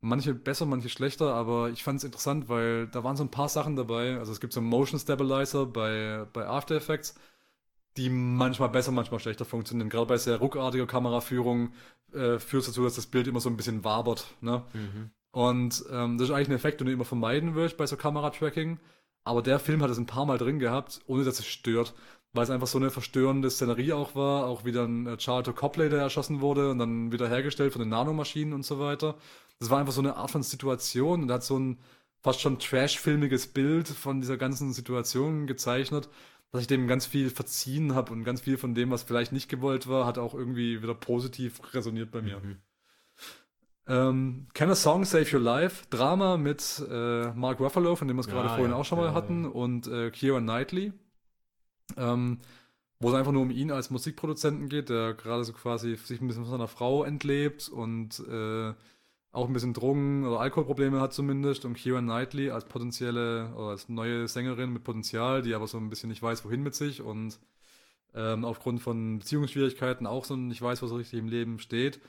[0.00, 3.48] manche besser, manche schlechter, aber ich fand es interessant, weil da waren so ein paar
[3.48, 4.18] Sachen dabei.
[4.18, 7.14] Also es gibt so einen Motion Stabilizer bei, bei After Effects,
[7.96, 9.90] die manchmal besser, manchmal schlechter funktionieren.
[9.90, 11.72] Gerade bei sehr ruckartiger Kameraführung
[12.12, 14.34] äh, führt es dazu, dass das Bild immer so ein bisschen wabert.
[14.40, 14.64] Ne?
[14.72, 15.10] Mhm.
[15.32, 18.78] Und ähm, das ist eigentlich ein Effekt, den du immer vermeiden würdest bei so Kameratracking.
[19.24, 21.94] Aber der Film hat es ein paar Mal drin gehabt, ohne dass es stört.
[22.32, 24.46] Weil es einfach so eine verstörende Szenerie auch war.
[24.46, 27.88] Auch wieder ein äh, Charlton Copley, der erschossen wurde und dann wieder hergestellt von den
[27.88, 29.16] Nanomaschinen und so weiter.
[29.58, 31.78] Das war einfach so eine Art von Situation und hat so ein
[32.22, 36.08] fast schon trash-filmiges Bild von dieser ganzen Situation gezeichnet,
[36.52, 39.48] dass ich dem ganz viel verziehen habe und ganz viel von dem, was vielleicht nicht
[39.48, 42.40] gewollt war, hat auch irgendwie wieder positiv resoniert bei mir.
[42.40, 42.56] Mhm.
[43.90, 45.84] Ähm, Can a Song Save Your Life?
[45.90, 48.98] Drama mit äh, Mark Ruffalo, von dem wir es gerade Ja, vorhin ja, auch schon
[48.98, 50.92] mal ja, hatten, und äh, Keira Knightley.
[51.96, 52.38] Ähm,
[53.00, 56.28] wo es einfach nur um ihn als Musikproduzenten geht, der gerade so quasi sich ein
[56.28, 58.72] bisschen von seiner Frau entlebt und äh,
[59.32, 61.64] auch ein bisschen Drogen- oder Alkoholprobleme hat zumindest.
[61.64, 65.90] Und Keira Knightley als potenzielle oder als neue Sängerin mit Potenzial, die aber so ein
[65.90, 67.40] bisschen nicht weiß, wohin mit sich und
[68.14, 72.00] ähm, aufgrund von Beziehungsschwierigkeiten auch so nicht weiß, was richtig im Leben steht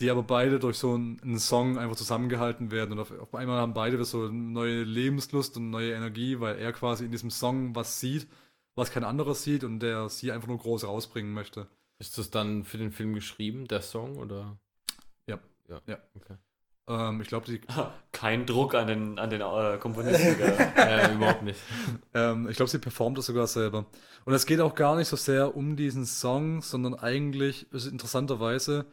[0.00, 2.92] die aber beide durch so einen, einen Song einfach zusammengehalten werden.
[2.92, 6.72] Und auf, auf einmal haben beide so eine neue Lebenslust und neue Energie, weil er
[6.72, 8.26] quasi in diesem Song was sieht,
[8.74, 11.68] was kein anderer sieht und der sie einfach nur groß rausbringen möchte.
[11.98, 14.58] Ist das dann für den Film geschrieben, der Song, oder?
[15.28, 15.38] Ja.
[15.68, 15.80] Ja.
[15.86, 15.98] Ja.
[16.16, 16.34] Okay.
[16.86, 17.60] Ähm, ich glaube, die,
[18.12, 20.36] Kein Druck an den, an den äh, Komponisten.
[20.38, 20.72] gell?
[20.76, 21.60] äh, überhaupt nicht.
[22.14, 23.86] ähm, ich glaube, sie performt das sogar selber.
[24.24, 27.92] Und es geht auch gar nicht so sehr um diesen Song, sondern eigentlich ist es
[27.92, 28.86] interessanterweise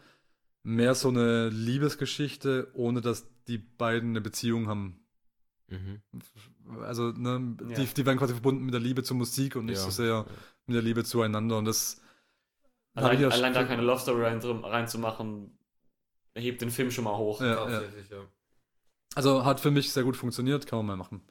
[0.63, 4.99] mehr so eine Liebesgeschichte, ohne dass die beiden eine Beziehung haben.
[5.67, 6.01] Mhm.
[6.81, 7.75] Also, ne, Ja.
[7.75, 9.83] die, die werden quasi verbunden mit der Liebe zur Musik und nicht Ja.
[9.83, 10.25] so sehr
[10.67, 11.57] mit der Liebe zueinander.
[11.57, 12.01] Und das
[12.93, 15.57] Allein, ja allein da keine Love Story rein, reinzumachen,
[16.35, 17.41] hebt den Film schon mal hoch.
[17.41, 17.55] Ja, ja.
[17.55, 18.17] Tatsächlich, ja.
[19.15, 21.21] Also hat für mich sehr gut funktioniert, kann man mal machen.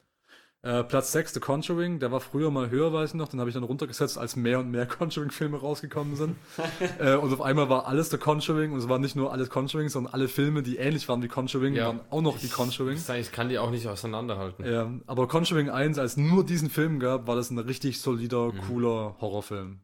[0.62, 3.48] Äh, Platz 6, The Conjuring, der war früher mal höher, weiß ich noch, den habe
[3.48, 6.36] ich dann runtergesetzt, als mehr und mehr Conjuring-Filme rausgekommen sind.
[6.98, 9.88] äh, und auf einmal war alles The Conjuring und es war nicht nur alles Conjuring,
[9.88, 11.86] sondern alle Filme, die ähnlich waren wie Conjuring, Ja.
[11.86, 12.98] waren auch noch die Conjuring.
[12.98, 14.66] Ich, ich kann die auch nicht auseinanderhalten.
[14.66, 18.60] Ja, aber Conjuring 1, als nur diesen Film gab, war das ein richtig solider, Mhm.
[18.68, 19.80] cooler Horrorfilm.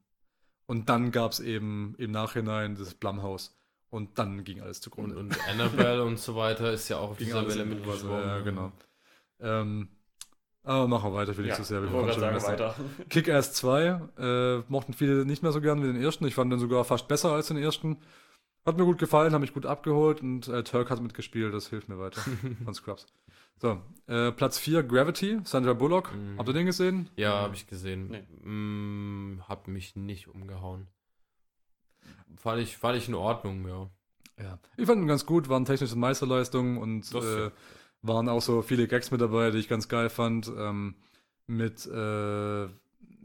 [0.66, 3.56] Und dann gab es eben im Nachhinein das Blumhouse.
[3.88, 5.16] Und dann ging alles Und, zugrunde.
[5.16, 7.88] und Annabelle und so weiter ist ja auch auf ging dieser Welle in mit die
[7.88, 8.02] Hose.
[8.02, 8.26] geschwommen.
[8.26, 8.72] Ja, genau.
[9.40, 9.88] Ähm,
[10.66, 12.74] aber machen wir weiter, ich will nicht Ja, zu sehr ich über wollte sagen, weiter.
[13.08, 16.26] Kick-Ass 2 äh, mochten viele nicht mehr so gern wie den ersten.
[16.26, 17.98] Ich fand den sogar fast besser als den ersten.
[18.64, 21.88] Hat mir gut gefallen, habe mich gut abgeholt und äh, Turk hat mitgespielt, das hilft
[21.88, 22.20] mir weiter
[22.64, 23.06] von Scrubs.
[23.58, 26.12] So, äh, Platz 4, Gravity, Sandra Bullock.
[26.14, 26.36] Mhm.
[26.36, 27.08] Habt ihr den gesehen?
[27.16, 28.08] Ja, habe ich gesehen.
[28.08, 28.48] Nee.
[28.50, 30.88] Mm, hab mich nicht umgehauen.
[32.36, 33.88] Fand ich, fand ich in Ordnung, ja.
[34.38, 34.58] Ja.
[34.76, 37.52] Ich fand ihn ganz gut, waren technische Meisterleistungen und Das äh, ja.
[38.02, 40.48] Waren auch so viele Gags mit dabei, die ich ganz geil fand.
[40.56, 40.94] Ähm,
[41.46, 42.68] mit äh,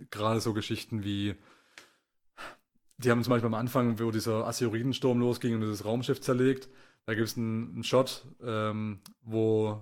[0.09, 1.35] gerade so Geschichten wie,
[2.97, 6.69] die haben zum Beispiel am Anfang, wo dieser Asteroidensturm losging und dieses Raumschiff zerlegt,
[7.05, 9.81] da gibt es einen, einen Shot, ähm, wo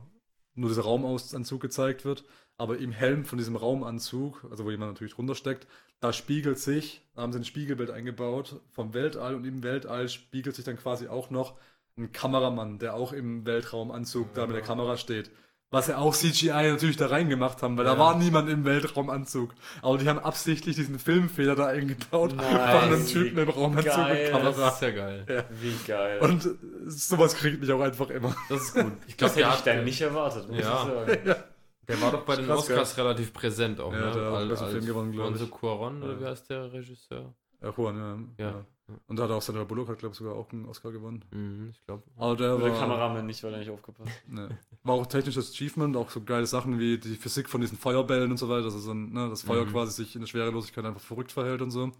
[0.55, 2.23] nur dieser Raumanzug gezeigt wird,
[2.57, 5.67] aber im Helm von diesem Raumanzug, also wo jemand natürlich drunter steckt,
[5.99, 10.55] da spiegelt sich, da haben sie ein Spiegelbild eingebaut vom Weltall und im Weltall spiegelt
[10.55, 11.57] sich dann quasi auch noch
[11.97, 15.31] ein Kameramann, der auch im Weltraumanzug da mit der Kamera steht.
[15.71, 17.99] Was ja auch CGI natürlich da reingemacht haben, weil da Ja.
[17.99, 19.51] war niemand im Weltraumanzug.
[19.83, 22.45] Aber die haben absichtlich diesen Filmfehler da eingebaut Nice.
[22.47, 22.57] von
[22.91, 24.13] einem Typen im Raumanzug Geil.
[24.25, 24.67] mit Das Kamera.
[24.69, 25.25] ist ja geil.
[25.29, 25.43] Ja.
[25.61, 26.19] Wie geil.
[26.21, 26.49] Und
[26.87, 28.35] sowas kriegt mich auch einfach immer.
[28.49, 28.93] Das ist gut.
[29.07, 30.83] Ich das glaube, hätte ich dann nicht erwartet, muss Ja.
[31.07, 31.35] ich sagen.
[31.87, 34.11] Der war doch bei den Krass, Oscars relativ präsent auch, Ja, ne?
[34.11, 35.51] der hat als Film gewonnen, glaub Alfonso ich.
[35.51, 36.19] Cuarón, oder Ja.
[36.19, 37.33] wie heißt der Regisseur?
[37.63, 38.45] Ja, Juan, ja.
[38.45, 38.65] Ja.
[38.89, 38.95] Ja.
[39.07, 41.23] Und da hat auch Sandra Bullock, hat glaube ich sogar auch einen Oscar gewonnen.
[41.31, 42.03] Mhm, ich glaube.
[42.17, 44.49] Aber der Der war, Kameramann nicht, weil er nicht aufgepasst ne,
[44.83, 48.37] war auch technisches Achievement, auch so geile Sachen wie die Physik von diesen Feuerbällen und
[48.37, 49.71] so weiter, dass es dann, ne, das Feuer Mhm.
[49.71, 51.91] quasi sich in der Schwerelosigkeit einfach verrückt verhält und so.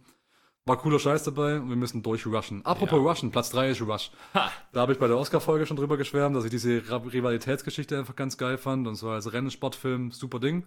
[0.66, 2.64] war cooler Scheiß dabei und wir müssen durchrushen.
[2.64, 3.10] Apropos Ja.
[3.10, 4.12] Rushen, Platz 3 ist Rush.
[4.36, 4.52] Ha.
[4.72, 6.84] Da habe ich bei der Oscar-Folge schon drüber geschwärmt, dass ich diese
[7.14, 10.66] Rivalitätsgeschichte einfach ganz geil fand und zwar als Rennsportfilm, super Ding.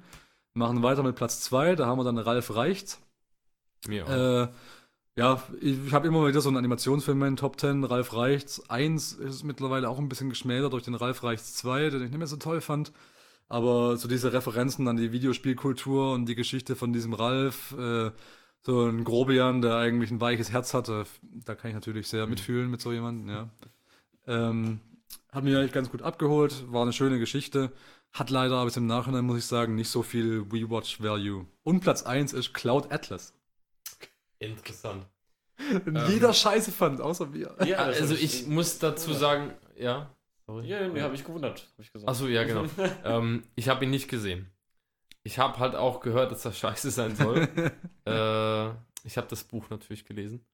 [0.54, 2.98] Machen weiter mit Platz 2, da haben wir dann Ralf Reicht.
[3.86, 4.10] Mir auch.
[4.10, 4.48] Äh,
[5.16, 7.84] ja, ich, ich habe immer wieder so einen Animationsfilm in meinen Top 10.
[7.84, 12.04] Ralf Reichts 1 ist mittlerweile auch ein bisschen geschmälert durch den Ralf Reichts 2, den
[12.04, 12.92] ich nicht mehr so toll fand.
[13.48, 18.10] Aber so diese Referenzen an die Videospielkultur und die Geschichte von diesem Ralf, äh,
[18.62, 22.70] so ein Grobian, der eigentlich ein weiches Herz hatte, da kann ich natürlich sehr mitfühlen
[22.70, 23.50] mit so jemandem, ja.
[24.26, 24.80] Ähm,
[25.30, 27.72] hat mich eigentlich ganz gut abgeholt, war eine schöne Geschichte.
[28.12, 31.46] Hat leider aber jetzt im Nachhinein, muss ich sagen, nicht so viel Rewatch-Value.
[31.62, 33.34] Und Platz 1 ist Cloud Atlas.
[34.43, 35.07] Interessant.
[35.86, 37.55] Den jeder Scheiße fand, außer wir.
[37.64, 40.11] Ja, also ich muss dazu sagen, ja.
[40.47, 40.66] Sorry.
[40.66, 41.68] Ja, nee, habe ich gewundert.
[41.72, 42.09] Hab ich gesagt.
[42.11, 42.64] Achso, ja, genau.
[43.05, 44.51] ähm, ich habe ihn nicht gesehen.
[45.22, 47.43] Ich habe halt auch gehört, dass das scheiße sein soll.
[48.07, 48.68] äh,
[49.07, 50.45] ich habe das Buch natürlich gelesen.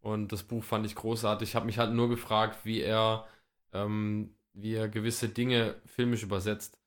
[0.00, 1.48] Und das Buch fand ich großartig.
[1.48, 3.26] Ich habe mich halt nur gefragt, wie er,
[3.72, 6.78] ähm, wie er gewisse Dinge filmisch übersetzt.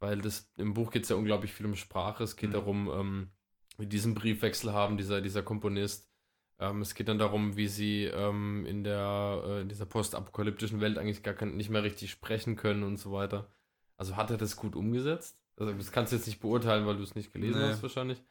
[0.00, 2.24] Weil das im Buch geht es ja unglaublich viel um Sprache.
[2.24, 2.54] Es geht Mhm.
[2.54, 3.30] darum, ähm,
[3.78, 6.08] diesen Briefwechsel haben, dieser, dieser Komponist.
[6.58, 10.98] Ähm, es geht dann darum, wie sie ähm, in, der, äh, in dieser postapokalyptischen Welt
[10.98, 13.48] eigentlich gar kein, nicht mehr richtig sprechen können und so weiter.
[13.96, 15.36] Also hat er das gut umgesetzt?
[15.56, 17.68] Also das kannst du jetzt nicht beurteilen, weil du es nicht gelesen Nee.
[17.68, 18.22] hast wahrscheinlich.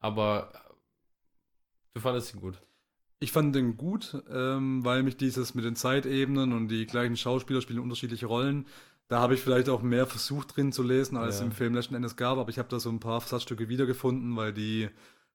[0.00, 0.74] Aber äh,
[1.94, 2.60] du fandest ihn gut.
[3.22, 7.60] Ich fand den gut, ähm, weil mich dieses mit den Zeitebenen und die gleichen Schauspieler
[7.60, 8.66] spielen unterschiedliche Rollen.
[9.10, 11.44] Da habe ich vielleicht auch mehr versucht drin zu lesen, als Ja.
[11.46, 14.52] im Film letzten Endes gab, aber ich habe da so ein paar Versatzstücke wiedergefunden, weil
[14.52, 14.88] die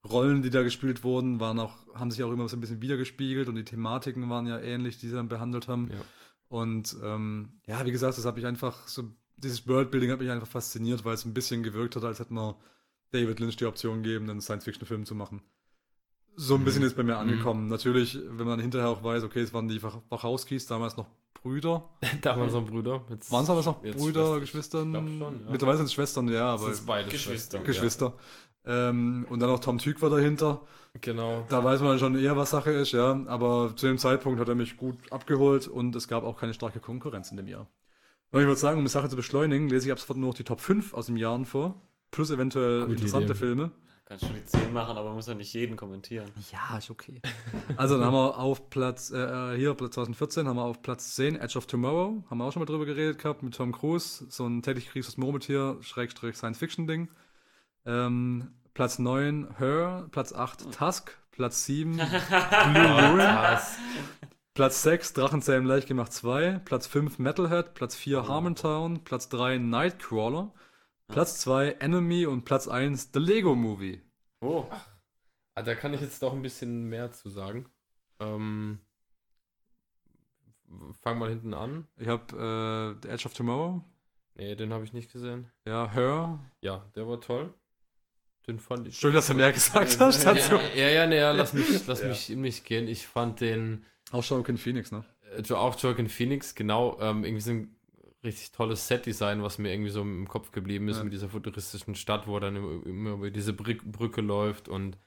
[0.08, 3.50] Rollen, die da gespielt wurden, waren auch, haben sich auch immer so ein bisschen wiedergespiegelt
[3.50, 5.90] und die Thematiken waren ja ähnlich, die sie dann behandelt haben.
[5.92, 5.98] Ja.
[6.48, 9.04] Und ähm, ja, wie gesagt, das hat mich einfach so,
[9.36, 12.56] dieses Worldbuilding hat mich einfach fasziniert, weil es ein bisschen gewirkt hat, als hätte man
[13.12, 15.42] David Lynch die Option gegeben, einen Science-Fiction-Film zu machen.
[16.38, 16.88] So ein bisschen Mhm.
[16.88, 17.20] ist bei mir Mhm.
[17.30, 17.68] angekommen.
[17.68, 21.08] Natürlich, wenn man hinterher auch weiß, okay, es waren die Wach- Wachowskis, damals noch
[21.42, 21.84] Brüder.
[22.22, 23.02] Damals noch Brüder.
[23.10, 23.94] Jetzt- Waren es damals noch Brüder,
[24.26, 24.40] Schwester.
[24.40, 24.94] Geschwistern?
[24.94, 25.52] Schon, ja.
[25.52, 27.60] Mittlerweile sind es Schwestern, ja, aber Sind's beide Geschwister.
[27.60, 28.14] Geschwister.
[28.66, 30.62] Ähm, und dann noch Tom Tüg war dahinter.
[30.94, 31.00] Ja.
[31.02, 31.46] Genau.
[31.50, 33.22] Da weiß man schon eher, was Sache ist, ja.
[33.28, 36.80] Aber zu dem Zeitpunkt hat er mich gut abgeholt und es gab auch keine starke
[36.80, 37.68] Konkurrenz in dem Jahr.
[38.32, 40.36] Und ich würde sagen, um die Sache zu beschleunigen, lese ich ab sofort nur noch
[40.36, 41.76] die Top 5 aus dem Jahren vor.
[42.12, 43.36] Plus eventuell Gute interessante Idee.
[43.40, 43.72] Filme.
[44.08, 46.30] Kannst schon die 10 machen, aber muss ja nicht jeden kommentieren.
[46.52, 47.22] Ja, ist okay.
[47.76, 51.38] Also dann haben wir auf Platz, äh, hier Platz 2014 haben wir auf Platz 10
[51.38, 52.24] Edge of Tomorrow.
[52.30, 54.28] Haben wir auch schon mal drüber geredet gehabt mit Tom Cruise.
[54.30, 57.10] So ein täglich kriegstes Murmeltier, Schrägstrich Science-Fiction-Ding.
[57.88, 63.60] Ähm, Platz 9 Her, Platz 8 Tusk, Platz 7 Blue Ruin?
[64.54, 70.54] Platz 6 Drachenzähmen leicht gemacht 2, Platz 5 Metalhead, Platz 4 Harmontown, Platz 3 Nightcrawler,
[71.08, 74.02] Platz 2 Enemy und Platz 1 The Lego Movie.
[74.42, 74.66] Oh,
[75.58, 77.66] Ah, da kann ich jetzt doch ein bisschen mehr zu sagen.
[78.20, 78.80] Ähm,
[81.02, 81.88] fang mal hinten an.
[81.98, 83.82] Ich habe äh, The Edge of Tomorrow,
[84.38, 85.50] Nee, den habe ich nicht gesehen.
[85.66, 86.40] ja, Her.
[86.62, 87.54] Ja, der war toll.
[88.48, 88.98] Den fand ich.
[89.00, 90.56] Schön, dass du mehr gesagt hast dazu.
[90.56, 92.10] Ja, ja, ja, nee, ja lass mich, lass Ja.
[92.10, 92.88] mich in mich gehen.
[92.90, 95.06] Ich fand den, Auch Joaquin Phoenix, ne?
[95.38, 97.75] äh, auch Joaquin Phoenix, genau, ähm, irgendwie so ein
[98.26, 101.04] richtig tolles Set-Design, was mir irgendwie so im Kopf geblieben ist, Ja.
[101.04, 102.56] mit dieser futuristischen Stadt, wo er dann
[102.86, 104.98] immer, über diese Brück, Brücke läuft und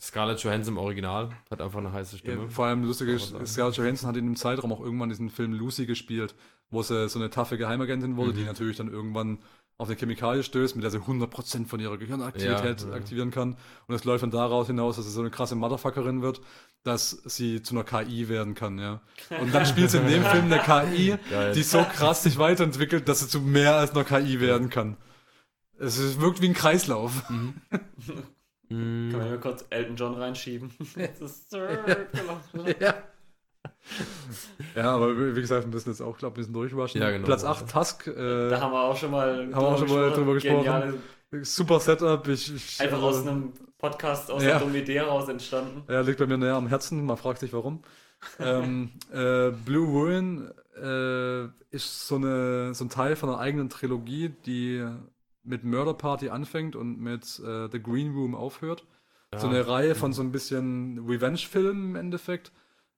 [0.00, 2.42] Scarlett Johansson im Original hat einfach eine heiße Stimme.
[2.42, 3.34] Ja, vor allem lustig ist.
[3.46, 6.34] Scarlett Johansson hat in dem Zeitraum auch irgendwann diesen Film Lucy gespielt,
[6.70, 8.36] wo sie so eine taffe Geheimagentin wurde, Mhm.
[8.36, 9.38] die natürlich dann irgendwann
[9.76, 12.94] auf eine Chemikalie stößt, mit der sie 100% von ihrer Gehirnaktivität Ja, ja.
[12.94, 13.56] aktivieren kann.
[13.88, 16.40] Und es läuft dann daraus hinaus, dass sie so eine krasse Motherfuckerin wird,
[16.84, 19.00] dass sie zu einer KI werden kann, ja.
[19.40, 21.52] Und dann spielt sie in dem Film eine KI, Geil.
[21.54, 24.96] die so krass sich weiterentwickelt, dass sie zu mehr als einer KI werden kann.
[25.78, 27.28] Es ist- wirkt wie ein Kreislauf.
[27.28, 27.54] Mhm.
[28.68, 30.70] kann man hier kurz Elton John reinschieben?
[30.96, 32.94] Das ist Circle of- Ja.
[34.74, 37.00] ja, aber wie gesagt, wir müssen jetzt auch, glaube ich, ein bisschen durchrushen.
[37.00, 37.26] Ja, genau.
[37.26, 38.06] Platz 8, Tusk.
[38.06, 40.64] Äh, Da haben wir auch schon mal, Haben wir auch schon mal drüber gesprochen.
[40.64, 40.94] Geniale,
[41.42, 42.26] super Setup.
[42.28, 44.52] Ich, ich, einfach äh, aus einem Podcast, aus Ja.
[44.52, 45.82] einer dummen Idee raus entstanden.
[45.88, 47.04] Ja, liegt bei mir näher am Herzen.
[47.04, 47.82] Man fragt sich, warum.
[48.38, 50.50] ähm, äh, Blue Ruin
[50.80, 54.84] äh, ist so, eine, so ein Teil von einer eigenen Trilogie, die
[55.42, 58.84] mit Murder Party anfängt und mit äh, The Green Room aufhört.
[59.36, 62.52] So eine Reihe von so ein bisschen Revenge-Filmen im Endeffekt.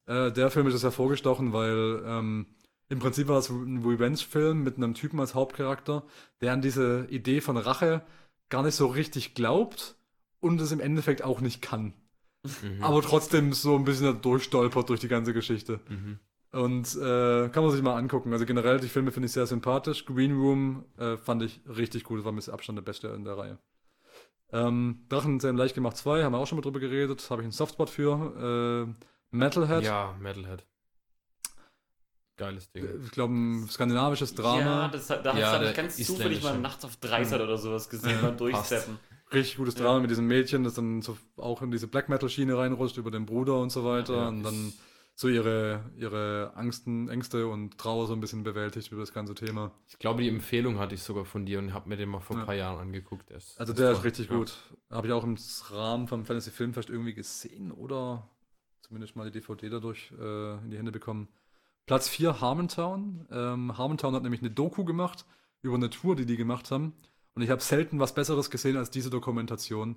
[0.06, 2.46] Äh, der Film ist das hervorgestochen, weil ähm,
[2.88, 6.04] im Prinzip war es ein Revenge-Film mit einem Typen als Hauptcharakter,
[6.40, 8.02] der an diese Idee von Rache
[8.48, 9.96] gar nicht so richtig glaubt
[10.40, 11.94] und es im Endeffekt auch nicht kann.
[12.44, 12.82] Mhm.
[12.82, 15.80] Aber trotzdem so ein bisschen durchstolpert durch die ganze Geschichte.
[15.88, 16.18] Mhm.
[16.52, 18.32] Und äh, kann man sich mal angucken.
[18.32, 20.06] Also generell, die Filme finde ich sehr sympathisch.
[20.06, 22.18] Green Room äh, fand ich richtig gut.
[22.18, 23.58] Das war mit Abstand der beste in der Reihe.
[24.52, 27.46] Ähm, Drachen sehr leicht gemacht 2, haben wir auch schon mal drüber geredet, habe ich
[27.46, 28.86] einen Softspot für.
[28.96, 29.06] Äh,
[29.36, 30.64] Metalhead, Ja, Metalhead.
[32.36, 32.86] Geiles Ding.
[33.02, 34.60] ich glaube ein skandinavisches Drama.
[34.60, 38.10] Ja, das, da Ja, habe ich ganz zufällig mal nachts auf Dreisat oder sowas gesehen,
[38.20, 38.98] Ja, beim Durchsteppen.
[39.32, 39.84] Richtig gutes Ja.
[39.84, 43.10] Drama mit diesem Mädchen, das dann so auch in diese Black Metal Schiene reinrutscht über
[43.10, 44.78] den Bruder und so weiter Ja, und dann ist-
[45.18, 49.72] so ihre, ihre Angsten, Ängste und Trauer so ein bisschen bewältigt über das ganze Thema.
[49.88, 52.36] Ich glaube, die Empfehlung hatte ich sogar von dir und habe mir den mal vor
[52.36, 52.44] ein Ja.
[52.44, 53.30] paar Jahren angeguckt.
[53.30, 53.96] Ist- Also ist der toll.
[53.96, 54.36] ist richtig Ja.
[54.36, 54.52] gut.
[54.90, 55.38] Habe ich auch im
[55.70, 58.28] Rahmen vom Fantasy Filmfest irgendwie gesehen oder
[58.86, 61.28] zumindest mal die DVD dadurch äh, in die Hände bekommen.
[61.86, 63.26] Platz 4 Harmontown.
[63.30, 65.24] Ähm, Harmontown hat nämlich eine Doku gemacht
[65.62, 66.94] über eine Tour, die die gemacht haben.
[67.34, 69.96] Und ich habe selten was Besseres gesehen als diese Dokumentation.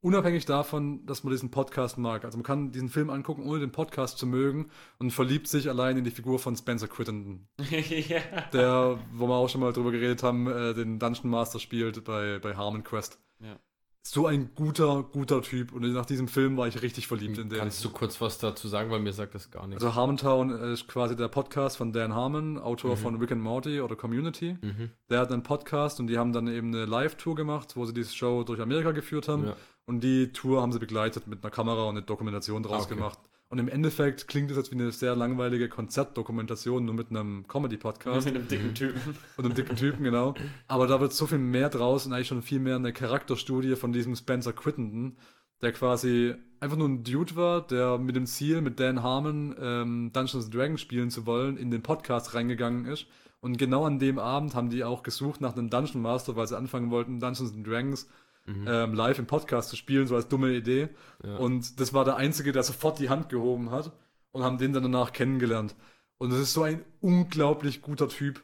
[0.00, 2.24] Unabhängig davon, dass man diesen Podcast mag.
[2.24, 5.96] Also man kann diesen Film angucken, ohne den Podcast zu mögen und verliebt sich allein
[5.96, 8.20] in die Figur von Spencer Crittenden ja.
[8.52, 12.38] der, wo wir auch schon mal drüber geredet haben, äh, den Dungeon Master spielt bei,
[12.38, 13.18] bei Harmon Quest.
[13.40, 13.58] Ja.
[14.06, 15.72] So ein guter, guter Typ.
[15.72, 17.58] Und nach diesem Film war ich richtig verliebt in den.
[17.58, 19.82] Kannst du kurz was dazu sagen, weil mir sagt das gar nichts.
[19.82, 22.98] Also Harmontown ist quasi der Podcast von Dan Harmon, Autor Mhm.
[22.98, 24.58] von Rick and Morty oder Community.
[24.60, 24.90] mhm.
[25.08, 28.14] Der hat einen Podcast und die haben dann eben eine Live-Tour gemacht, wo sie diese
[28.14, 29.46] Show durch Amerika geführt haben.
[29.46, 29.56] ja.
[29.86, 32.94] Und die Tour haben sie begleitet mit einer Kamera und eine Dokumentation draus Okay.
[32.96, 33.18] gemacht.
[33.48, 38.24] Und im Endeffekt klingt es jetzt wie eine sehr langweilige Konzertdokumentation, nur mit einem Comedy-Podcast.
[38.26, 38.74] Mit einem dicken Mhm.
[38.74, 39.00] Typen.
[39.36, 40.34] Und einem dicken Typen, genau.
[40.66, 43.92] Aber da wird so viel mehr draus und eigentlich schon viel mehr eine Charakterstudie von
[43.92, 45.16] diesem Spencer Crittenden,
[45.62, 50.10] der quasi einfach nur ein Dude war, der mit dem Ziel, mit Dan Harmon ähm,
[50.12, 53.06] Dungeons and Dragons spielen zu wollen, in den Podcast reingegangen ist.
[53.40, 56.56] Und genau an dem Abend haben die auch gesucht nach einem Dungeon Master, weil sie
[56.56, 58.08] anfangen wollten, Dungeons and Dragons
[58.46, 58.66] Mhm.
[58.68, 60.90] ähm, live im Podcast zu spielen, so als dumme Idee.
[61.24, 61.36] Ja.
[61.36, 63.92] Und das war der Einzige, der sofort die Hand gehoben hat
[64.32, 65.74] und haben den dann danach kennengelernt.
[66.18, 68.42] Und das ist so ein unglaublich guter Typ,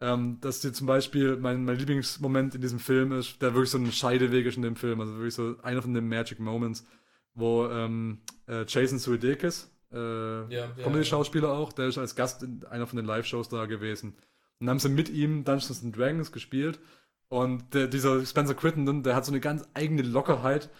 [0.00, 3.78] ähm, dass dir zum Beispiel mein, mein Lieblingsmoment in diesem Film ist, der wirklich so
[3.78, 6.86] ein Scheideweg ist in dem Film, also wirklich so einer von den Magic Moments,
[7.34, 12.86] wo ähm, äh, Jason Sudeikis, äh, ja, Comedy-Schauspieler auch, der ist als Gast in einer
[12.86, 14.14] von den Live-Shows da gewesen.
[14.58, 16.80] Und dann haben sie mit ihm Dungeons and Dragons gespielt.
[17.28, 20.70] Und der, dieser Spencer Crittenden, der hat so eine ganz eigene Lockerheit.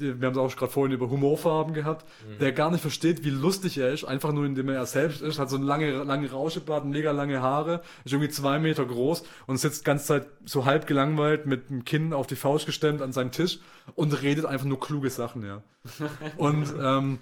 [0.00, 2.38] Wir haben es auch gerade vorhin über Humorfarben gehabt, Mhm.
[2.38, 5.40] der gar nicht versteht, wie lustig er ist, einfach nur indem er er selbst ist,
[5.40, 9.56] hat so einen lange, lange Rauschebart, mega lange Haare, ist irgendwie zwei Meter groß und
[9.56, 13.12] sitzt die ganze Zeit so halb gelangweilt mit dem Kinn auf die Faust gestemmt an
[13.12, 13.58] seinem Tisch
[13.96, 15.62] und redet einfach nur kluge Sachen, ja.
[16.36, 17.18] und ähm,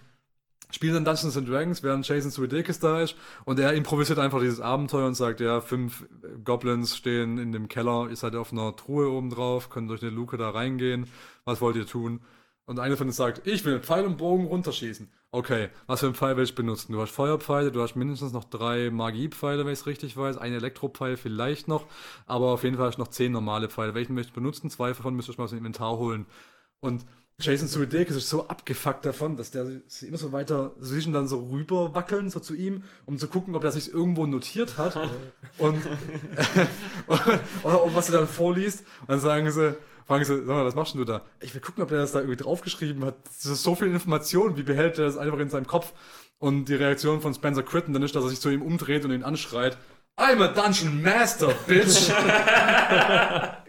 [0.70, 4.60] spielen dann Dungeons and Dragons, während Jason Sudeikis da ist und er improvisiert einfach dieses
[4.60, 6.06] Abenteuer und sagt, ja, fünf
[6.44, 10.10] Goblins stehen in dem Keller, ihr seid auf einer Truhe oben drauf, könnt durch eine
[10.10, 11.06] Luke da reingehen,
[11.44, 12.20] was wollt ihr tun?
[12.66, 15.09] Und einer von uns sagt, ich will Pfeil und Bogen runterschießen.
[15.30, 16.93] Okay, was für einen Pfeil will ich benutzen?
[16.93, 20.52] Du hast Feuerpfeile, du hast mindestens noch drei Magiepfeile, wenn ich es richtig weiß, ein
[20.52, 21.86] Elektropfeil vielleicht noch,
[22.26, 23.94] aber auf jeden Fall hast du noch zehn normale Pfeile.
[23.94, 24.70] Welchen möchtest du benutzen?
[24.70, 26.26] Zwei davon müsstest du mal aus dem Inventar holen.
[26.80, 27.05] Und
[27.38, 31.48] Jason Sudeikis ist so abgefuckt davon, dass der sich immer so weiter zwischen dann so
[31.50, 34.96] rüber wackeln, so zu ihm, um zu gucken, ob er sich irgendwo notiert hat
[35.58, 35.82] und
[37.62, 38.80] oder ob was er dann vorliest.
[39.02, 39.76] Und dann sagen sie,
[40.06, 41.22] fragen sie, sag mal, was machst denn du da?
[41.40, 43.16] Ich will gucken, ob der das da irgendwie draufgeschrieben hat.
[43.26, 45.92] Das ist so viel Information, wie behält er das einfach in seinem Kopf?
[46.38, 49.10] Und die Reaktion von Spencer Critton dann ist, dass er sich zu ihm umdreht und
[49.10, 49.76] ihn anschreit.
[50.18, 52.10] I'm a Dungeon Master, bitch!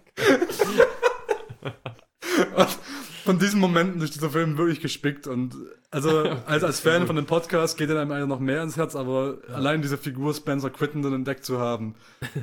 [2.55, 2.79] Und
[3.27, 5.55] von diesen Momenten ist dieser Film wirklich gespickt und
[5.91, 6.09] also
[6.47, 9.81] als, als Fan von dem Podcast geht einem einer noch mehr ins Herz, aber allein
[9.81, 11.95] diese Figur Spencer Crittenden entdeckt zu haben,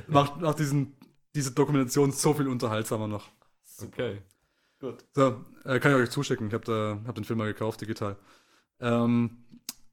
[0.06, 0.96] macht, macht diesen,
[1.34, 3.28] diese Dokumentation so viel unterhaltsamer noch.
[3.82, 4.18] Okay.
[4.80, 5.04] Gut.
[5.14, 6.48] So, äh, kann ich euch zuschicken.
[6.48, 8.16] Ich habe hab den Film mal gekauft, digital.
[8.80, 9.38] Ähm,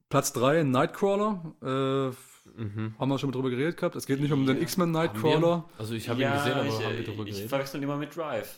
[0.10, 2.12] Platz 3, Nightcrawler.
[2.12, 2.16] Äh,
[2.56, 2.96] Mhm.
[3.00, 3.96] haben wir schon mal drüber geredet gehabt.
[3.96, 4.64] Es geht nicht um den Ja.
[4.64, 5.70] X-Men Nightcrawler.
[5.78, 7.50] Also ich habe ja, ihn gesehen, aber ich, haben wir äh, darüber ich geredet?
[7.50, 8.58] verwechsel ihn immer mit Drive.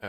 [0.00, 0.08] Äh,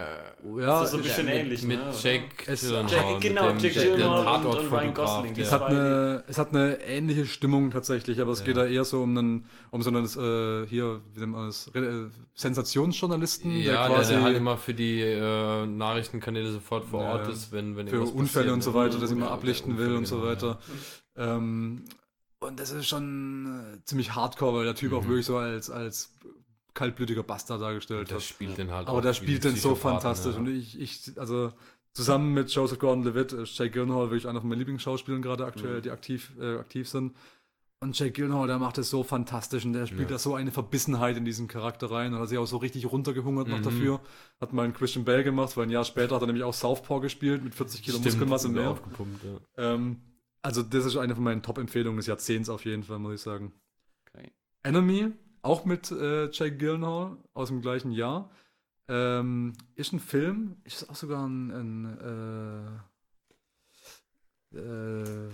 [0.59, 1.91] Ja, Das ist so ein bisschen mit, ähnlich, mit ne?
[1.99, 5.33] Jake Es- Gyllenhaal, Jake- mit genau, dem- Jake der- Gyllenhaal der und- und Ryan Gosling,
[5.33, 8.45] der- Es hat, eine, es hat eine ähnliche Stimmung tatsächlich, aber es Ja.
[8.45, 11.71] geht da eher so um, einen, um so einen, äh, hier, wie nennt man das,
[11.73, 17.01] Re- äh, Sensationsjournalisten, Ja, der, quasi der halt immer für die äh, Nachrichtenkanäle sofort vor
[17.01, 17.33] Ja, Ort ja.
[17.33, 18.75] ist, wenn, wenn für Unfälle und so ne?
[18.77, 20.59] weiter, das Ja, immer der ablichten will und so genau, weiter.
[21.17, 21.85] Ähm,
[22.41, 25.09] und das ist schon äh, ziemlich hardcore, weil der Typ auch Mhm.
[25.09, 26.13] wirklich so als, als
[26.79, 28.23] kaltblütiger Bastard dargestellt Der hat.
[28.23, 30.33] spielt den halt Aber auch der spielt den so fantastisch.
[30.33, 30.39] ja.
[30.39, 31.51] Und ich, ich, also
[31.93, 35.81] zusammen mit Joseph Gordon-Levitt ist Jake Gyllenhaal wirklich einer von meinen Lieblingsschauspielern gerade aktuell, Mhm.
[35.83, 37.15] die aktiv, äh, aktiv sind.
[37.81, 40.15] Und Jake Gyllenhaal, der macht es so fantastisch und der spielt Ja.
[40.15, 43.47] da so eine Verbissenheit in diesen Charakter rein und hat sich auch so richtig runtergehungert
[43.47, 43.63] noch Mhm.
[43.63, 44.01] dafür.
[44.41, 46.99] Hat mal einen Christian Bale gemacht, weil ein Jahr später hat er nämlich auch Southpaw
[47.01, 48.69] gespielt mit 40 Kilo Stimmt, Muskelmasse mehr.
[48.71, 49.39] aufgepumpt, ja.
[49.73, 49.97] Ähm,
[50.41, 53.53] also das ist eine von meinen Top-Empfehlungen des Jahrzehnts auf jeden Fall, muss ich sagen.
[54.13, 54.31] Okay.
[54.63, 58.29] Enemy, auch mit äh, Jake Gyllenhaal aus dem gleichen Jahr.
[58.87, 62.81] Ähm, ist ein Film, ist auch sogar ein, ein
[64.53, 65.29] äh, äh,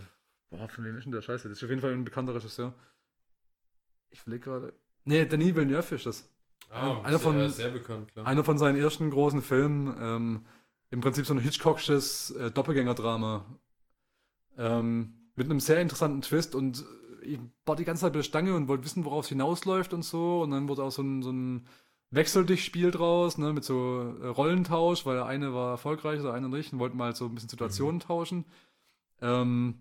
[0.49, 1.48] boah, von wem ist denn der Scheiße?
[1.48, 2.73] Das ist auf jeden Fall ein bekannter Regisseur.
[4.10, 4.73] Ich will gerade.
[5.06, 6.30] Nee, Denis Villeneuve ist das.
[6.69, 8.26] Ah, Einer von- sehr, sehr bekannt, klar.
[8.26, 9.95] Einer von seinen ersten großen Filmen.
[9.99, 10.45] Ähm,
[10.90, 13.45] Im Prinzip so ein Hitchcocksches äh, Doppelgänger-Drama.
[14.57, 16.84] Ähm, mit einem sehr interessanten Twist und
[17.26, 20.03] ich war die ganze Zeit bei der Stange und wollte wissen, worauf es hinausläuft und
[20.03, 20.41] so.
[20.41, 21.68] Und dann wurde auch so ein, so ein
[22.11, 26.73] Wechseldicht-Spiel draus, ne, mit so äh, Rollentausch, weil der eine war erfolgreich, der eine nicht,
[26.73, 28.45] und wollten mal so ein bisschen Situationen tauschen.
[29.22, 29.76] Ähm,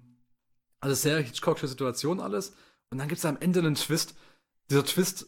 [0.81, 2.55] also sehr Hitchcocksche Situation alles.
[2.91, 4.15] Und dann gibt es am Ende einen Twist.
[4.71, 5.27] Dieser Twist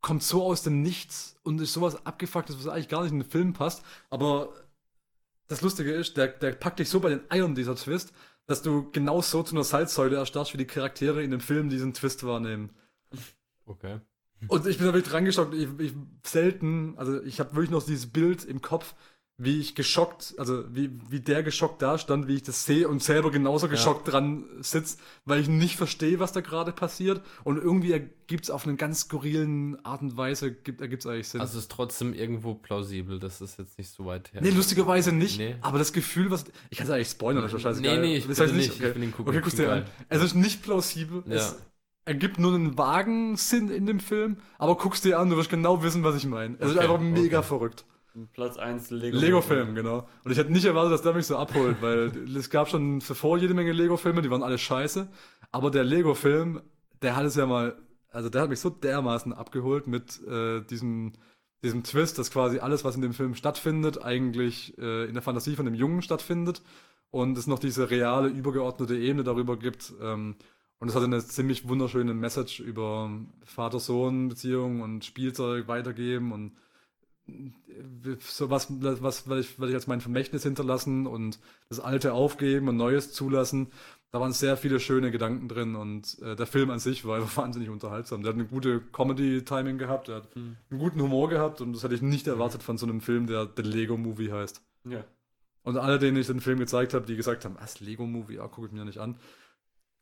[0.00, 3.30] kommt so aus dem Nichts und ist sowas abgefucktes, was eigentlich gar nicht in den
[3.30, 3.82] Film passt.
[4.10, 4.52] Aber
[5.48, 8.12] das Lustige ist, der, der packt dich so bei den Eiern, dieser Twist,
[8.48, 11.92] dass du genau so zu einer Salzsäule erstarrst, wie die Charaktere in dem Film diesen
[11.92, 12.70] Twist wahrnehmen.
[13.66, 14.00] Okay.
[14.48, 15.52] Und ich bin da wirklich dran geschockt.
[15.54, 15.92] Ich, ich
[16.24, 18.94] selten, also ich habe wirklich noch dieses Bild im Kopf,
[19.40, 23.00] wie ich geschockt, also wie, wie der geschockt da stand, wie ich das sehe und
[23.02, 27.22] selber genauso geschockt dran sitzt, weil ich nicht verstehe, was da gerade passiert.
[27.44, 31.28] Und irgendwie ergibt es auf eine ganz skurrilen Art und Weise, gibt, ergibt es eigentlich
[31.28, 31.40] Sinn.
[31.40, 34.42] Also es ist trotzdem irgendwo plausibel, das ist jetzt nicht so weit her.
[34.42, 35.54] nee, lustigerweise nicht, Nee.
[35.60, 36.44] aber das Gefühl, was.
[36.70, 38.00] Ich kann es eigentlich spoilern, das ist scheißegal.
[38.00, 39.72] Nee, nee, ich das heißt nicht, ich Okay, will ihn gucken, okay ich bin dir
[39.72, 39.84] an.
[40.08, 41.22] Es ist nicht plausibel.
[41.28, 41.36] Ja.
[41.36, 41.56] Es
[42.04, 45.82] ergibt nur einen vagen Sinn in dem Film, aber guckst dir an, du wirst genau
[45.82, 46.56] wissen, was ich meine.
[46.58, 47.46] Es ist Okay, einfach mega okay.
[47.48, 47.84] verrückt.
[48.26, 49.16] Platz 1 Lego.
[49.16, 50.08] Lego-Film, genau.
[50.24, 53.38] Und ich hätte nicht erwartet, dass der mich so abholt, weil es gab schon zuvor
[53.38, 55.08] jede Menge Lego-Filme, die waren alle scheiße.
[55.52, 56.60] Aber der Lego-Film,
[57.02, 57.76] der hat es ja mal,
[58.10, 61.12] also der hat mich so dermaßen abgeholt mit äh, diesem,
[61.62, 65.56] diesem Twist, dass quasi alles, was in dem Film stattfindet, eigentlich äh, in der Fantasie
[65.56, 66.62] von dem Jungen stattfindet.
[67.10, 69.94] Und es noch diese reale, übergeordnete Ebene darüber gibt.
[70.02, 70.36] Ähm,
[70.78, 73.10] und es hatte eine ziemlich wunderschöne Message über
[73.44, 76.52] Vater-Sohn-Beziehungen und Spielzeug weitergeben und
[78.20, 81.38] so was, was werde ich, werd ich als mein Vermächtnis hinterlassen und
[81.68, 83.68] das Alte aufgeben und Neues zulassen.
[84.10, 87.68] Da waren sehr viele schöne Gedanken drin und äh, der Film an sich war wahnsinnig
[87.68, 88.22] unterhaltsam.
[88.22, 90.56] Der hat eine gute Comedy-Timing gehabt, der hat Hm.
[90.70, 93.48] einen guten Humor gehabt und das hätte ich nicht erwartet von so einem Film, der
[93.54, 94.62] The Lego Movie heißt.
[94.84, 95.04] Ja.
[95.62, 98.48] Und alle, denen ich den Film gezeigt habe, die gesagt haben, was, Lego Movie, ja,
[98.48, 99.16] gucke ich mir nicht an.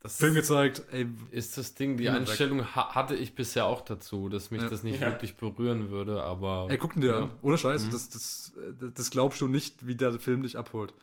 [0.07, 2.13] Das Film gezeigt, ey, ist das Ding, die weg.
[2.13, 4.69] Einstellung ha hatte ich bisher auch dazu, dass mich Ja.
[4.69, 5.09] das nicht Ja.
[5.09, 7.19] wirklich berühren würde, aber Ey, guck dir Ja.
[7.25, 7.31] an.
[7.43, 7.87] Ohne Scheiß.
[7.87, 7.91] Mhm.
[7.91, 8.53] Das, das,
[8.95, 10.95] das glaubst du nicht, wie der Film dich abholt.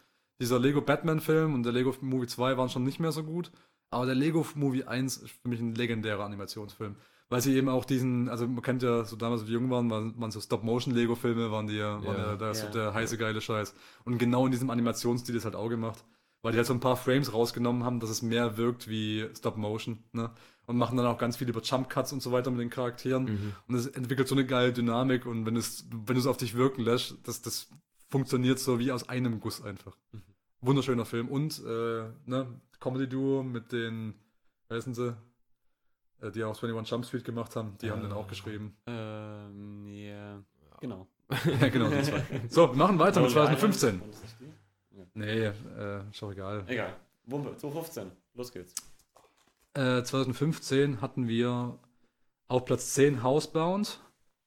[0.42, 3.52] Dieser Lego Batman-Film und der Lego Movie 2 waren schon nicht mehr so gut.
[3.92, 6.96] Aber der Lego Movie 1 ist für mich ein legendärer Animationsfilm.
[7.30, 9.90] Weil sie eben auch diesen, also man kennt ja, so damals, als wir jung waren,
[9.90, 12.26] waren, waren so Stop-Motion-Lego-Filme, waren die ja, waren Ja.
[12.32, 13.74] ja, da ist so der heiße, geile Scheiß.
[14.04, 16.04] Und genau in diesem Animationsstil ist halt auch gemacht.
[16.44, 20.04] Weil die halt so ein paar Frames rausgenommen haben, dass es mehr wirkt wie Stop-Motion,
[20.12, 20.30] ne?
[20.66, 23.24] Und machen dann auch ganz viel über Jump-Cuts und so weiter mit den Charakteren.
[23.26, 23.54] Mhm.
[23.68, 26.54] Und es entwickelt so eine geile Dynamik und wenn es, wenn du es auf dich
[26.56, 27.70] wirken lässt, das, das
[28.10, 29.98] funktioniert so wie aus einem Guss einfach.
[30.12, 30.22] Mhm.
[30.62, 31.28] Wunderschöner Film.
[31.28, 32.48] Und äh, ne,
[32.80, 34.14] Comedy-Duo mit den,
[34.70, 35.18] wer sind sie?
[36.22, 38.30] Äh, die auch 21 Jump Street gemacht haben, die haben den auch Äh.
[38.30, 38.76] geschrieben.
[38.88, 40.42] Ähm, ja.
[40.80, 41.08] Genau.
[41.60, 42.24] ja, genau, die zwei.
[42.50, 43.96] So, wir machen weiter mit Oh, ja, 2015.
[44.00, 45.03] ja, das ist die.
[45.14, 46.64] Nee, äh, ist doch egal.
[46.68, 46.96] Egal.
[47.26, 48.12] Wumpe, 215.
[48.34, 48.74] Los geht's.
[49.76, 51.78] Äh, 2015 hatten wir
[52.48, 54.00] auf Platz 10 Housebound,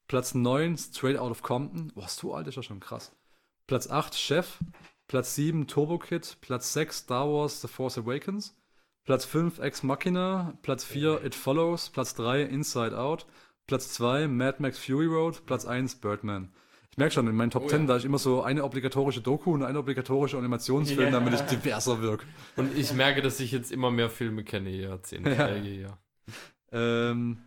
[0.07, 1.91] Platz 9 Straight Out of Compton.
[1.95, 3.11] Boah, so alt ist ja schon krass.
[3.65, 4.59] Platz 8 Chef,
[5.07, 8.55] Platz 7 Turbo Kid, Platz 6 Star Wars The Force Awakens,
[9.03, 13.25] Platz 5 Ex Machina, Platz 4 It Follows, Platz 3 Inside Out,
[13.67, 16.53] Platz 2 Mad Max Fury Road, Platz 1 Birdman.
[16.97, 17.85] Ich merke schon, in meinen Top Oh 10, ja.
[17.89, 21.11] da ist immer so eine obligatorische Doku und eine obligatorische Animationsfilm, Ja.
[21.11, 22.25] damit ich diverser wirke.
[22.55, 25.29] Und ich merke, dass ich jetzt immer mehr Filme kenne, je Jahrzehnte.
[25.35, 25.55] Ja.
[25.55, 25.95] Ja.
[26.71, 27.37] Ähm,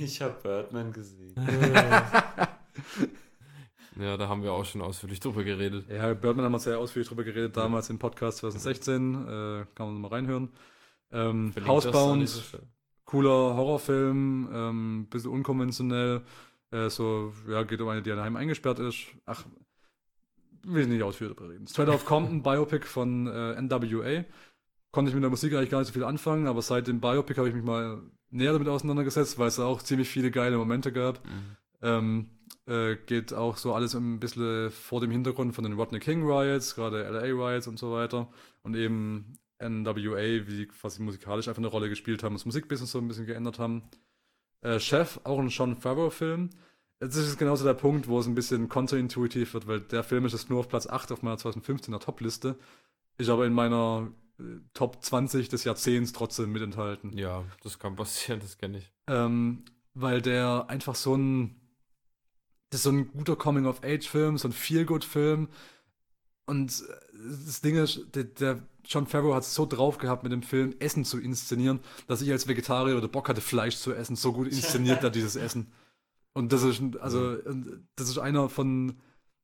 [0.00, 1.36] Ich habe Birdman gesehen.
[4.00, 5.84] ja, da haben wir auch schon ausführlich drüber geredet.
[5.88, 9.14] Ja, Birdman haben wir sehr ausführlich drüber geredet, damals im Podcast 2016.
[9.14, 9.18] Äh,
[9.76, 10.48] kann man mal reinhören.
[11.12, 12.42] Ähm, Housebound,
[13.04, 16.22] cooler Horrorfilm, ähm, bisschen unkonventionell.
[16.70, 19.06] Äh, so, ja, geht um eine, die daheim eingesperrt ist.
[19.24, 19.44] Ach,
[20.64, 21.66] will ich nicht ausführlich darüber reden.
[21.66, 24.24] Straight Out Compton, Biopic von äh, NWA.
[24.90, 27.36] Konnte ich mit der Musik eigentlich gar nicht so viel anfangen, aber seit dem Biopic
[27.38, 31.24] habe ich mich mal näher damit auseinandergesetzt, weil es auch ziemlich viele geile Momente gab.
[31.24, 31.56] Mhm.
[31.82, 32.30] Ähm,
[32.66, 36.74] äh, geht auch so alles ein bisschen vor dem Hintergrund von den Rodney King Riots,
[36.74, 38.28] gerade LA Riots und so weiter.
[38.62, 43.08] Und eben NWA, wie quasi musikalisch einfach eine Rolle gespielt haben, das Musikbusiness so ein
[43.08, 43.82] bisschen geändert haben.
[44.62, 46.50] Äh, Chef, auch ein Sean Favreau-Film.
[47.00, 50.24] Jetzt ist es genauso der Punkt, wo es ein bisschen kontraintuitiv wird, weil der Film
[50.24, 52.58] ist jetzt nur auf Platz 8 auf meiner 2015er Top-Liste.
[53.18, 54.08] Ist aber in meiner
[54.38, 54.42] äh,
[54.72, 57.16] Top 20 des Jahrzehnts trotzdem mit enthalten.
[57.16, 58.92] Ja, das kann passieren, das kenne ich.
[59.08, 59.64] Ähm,
[59.94, 61.60] weil der einfach so ein.
[62.70, 65.48] Das das ist so ein guter Coming-of-Age-Film, so ein Feel-Good-Film.
[66.46, 70.32] Und äh, das Ding ist, der, der John Favreau hat es so drauf gehabt, mit
[70.32, 74.16] dem Film Essen zu inszenieren, dass ich als Vegetarier oder Bock hatte, Fleisch zu essen.
[74.16, 75.72] So gut inszeniert er dieses Essen.
[76.32, 77.36] Und das ist, also,
[77.96, 78.96] das ist einer von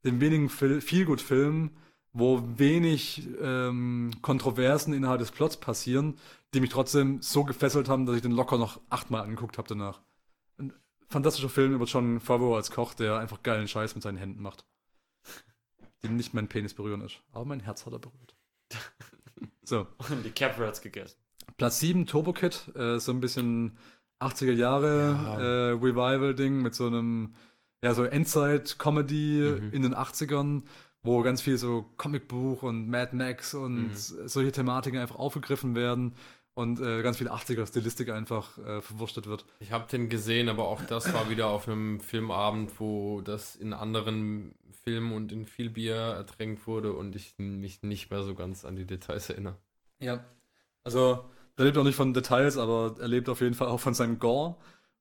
[0.05, 1.71] den wenigen Feel-Good-Filmen,
[2.13, 6.19] wo wenig ähm, Kontroversen innerhalb des Plots passieren,
[6.53, 10.03] die mich trotzdem so gefesselt haben, dass ich den locker noch achtmal angeguckt habe danach.
[10.59, 10.75] Ein
[11.09, 14.67] fantastischer Film über John Favreau als Koch, der einfach geilen Scheiß mit seinen Händen macht.
[16.05, 17.21] Den nicht mein Penis berühren ist.
[17.33, 18.35] Aber mein Herz hat er berührt.
[19.65, 19.87] So.
[20.11, 21.17] Und die Capra hat's gegessen.
[21.57, 23.79] Platz 7, Turbo Kid, äh, so ein bisschen
[24.21, 25.41] 80er Jahre ja.
[25.41, 27.35] äh, Revival-Ding mit so einem,
[27.83, 29.73] ja, so Endzeit-Comedy mhm.
[29.73, 30.63] in den 80ern,
[31.03, 34.29] wo ganz viel so Comicbuch und Mad Max und mhm.
[34.29, 36.15] solche Thematiken einfach aufgegriffen werden
[36.55, 39.45] und äh, ganz viel 80er-Stilistik einfach äh, verwurstet wird.
[39.61, 43.73] Ich habe den gesehen, aber auch das war wieder auf einem Filmabend, wo das in
[43.73, 44.55] anderen
[44.85, 48.77] Filmen und in viel Bier ertränkt wurde und ich mich nicht mehr so ganz an
[48.77, 49.57] die Details erinnere.
[50.01, 50.25] Ja,
[50.85, 51.25] also
[51.57, 54.19] er lebt auch nicht von Details, aber er lebt auf jeden Fall auch von seinem
[54.19, 54.57] Gore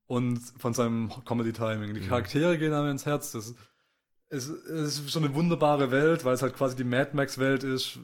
[0.06, 1.94] und von seinem Comedy-Timing.
[1.94, 2.08] Die mhm.
[2.08, 2.58] Charaktere mhm.
[2.58, 3.32] gehen einem ins Herz.
[3.32, 3.54] Das
[4.28, 7.98] ist, ist schon eine wunderbare Welt, weil es halt quasi die Mad Max-Welt ist.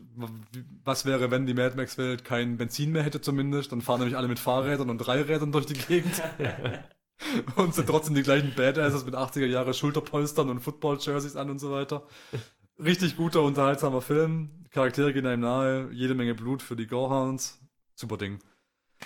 [0.85, 3.73] Was wäre, wenn die Mad Max-Welt kein Benzin mehr hätte zumindest?
[3.73, 6.23] Dann fahren nämlich alle mit Fahrrädern und Dreirädern durch die Gegend.
[7.57, 11.71] und sind trotzdem die gleichen Badasses mit 80er Jahre Schulterpolstern und Football-Jerseys an und so
[11.73, 12.07] weiter.
[12.79, 14.51] Richtig guter, unterhaltsamer Film.
[14.71, 17.61] Charaktere gehen einem nahe, jede Menge Blut für die Gorehounds.
[17.95, 18.39] Super Ding.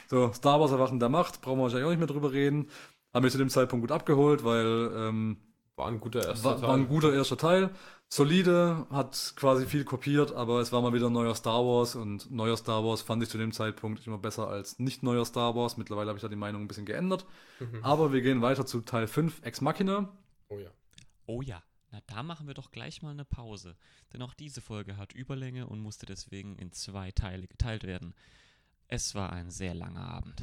[0.09, 2.69] So, Star Wars Erwachen der Macht, brauchen wir wahrscheinlich auch nicht mehr drüber reden.
[3.15, 5.37] Haben wir zu dem Zeitpunkt gut abgeholt, weil ähm,
[5.77, 6.69] war ein guter erster war, Teil.
[6.69, 7.71] War ein guter erster Teil.
[8.15, 12.59] Solide, hat quasi viel kopiert, aber es war mal wieder neuer Star Wars und neuer
[12.59, 15.79] Star Wars fand ich zu dem Zeitpunkt immer besser als nicht neuer Star Wars.
[15.79, 17.25] Mittlerweile habe ich da die Meinung ein bisschen geändert.
[17.59, 17.83] Mhm.
[17.83, 20.15] Aber wir gehen weiter zu Teil 5, Ex Machina.
[20.51, 20.69] Oh ja.
[21.25, 21.63] Oh ja.
[21.91, 23.77] Na, da machen wir doch gleich mal eine Pause.
[24.13, 28.15] Denn auch diese Folge hat Überlänge und musste deswegen in zwei Teile geteilt werden.
[28.89, 30.43] Es war ein sehr langer Abend.